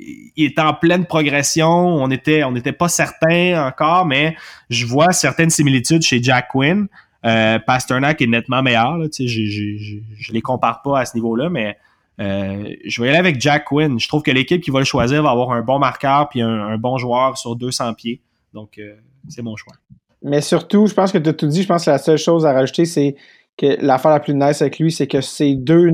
[0.00, 1.68] il est en pleine progression.
[1.68, 4.36] On était, n'était pas certain encore, mais
[4.70, 6.86] je vois certaines similitudes chez Jack Quinn.
[7.26, 8.96] Euh, Pasternak est nettement meilleur.
[9.10, 11.76] Je, les compare pas à ce niveau-là, mais
[12.20, 13.98] euh, je vais aller avec Jack Quinn.
[13.98, 16.78] Je trouve que l'équipe qui va le choisir va avoir un bon marqueur puis un,
[16.78, 18.20] bon joueur sur 200 pieds.
[18.54, 18.94] Donc, euh,
[19.28, 19.74] c'est mon choix.
[20.22, 21.62] Mais surtout, je pense que tu as tout dit.
[21.62, 23.16] Je pense que la seule chose à rajouter, c'est
[23.56, 25.90] que l'affaire la plus nice avec lui, c'est que ces deux,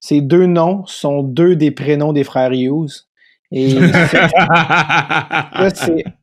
[0.00, 3.06] ces deux noms sont deux des prénoms des frères Hughes.
[3.52, 3.68] Et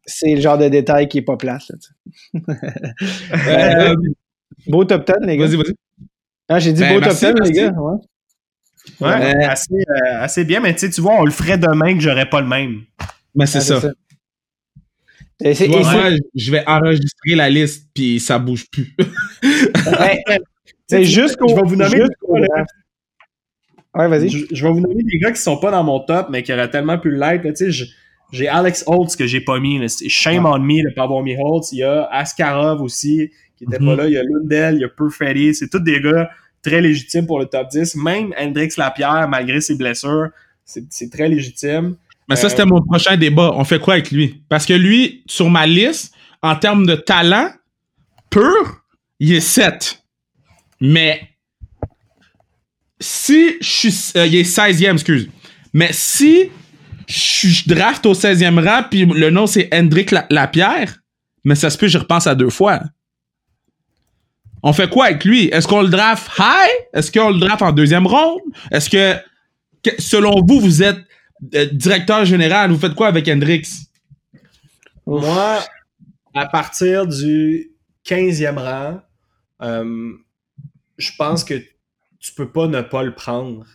[0.06, 1.72] c'est le genre de détail qui est pas place.
[2.36, 3.96] Euh,
[4.68, 5.48] beau top 10, les gars.
[5.48, 5.74] Vas-y, vas-y.
[6.50, 7.74] Ah, j'ai dit ben, beau top 10, les gars.
[9.00, 12.30] Ouais, ouais assez, euh, assez, bien, mais tu vois, on le ferait demain que j'aurais
[12.30, 12.82] pas le même.
[13.36, 13.82] Mais c'est ça.
[15.42, 18.96] Je vais enregistrer la liste, puis ça bouge plus.
[20.88, 22.04] C'est juste Je vais vous nommer.
[23.96, 24.30] Ouais, vas-y.
[24.30, 26.70] Je, vais vous nommer des gars qui sont pas dans mon top, mais qui auraient
[26.70, 27.44] tellement pu l'être.
[27.54, 27.86] Tu sais,
[28.32, 29.80] j'ai Alex Holtz que j'ai pas mis.
[30.08, 31.72] Shame on me de pas avoir mis Holtz.
[31.72, 33.98] Il y a Askarov aussi, qui était pas mhm.
[33.98, 34.08] là.
[34.08, 35.54] Il y a Lundell, il y a Perfetti.
[35.54, 36.30] C'est tous des gars
[36.64, 37.96] très légitimes pour le top 10.
[37.98, 40.30] Même Hendrix Lapierre, malgré ses blessures,
[40.66, 41.96] c'est très légitime.
[42.34, 43.52] Mais ça, c'était mon prochain débat.
[43.54, 44.44] On fait quoi avec lui?
[44.50, 47.52] Parce que lui, sur ma liste, en termes de talent
[48.32, 48.82] pur,
[49.20, 50.04] il est 7.
[50.82, 51.30] Mais
[53.00, 54.12] si je suis.
[54.16, 55.30] Euh, il est 16e, excuse.
[55.74, 56.50] Mais si
[57.08, 61.02] je draft au 16e rang, puis le nom c'est Hendrik Lapierre,
[61.44, 62.80] mais ça se peut, je repense à deux fois.
[64.64, 65.50] On fait quoi avec lui?
[65.50, 66.88] Est-ce qu'on le draft high?
[66.94, 68.40] Est-ce qu'on le draft en deuxième ronde?
[68.72, 69.20] Est-ce que,
[70.00, 71.00] selon vous, vous êtes
[71.56, 73.68] euh, directeur général, vous faites quoi avec Hendrix?
[75.06, 75.60] Moi,
[76.34, 77.72] à partir du
[78.06, 79.02] 15e rang,
[79.62, 80.14] euh,
[80.98, 81.56] je pense que
[82.20, 83.66] tu peux pas ne pas le prendre.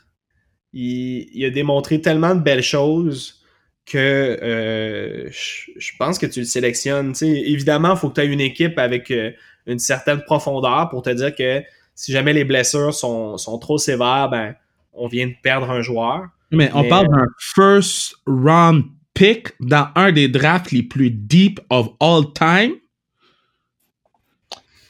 [0.72, 3.42] Il, a démontré tellement de belles choses
[3.86, 7.14] que euh, je, pense que tu le sélectionnes.
[7.22, 9.32] évidemment, il faut que tu aies une équipe avec euh,
[9.66, 11.62] une certaine profondeur pour te dire que
[11.94, 14.54] si jamais les blessures sont, trop sévères, ben,
[14.92, 16.26] on vient de perdre un joueur.
[16.50, 18.84] Mais on parle d'un first round
[19.14, 22.74] pick dans un des drafts les plus deep of all time.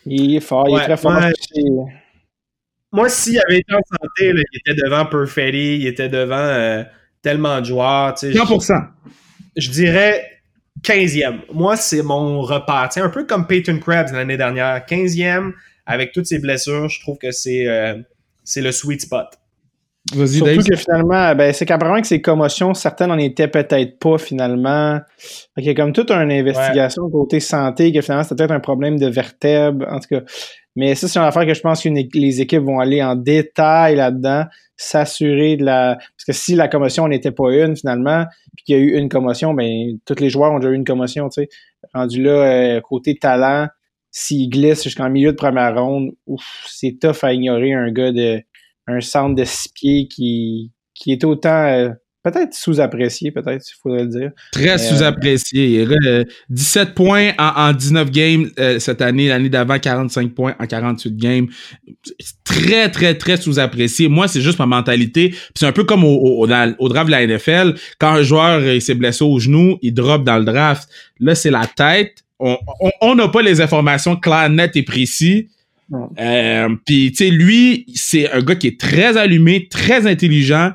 [0.07, 1.21] Il est fort, il est très fort
[2.93, 6.83] moi, s'il avait été en santé, il était devant Perfetti, il était devant euh,
[7.23, 8.15] tellement de joueurs.
[8.15, 8.89] 100%.
[9.57, 10.25] Je dirais
[10.83, 11.41] 15e.
[11.53, 12.89] Moi, c'est mon repère.
[12.97, 14.87] un peu comme Peyton Krabs l'année dernière.
[14.87, 15.53] 15e,
[15.85, 17.99] avec toutes ses blessures, je trouve que c'est euh,
[18.57, 19.39] le sweet spot.
[20.13, 25.01] Surtout que finalement, ben, c'est qu'apparemment que ces commotions, certaines n'en étaient peut-être pas finalement.
[25.57, 28.99] Il y a comme toute une investigation côté santé que finalement c'était peut-être un problème
[28.99, 29.87] de vertèbre.
[29.91, 30.21] En tout cas,
[30.77, 33.97] Mais ça, c'est une affaire que je pense que les équipes vont aller en détail
[33.97, 34.45] là-dedans,
[34.77, 35.97] s'assurer de la.
[35.97, 38.25] Parce que si la commotion n'était pas une, finalement,
[38.57, 40.85] puis qu'il y a eu une commotion, ben tous les joueurs ont déjà eu une
[40.85, 41.49] commotion, tu sais.
[41.95, 43.69] Rendu là, euh, côté talent,
[44.11, 48.41] s'il glisse jusqu'en milieu de première ronde, ouf, c'est tough à ignorer un gars de
[48.89, 51.91] un centre de six pieds qui, qui est autant euh,
[52.23, 54.31] peut-être sous-apprécié, peut-être, il faudrait le dire.
[54.53, 55.87] Très euh, sous-apprécié.
[56.49, 61.47] 17 points en, 19 games euh, cette année, l'année d'avant, 45 points en 48 games.
[62.45, 64.09] Très, très, très sous-apprécié.
[64.09, 65.35] Moi, c'est juste ma mentalité.
[65.55, 67.75] c'est un peu comme au, au, draft de la NFL.
[67.99, 70.89] Quand un joueur s'est blessé au genou, il drop dans le draft.
[71.21, 72.25] Là, c'est la tête.
[72.41, 75.47] On n'a pas les informations claires, nettes et précises.
[75.93, 80.73] Euh, puis, tu sais, lui, c'est un gars qui est très allumé, très intelligent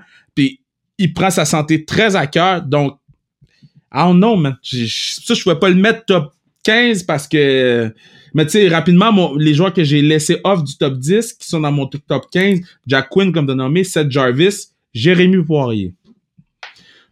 [0.98, 2.62] il prend sa santé très à cœur.
[2.62, 2.98] Donc,
[3.94, 4.58] don't know, man.
[4.62, 6.34] Ça, je pouvais pas le mettre top
[6.64, 7.94] 15 parce que.
[8.34, 11.60] Mais tu sais, rapidement, les joueurs que j'ai laissés off du top 10, qui sont
[11.60, 15.94] dans mon top 15, Jack Quinn, comme de nommé, Seth Jarvis, Jérémy Poirier.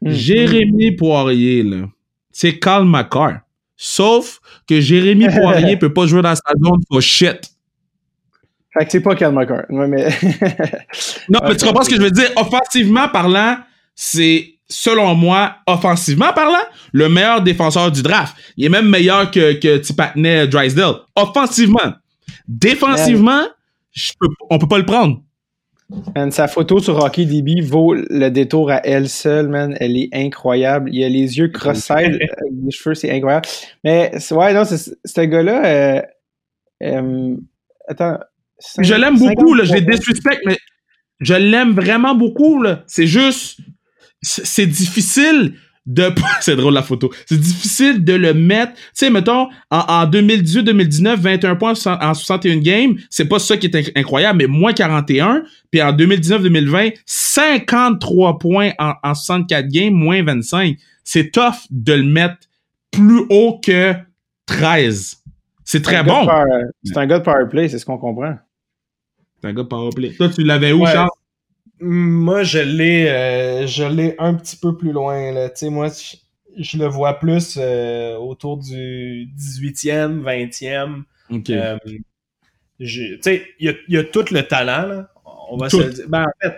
[0.01, 0.11] Mm.
[0.11, 1.87] Jérémy Poirier, là,
[2.31, 3.41] c'est Carl McCarr.
[3.77, 7.51] Sauf que Jérémy Poirier peut pas jouer dans sa zone for shit.
[8.73, 9.65] Fait que c'est pas Carl McCarr.
[9.69, 9.87] mais...
[11.29, 12.29] non, mais tu comprends ce que je veux dire?
[12.37, 13.57] Offensivement parlant,
[13.95, 18.35] c'est, selon moi, offensivement parlant, le meilleur défenseur du draft.
[18.55, 20.95] Il est même meilleur que, que Tipatney Drysdale.
[21.15, 21.93] Offensivement.
[22.47, 23.43] Défensivement,
[23.91, 25.21] je peux, on peut pas le prendre.
[26.29, 29.75] sa photo sur Rocky DB vaut le détour à elle seule, man.
[29.81, 30.89] Elle est incroyable.
[30.93, 32.19] Il a les yeux cross-side,
[32.63, 33.47] les cheveux, c'est incroyable.
[33.83, 36.01] Mais, ouais, non, ce gars-là, euh,
[36.83, 37.35] euh,
[37.89, 38.17] attends.
[38.79, 39.63] Je l'aime beaucoup, là.
[39.63, 40.57] Je l'ai disrespect, mais
[41.19, 42.83] je l'aime vraiment beaucoup, là.
[42.87, 43.59] C'est juste,
[44.21, 45.55] c'est difficile
[45.85, 46.09] de
[46.41, 50.63] c'est drôle la photo c'est difficile de le mettre tu sais mettons en, en 2018
[50.63, 55.43] 2019 21 points en 61 games c'est pas ça qui est incroyable mais moins 41
[55.71, 61.93] puis en 2019 2020 53 points en, en 64 games moins 25 c'est tough de
[61.93, 62.37] le mettre
[62.91, 63.93] plus haut que
[64.45, 65.23] 13
[65.65, 66.27] c'est très bon
[66.83, 68.35] c'est un gars de power play c'est ce qu'on comprend
[69.41, 71.09] c'est un gars de power play toi tu l'avais où Charles?
[71.83, 75.31] Moi, je l'ai, euh, je l'ai un petit peu plus loin.
[75.31, 75.49] Là.
[75.53, 75.87] sais, moi,
[76.55, 81.01] je, le vois plus euh, autour du 18e, 20e.
[81.49, 81.77] Euh,
[82.77, 84.87] tu sais, il y a, tout le talent.
[84.87, 85.09] Là.
[85.49, 86.05] On va se dire.
[86.07, 86.55] Ben, en fait,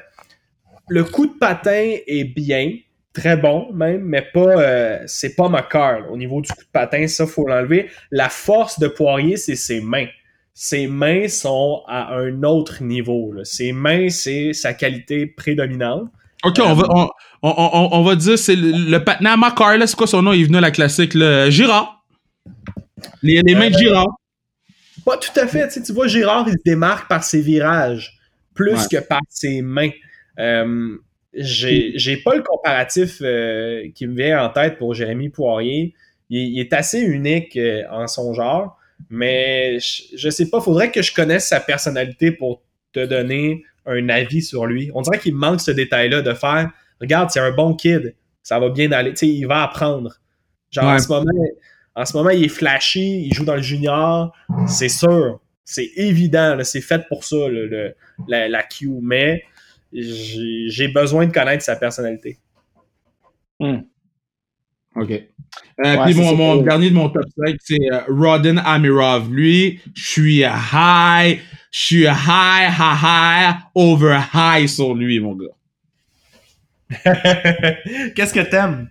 [0.90, 2.76] le coup de patin est bien,
[3.14, 6.12] très bon même, mais pas, c'est pas ma cœur.
[6.12, 7.90] Au niveau du coup de patin, ça, faut l'enlever.
[8.12, 10.08] La force de Poirier, c'est ses mains
[10.54, 13.34] ses mains sont à un autre niveau.
[13.44, 16.10] Ses mains, c'est sa qualité prédominante.
[16.44, 17.10] OK, on, va, on,
[17.42, 20.34] on, on, va dire, c'est le, le patin à c'est quoi son nom?
[20.34, 22.04] Il est venu à la classique, le Girard.
[23.22, 24.08] Les, les mains de euh, Girard.
[25.06, 25.70] Pas tout à fait.
[25.70, 28.20] Tu vois, Girard, il se démarque par ses virages
[28.54, 29.90] plus que par ses mains.
[30.40, 30.98] Euh,
[31.34, 35.94] j'ai pas le comparatif euh, qui me vient en tête pour Jérémy Poirier.
[36.30, 38.78] Il, est assez unique euh, en son genre.
[39.10, 42.62] Mais je, sais pas, faudrait que je connaisse sa personnalité pour
[42.94, 44.92] te donner un avis sur lui.
[44.94, 46.72] On dirait qu'il manque ce détail-là de faire
[47.04, 50.20] regarde, c'est un bon kid, ça va bien aller, tu sais, il va apprendre.
[50.72, 51.32] Genre en ce moment,
[51.96, 54.34] en ce moment, il est flashy, il joue dans le junior,
[54.68, 57.94] c'est sûr, c'est évident, c'est fait pour ça, le,
[58.28, 59.44] la, la Q, mais
[59.92, 62.40] j'ai besoin de connaître sa personnalité.
[63.60, 63.82] Hmm.
[64.96, 65.12] OK.
[65.86, 69.32] Euh, puis mon, mon dernier de mon top 5, c'est euh, Rodin Amirov.
[69.34, 71.40] Lui, je suis high,
[71.72, 75.48] je suis high, high, high, over high sur lui, mon gars.
[78.16, 78.90] Qu'est-ce que t'aimes?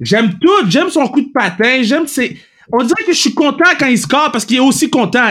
[0.00, 0.68] J'aime tout.
[0.68, 1.82] J'aime son coup de patin.
[1.82, 2.38] J'aime ses...
[2.70, 5.30] On dirait que je suis content quand il score parce qu'il est aussi content.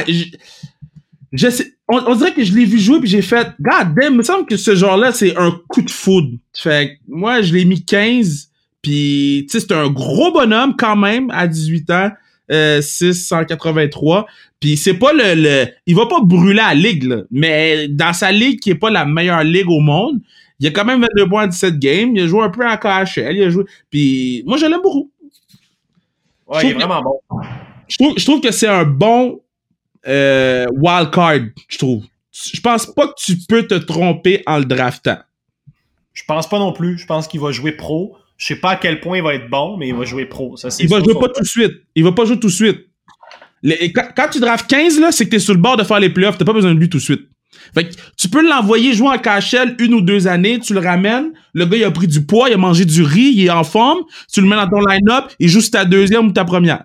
[1.31, 4.17] Je, sais, on, dirait que je l'ai vu jouer puis j'ai fait, god damn, il
[4.17, 6.31] me semble que ce genre-là, c'est un coup de foudre.
[6.53, 8.46] Fait moi, je l'ai mis 15
[8.87, 12.09] puis, tu sais, c'est un gros bonhomme quand même à 18 ans.
[12.49, 14.25] Euh, 683.
[14.61, 18.31] Puis c'est pas le, le, Il va pas brûler la ligue, là, mais dans sa
[18.31, 20.21] ligue qui est pas la meilleure ligue au monde,
[20.61, 22.15] il a quand même 22 points en 17 games.
[22.15, 23.35] Il a joué un peu en KHL.
[23.35, 23.65] Il a joué...
[23.89, 25.11] Puis moi, je l'aime beaucoup.
[26.47, 27.19] Ouais, il est vraiment bon.
[27.89, 29.41] Je trouve, je trouve que c'est un bon
[30.07, 32.05] euh, wild card, je trouve.
[32.31, 35.17] Je pense pas que tu peux te tromper en le draftant.
[36.13, 36.97] Je pense pas non plus.
[36.97, 38.15] Je pense qu'il va jouer pro.
[38.37, 40.55] Je sais pas à quel point il va être bon, mais il va jouer pro.
[40.57, 41.73] Ça, il va jouer pas tout de suite.
[41.95, 42.87] Il va pas jouer tout de suite.
[43.63, 46.37] quand, tu drafts 15, là, c'est que t'es sur le bord de faire les playoffs.
[46.37, 47.27] T'as pas besoin de lui tout de suite.
[47.73, 51.31] Fait que tu peux l'envoyer jouer en KHL une ou deux années, tu le ramènes,
[51.53, 53.63] le gars il a pris du poids, il a mangé du riz, il est en
[53.63, 53.99] forme,
[54.31, 56.83] tu le mets dans ton line-up, il joue sur ta deuxième ou ta première.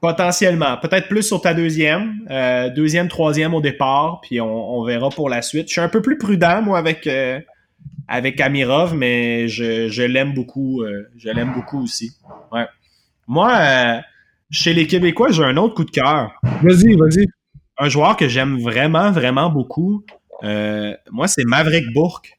[0.00, 0.76] Potentiellement.
[0.76, 2.20] Peut-être plus sur ta deuxième.
[2.30, 5.66] Euh, deuxième, troisième au départ, puis on, verra pour la suite.
[5.66, 7.40] Je suis un peu plus prudent, moi, avec, euh,
[8.08, 10.82] avec Amirov, mais je, l'aime beaucoup.
[10.82, 12.12] Euh, je l'aime beaucoup aussi.
[12.52, 12.66] Ouais.
[13.26, 14.00] Moi,
[14.50, 16.32] chez les Québécois, j'ai un autre coup de cœur.
[16.62, 17.26] Vas-y, vas-y.
[17.76, 20.04] Un joueur que j'aime vraiment, vraiment beaucoup.
[20.42, 22.38] moi, c'est Maverick Bourque.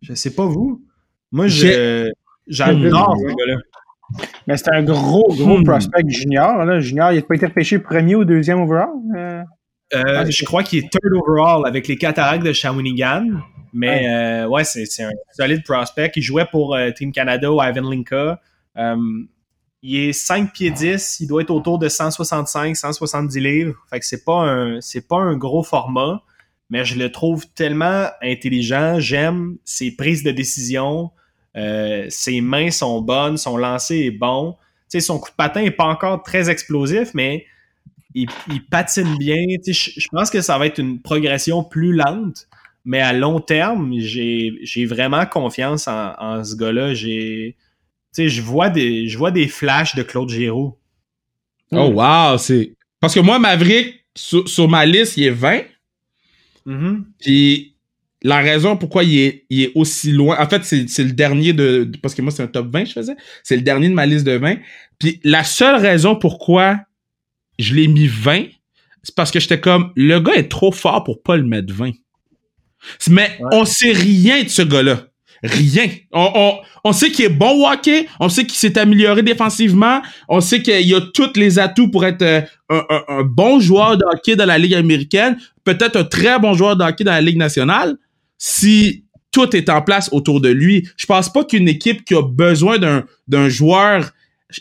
[0.00, 0.82] Je sais pas vous.
[1.32, 2.10] Moi, je,
[2.46, 3.58] j'adore ce gars-là.
[4.46, 5.64] Mais c'est un gros, gros hmm.
[5.64, 6.64] prospect junior.
[6.64, 6.80] Là.
[6.80, 8.88] Junior, il n'a pas été repêché premier ou deuxième overall?
[9.16, 9.42] Euh,
[9.94, 13.26] euh, je crois qu'il est third overall avec les cataractes de Shawinigan.
[13.72, 16.12] Mais ouais, euh, ouais c'est un solide prospect.
[16.16, 18.40] Il jouait pour Team Canada ou Ivan Linka.
[19.82, 21.20] il est 5 pieds 10.
[21.20, 23.74] Il doit être autour de 165, 170 livres.
[23.90, 26.22] Fait que c'est pas un, c'est pas un gros format.
[26.70, 29.00] Mais je le trouve tellement intelligent.
[29.00, 31.10] J'aime ses prises de décision.
[31.56, 34.56] Euh, ses mains sont bonnes, son lancer est bon.
[34.88, 37.46] sais, son coup de patin n'est pas encore très explosif, mais
[38.14, 38.28] il,
[38.70, 39.36] patine bien.
[39.66, 42.48] Je pense que ça va être une progression plus lente,
[42.88, 46.94] mais à long terme, j'ai vraiment confiance en, ce gars-là.
[46.94, 47.52] Je
[48.40, 50.74] vois, des, je vois des flashs de Claude Giroux.
[51.70, 52.38] Oh, wow!
[52.38, 52.72] C'est...
[52.98, 55.60] Parce que moi, Maverick, sur, ma liste, il est 20.
[56.66, 57.02] Mm-hmm.
[57.20, 57.76] Puis
[58.22, 61.90] la raison pourquoi il est, il est aussi loin, en fait, c'est le dernier de,
[62.02, 64.26] parce que moi, c'est un top 20 je faisais, c'est le dernier de ma liste
[64.26, 64.56] de 20.
[64.98, 66.80] Puis la seule raison pourquoi
[67.58, 68.46] je l'ai mis 20,
[69.02, 71.92] c'est parce que j'étais comme, le gars est trop fort pour pas le mettre 20.
[73.08, 75.04] Mais on sait rien de ce gars-là.
[75.42, 75.86] Rien.
[76.12, 80.02] On, on, on sait qu'il est bon au hockey, on sait qu'il s'est amélioré défensivement,
[80.28, 83.96] on sait qu'il a tous les atouts pour être euh, un, un, un, bon joueur
[83.96, 87.20] de hockey dans la Ligue américaine, peut-être un très bon joueur de hockey dans la
[87.20, 87.96] Ligue nationale
[88.36, 90.88] si tout est en place autour de lui.
[90.96, 94.10] Je pense pas qu'une équipe qui a besoin d'un, d'un joueur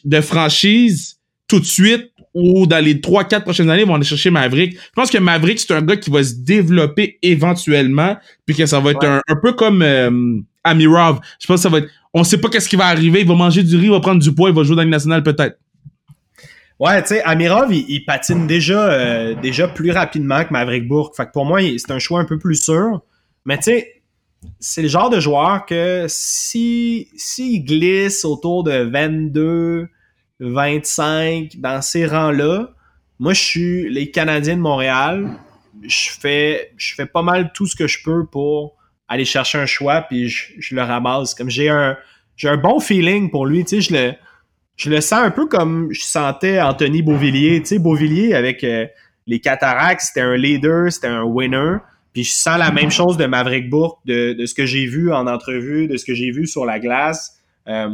[0.04, 1.18] de franchise
[1.48, 4.76] tout de suite ou dans les 3-4 prochaines années vont aller chercher Maverick.
[4.76, 8.16] Je pense que Maverick, c'est un gars qui va se développer éventuellement,
[8.46, 11.20] puis que ça va être un, peu comme euh, Amirov.
[11.40, 11.90] Je pense que ça va être...
[12.14, 13.22] On sait pas qu'est-ce qui va arriver.
[13.22, 14.90] Il va manger du riz, il va prendre du poids, il va jouer dans le
[14.90, 15.58] national peut-être.
[16.80, 21.16] Ouais, tu sais, Amirov, il, patine déjà, euh, déjà plus rapidement que Maverick Bourque.
[21.16, 23.02] Fait que pour moi, c'est un choix un peu plus sûr.
[23.46, 24.04] Mais tu sais,
[24.60, 29.88] c'est le genre de joueur que si s'il glisse autour de 22,
[30.40, 32.70] 25 dans ces rangs-là,
[33.20, 35.32] moi je suis les Canadiens de Montréal,
[35.84, 38.76] je fais je fais pas mal tout ce que je peux pour
[39.08, 41.34] aller chercher un choix puis je, le ramasse.
[41.34, 41.98] Comme j'ai un
[42.36, 44.14] j'ai un bon feeling pour lui, tu sais, je le
[44.76, 48.86] je le sens un peu comme je sentais Anthony Beauvillier, tu sais Beauvillier avec euh,
[49.26, 51.78] les Cataractes, c'était un leader, c'était un winner.
[52.14, 55.12] Puis je sens la même chose de Maverick Bourque, de, de ce que j'ai vu
[55.12, 57.38] en entrevue, de ce que j'ai vu sur la glace.
[57.68, 57.90] Euh,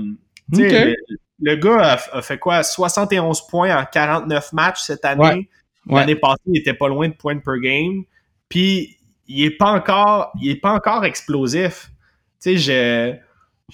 [0.52, 0.96] le,
[1.44, 2.64] gars a, fait quoi?
[2.64, 5.50] 71 points en 49 matchs cette année.
[5.90, 8.04] L'année passée, il était pas loin de points per game.
[8.50, 8.98] Puis
[9.28, 11.90] il est pas encore, il est pas encore explosif.
[12.42, 13.20] Tu sais,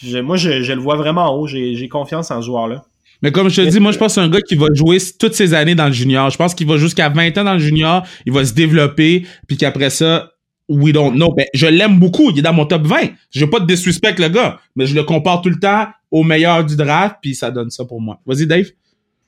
[0.01, 1.47] je, moi, je, je, le vois vraiment haut.
[1.47, 2.85] J'ai confiance en ce joueur-là.
[3.21, 4.97] Mais comme je te dis, moi, je pense que c'est un gars qui va jouer
[5.19, 6.29] toutes ses années dans le junior.
[6.29, 8.05] Je pense qu'il va jusqu'à 20 ans dans le junior.
[8.25, 9.25] Il va se développer.
[9.47, 10.31] Puis qu'après ça,
[10.69, 11.33] we don't know.
[11.33, 12.29] Ben, je l'aime beaucoup.
[12.31, 12.97] Il est dans mon top 20.
[13.31, 14.59] Je veux pas de disrespect, le gars.
[14.75, 17.85] Mais je le compare tout le temps au meilleur du draft, puis ça donne ça
[17.85, 18.19] pour moi.
[18.25, 18.67] Vas-y, Dave.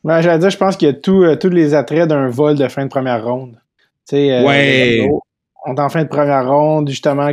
[0.03, 2.57] Ouais, j'allais dire, je pense qu'il y a tout, euh, tous les attraits d'un vol
[2.57, 3.59] de fin de première ronde.
[4.07, 5.09] Tu sais, euh, ouais.
[5.65, 7.31] on est en fin de première ronde, justement.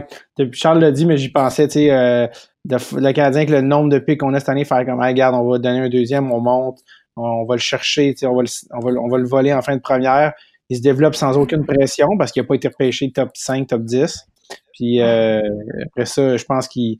[0.52, 2.26] Charles l'a dit, mais j'y pensais, tu sais, euh,
[2.66, 5.48] le Canadien, que le nombre de pics qu'on a cette année, faire comme, regarde, on
[5.48, 6.80] va donner un deuxième, on monte,
[7.16, 9.54] on, va le chercher, tu sais, on va le, on, va, on va le voler
[9.54, 10.34] en fin de première
[10.70, 13.82] il se développe sans aucune pression parce qu'il n'a pas été repêché top 5, top
[13.82, 14.26] 10.
[14.72, 15.40] Puis euh,
[15.86, 16.98] après ça, je pense qu'il.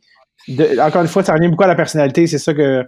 [0.81, 2.27] Encore une fois, ça revient beaucoup à la personnalité.
[2.27, 2.85] C'est ça que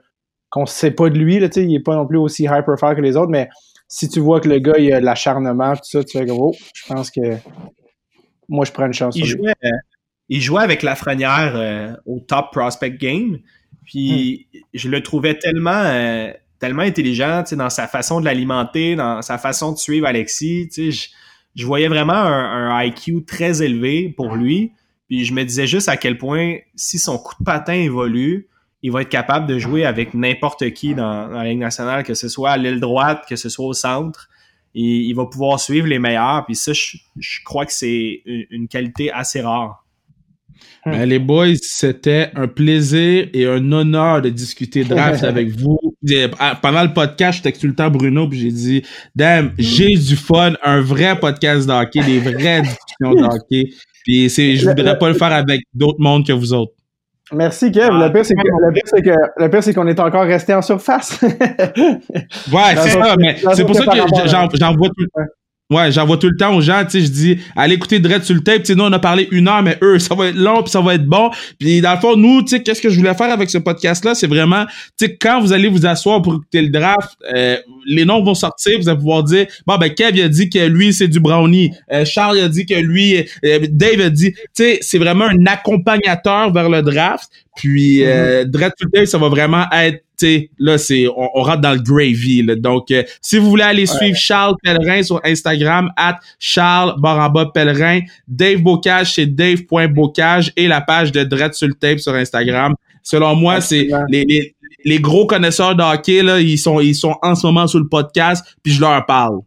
[0.48, 1.39] qu'on ne sait pas de lui.
[1.39, 3.48] Là, il n'est pas non plus aussi high profile que les autres, mais
[3.89, 6.55] si tu vois que le gars il a de l'acharnement, tout ça, tu fais gros,
[6.74, 7.36] je pense que
[8.48, 9.15] moi je prends une chance.
[9.16, 9.70] Il, jouait, euh,
[10.28, 13.39] il jouait avec Lafrenière euh, au top prospect game.
[13.85, 14.59] Puis hmm.
[14.74, 15.85] je le trouvais tellement
[16.61, 20.69] tellement intelligent dans sa façon de l'alimenter, dans sa façon de suivre Alexis.
[20.77, 21.09] Je,
[21.57, 24.73] je voyais vraiment un, IQ très élevé pour lui.
[25.09, 28.49] Puis je me disais juste à quel point, si son coup de patin évolue,
[28.82, 32.28] il va être capable de jouer avec n'importe qui dans, la Ligue nationale, que ce
[32.28, 34.28] soit à l'aile droite, que ce soit au centre.
[34.73, 36.47] Il va pouvoir suivre les meilleurs.
[36.47, 39.80] Puis ça, je, crois que c'est une, qualité assez rare.
[40.86, 45.78] Ben, les boys, c'était un plaisir et un honneur de discuter draft avec vous
[46.62, 48.82] pendant le podcast, j'étais tout le temps Bruno, puis j'ai dit,
[49.15, 53.70] damn, j'ai du fun, un vrai podcast d'hockey, des vraies discussions d'hockey.
[54.05, 56.73] Puis c'est, je voudrais pas le faire avec d'autres mondes que vous autres.
[57.32, 57.90] Merci, Kev.
[57.93, 61.23] le pire, c'est que, le pire, c'est qu'on est encore resté en surface.
[61.23, 61.28] ouais,
[62.77, 65.07] c'est ça, mais c'est pour ça que j'en vois tout.
[65.70, 68.34] Ouais, j'envoie tout le temps aux gens, tu sais, je dis, allez écouter Dread sur
[68.34, 70.36] le tape, tu sais, nous, on a parlé une heure, mais eux, ça va être
[70.36, 71.30] long, puis ça va être bon.
[71.60, 74.16] Puis dans le fond, nous, tu sais, qu'est-ce que je voulais faire avec ce podcast-là,
[74.16, 74.66] c'est vraiment,
[74.98, 77.56] tu sais, quand vous allez vous asseoir pour écouter le draft, euh,
[77.86, 80.92] les noms vont sortir, vous allez pouvoir dire, bon, ben, Kev, a dit que lui,
[80.92, 81.70] c'est du brownie.
[81.92, 85.47] Euh, Charles, a dit que lui, euh, Dave a dit, tu sais, c'est vraiment un
[85.47, 87.30] accompagnateur vers le draft.
[87.61, 88.73] Puis, euh, mm-hmm.
[88.78, 90.03] sur le tape, ça va vraiment être
[90.59, 92.45] là, c'est on, rentre dans le gravy.
[92.57, 98.01] Donc, euh, si vous voulez aller suivre Charles Pellerin sur Instagram, at Charles Baramba Pellerin,
[98.27, 102.74] Dave Bocage, c'est dave.bocage et la page de Dread sur tape sur Instagram.
[103.03, 104.55] Selon moi, c'est les,
[104.85, 107.89] les, gros connaisseurs de hockey, là, ils sont, ils sont en ce moment sur le
[107.89, 109.41] podcast, puis je leur parle.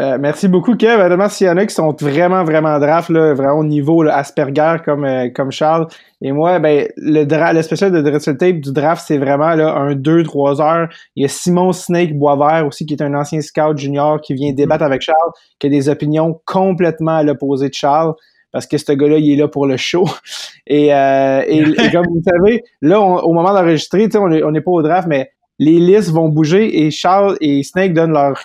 [0.00, 0.96] Euh, merci beaucoup, Kev.
[0.96, 4.76] Vraiment, s'il y en a qui sont vraiment, vraiment draft, là, vraiment au niveau Asperger
[4.82, 5.88] comme, euh, comme Charles.
[6.22, 9.94] Et moi, ben, le, le spécial de Dressel Tape du draft, c'est vraiment là, un
[9.94, 10.88] 2-3 heures.
[11.16, 14.52] Il y a Simon Snake Boisvert aussi, qui est un ancien scout junior qui vient
[14.52, 18.14] débattre avec Charles, qui a des opinions complètement à l'opposé de Charles.
[18.52, 20.06] Parce que ce gars-là, il est là pour le show.
[20.66, 25.08] Et, euh, et, comme vous savez, là, au moment d'enregistrer, on n'est pas au draft,
[25.08, 28.40] mais les listes vont bouger et Charles et Snake donnent leur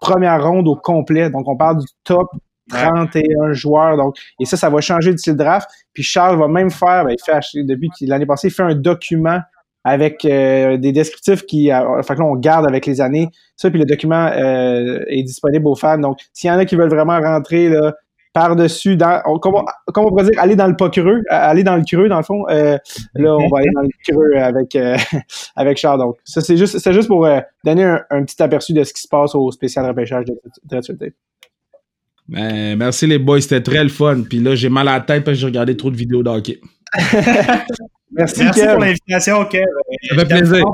[0.00, 1.30] première ronde au complet.
[1.30, 2.28] Donc, on parle du top
[2.70, 3.96] 31 joueurs.
[3.96, 5.68] Donc, et ça, ça va changer le draft.
[5.92, 9.40] Puis Charles va même faire, ben, il fait depuis l'année passée, il fait un document
[9.84, 13.28] avec euh, des descriptifs qui, euh, fait que là, on garde avec les années.
[13.56, 15.98] Ça, puis le document euh, est disponible aux fans.
[15.98, 17.94] Donc, s'il y en a qui veulent vraiment rentrer là,
[18.38, 21.82] par-dessus, dans, on, comment, on pourrait dire, aller dans le pas creux, aller dans le
[21.82, 22.44] creux, dans le fond.
[22.48, 22.78] Euh,
[23.16, 24.96] là, on va aller dans le creux avec, euh,
[25.56, 25.98] avec Charles.
[25.98, 29.02] Donc, ça, c'est juste, c'est juste pour euh, donner un, petit aperçu de ce qui
[29.02, 30.34] se passe au spécial repêchage de,
[30.70, 31.12] de,
[32.28, 34.22] ben, merci les boys, c'était très le fun.
[34.28, 36.60] Puis là, j'ai mal à la tête parce que j'ai regardé trop de vidéos d'hockey.
[38.12, 39.64] merci, merci pour l'invitation, Kev.
[40.10, 40.64] Ça fait plaisir.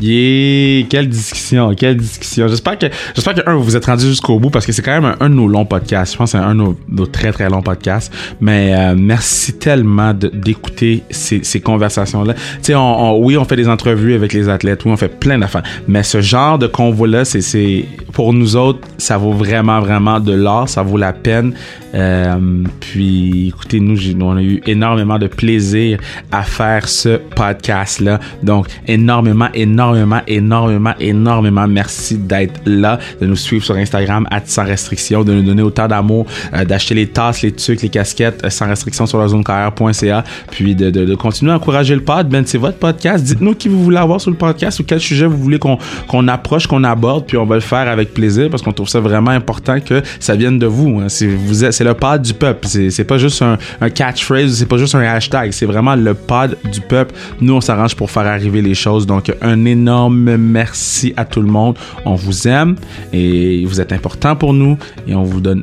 [0.00, 2.48] Yeah, quelle discussion, quelle discussion.
[2.48, 5.00] J'espère que, j'espère que un, vous vous êtes rendu jusqu'au bout parce que c'est quand
[5.00, 6.12] même un, de nos longs podcasts.
[6.12, 8.12] Je pense que c'est un de nos, très très longs podcasts.
[8.40, 12.34] Mais euh, merci tellement d'écouter ces, ces conversations-là.
[12.34, 15.38] Tu sais, on, oui, on fait des entrevues avec les athlètes, oui, on fait plein
[15.38, 15.62] d'affaires.
[15.88, 20.32] Mais ce genre de convo-là, c'est, c'est pour nous autres, ça vaut vraiment vraiment de
[20.32, 21.54] l'or, ça vaut la peine.
[21.94, 25.98] Euh, puis, écoutez, nous, on a eu énormément de plaisir
[26.30, 28.20] à faire ce podcast-là.
[28.42, 29.85] Donc, énormément, énormément,
[30.26, 35.42] énormément, énormément merci d'être là, de nous suivre sur Instagram, à sans restriction, de nous
[35.42, 39.18] donner autant d'amour, euh, d'acheter les tasses, les trucs, les casquettes euh, sans restriction sur
[39.18, 42.28] la zone carrière.ca, puis de, continuer à encourager le pod.
[42.28, 43.24] Ben, c'est votre podcast.
[43.24, 46.66] Dites-nous qui vous voulez avoir sur le podcast ou quel sujet vous voulez qu'on approche,
[46.66, 49.80] qu'on aborde, puis on va le faire avec plaisir parce qu'on trouve ça vraiment important
[49.80, 51.00] que ça vienne de vous.
[51.00, 51.08] Hein.
[51.08, 52.66] C'est le pod du peuple.
[52.68, 55.52] C'est pas juste un, un catchphrase, c'est pas juste un hashtag.
[55.52, 57.14] C'est vraiment le pod du peuple.
[57.40, 59.06] Nous, on s'arrange pour faire arriver les choses.
[59.06, 61.76] Donc, un merci à tout le monde.
[62.04, 62.76] On vous aime
[63.12, 65.62] et vous êtes important pour nous et on vous donne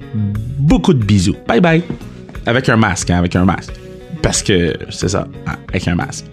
[0.59, 1.35] beaucoup de bisous.
[1.47, 1.83] Bye bye.
[2.45, 3.73] Avec un masque, hein, avec un masque.
[4.21, 6.25] Parce que c'est ça, hein, avec un masque.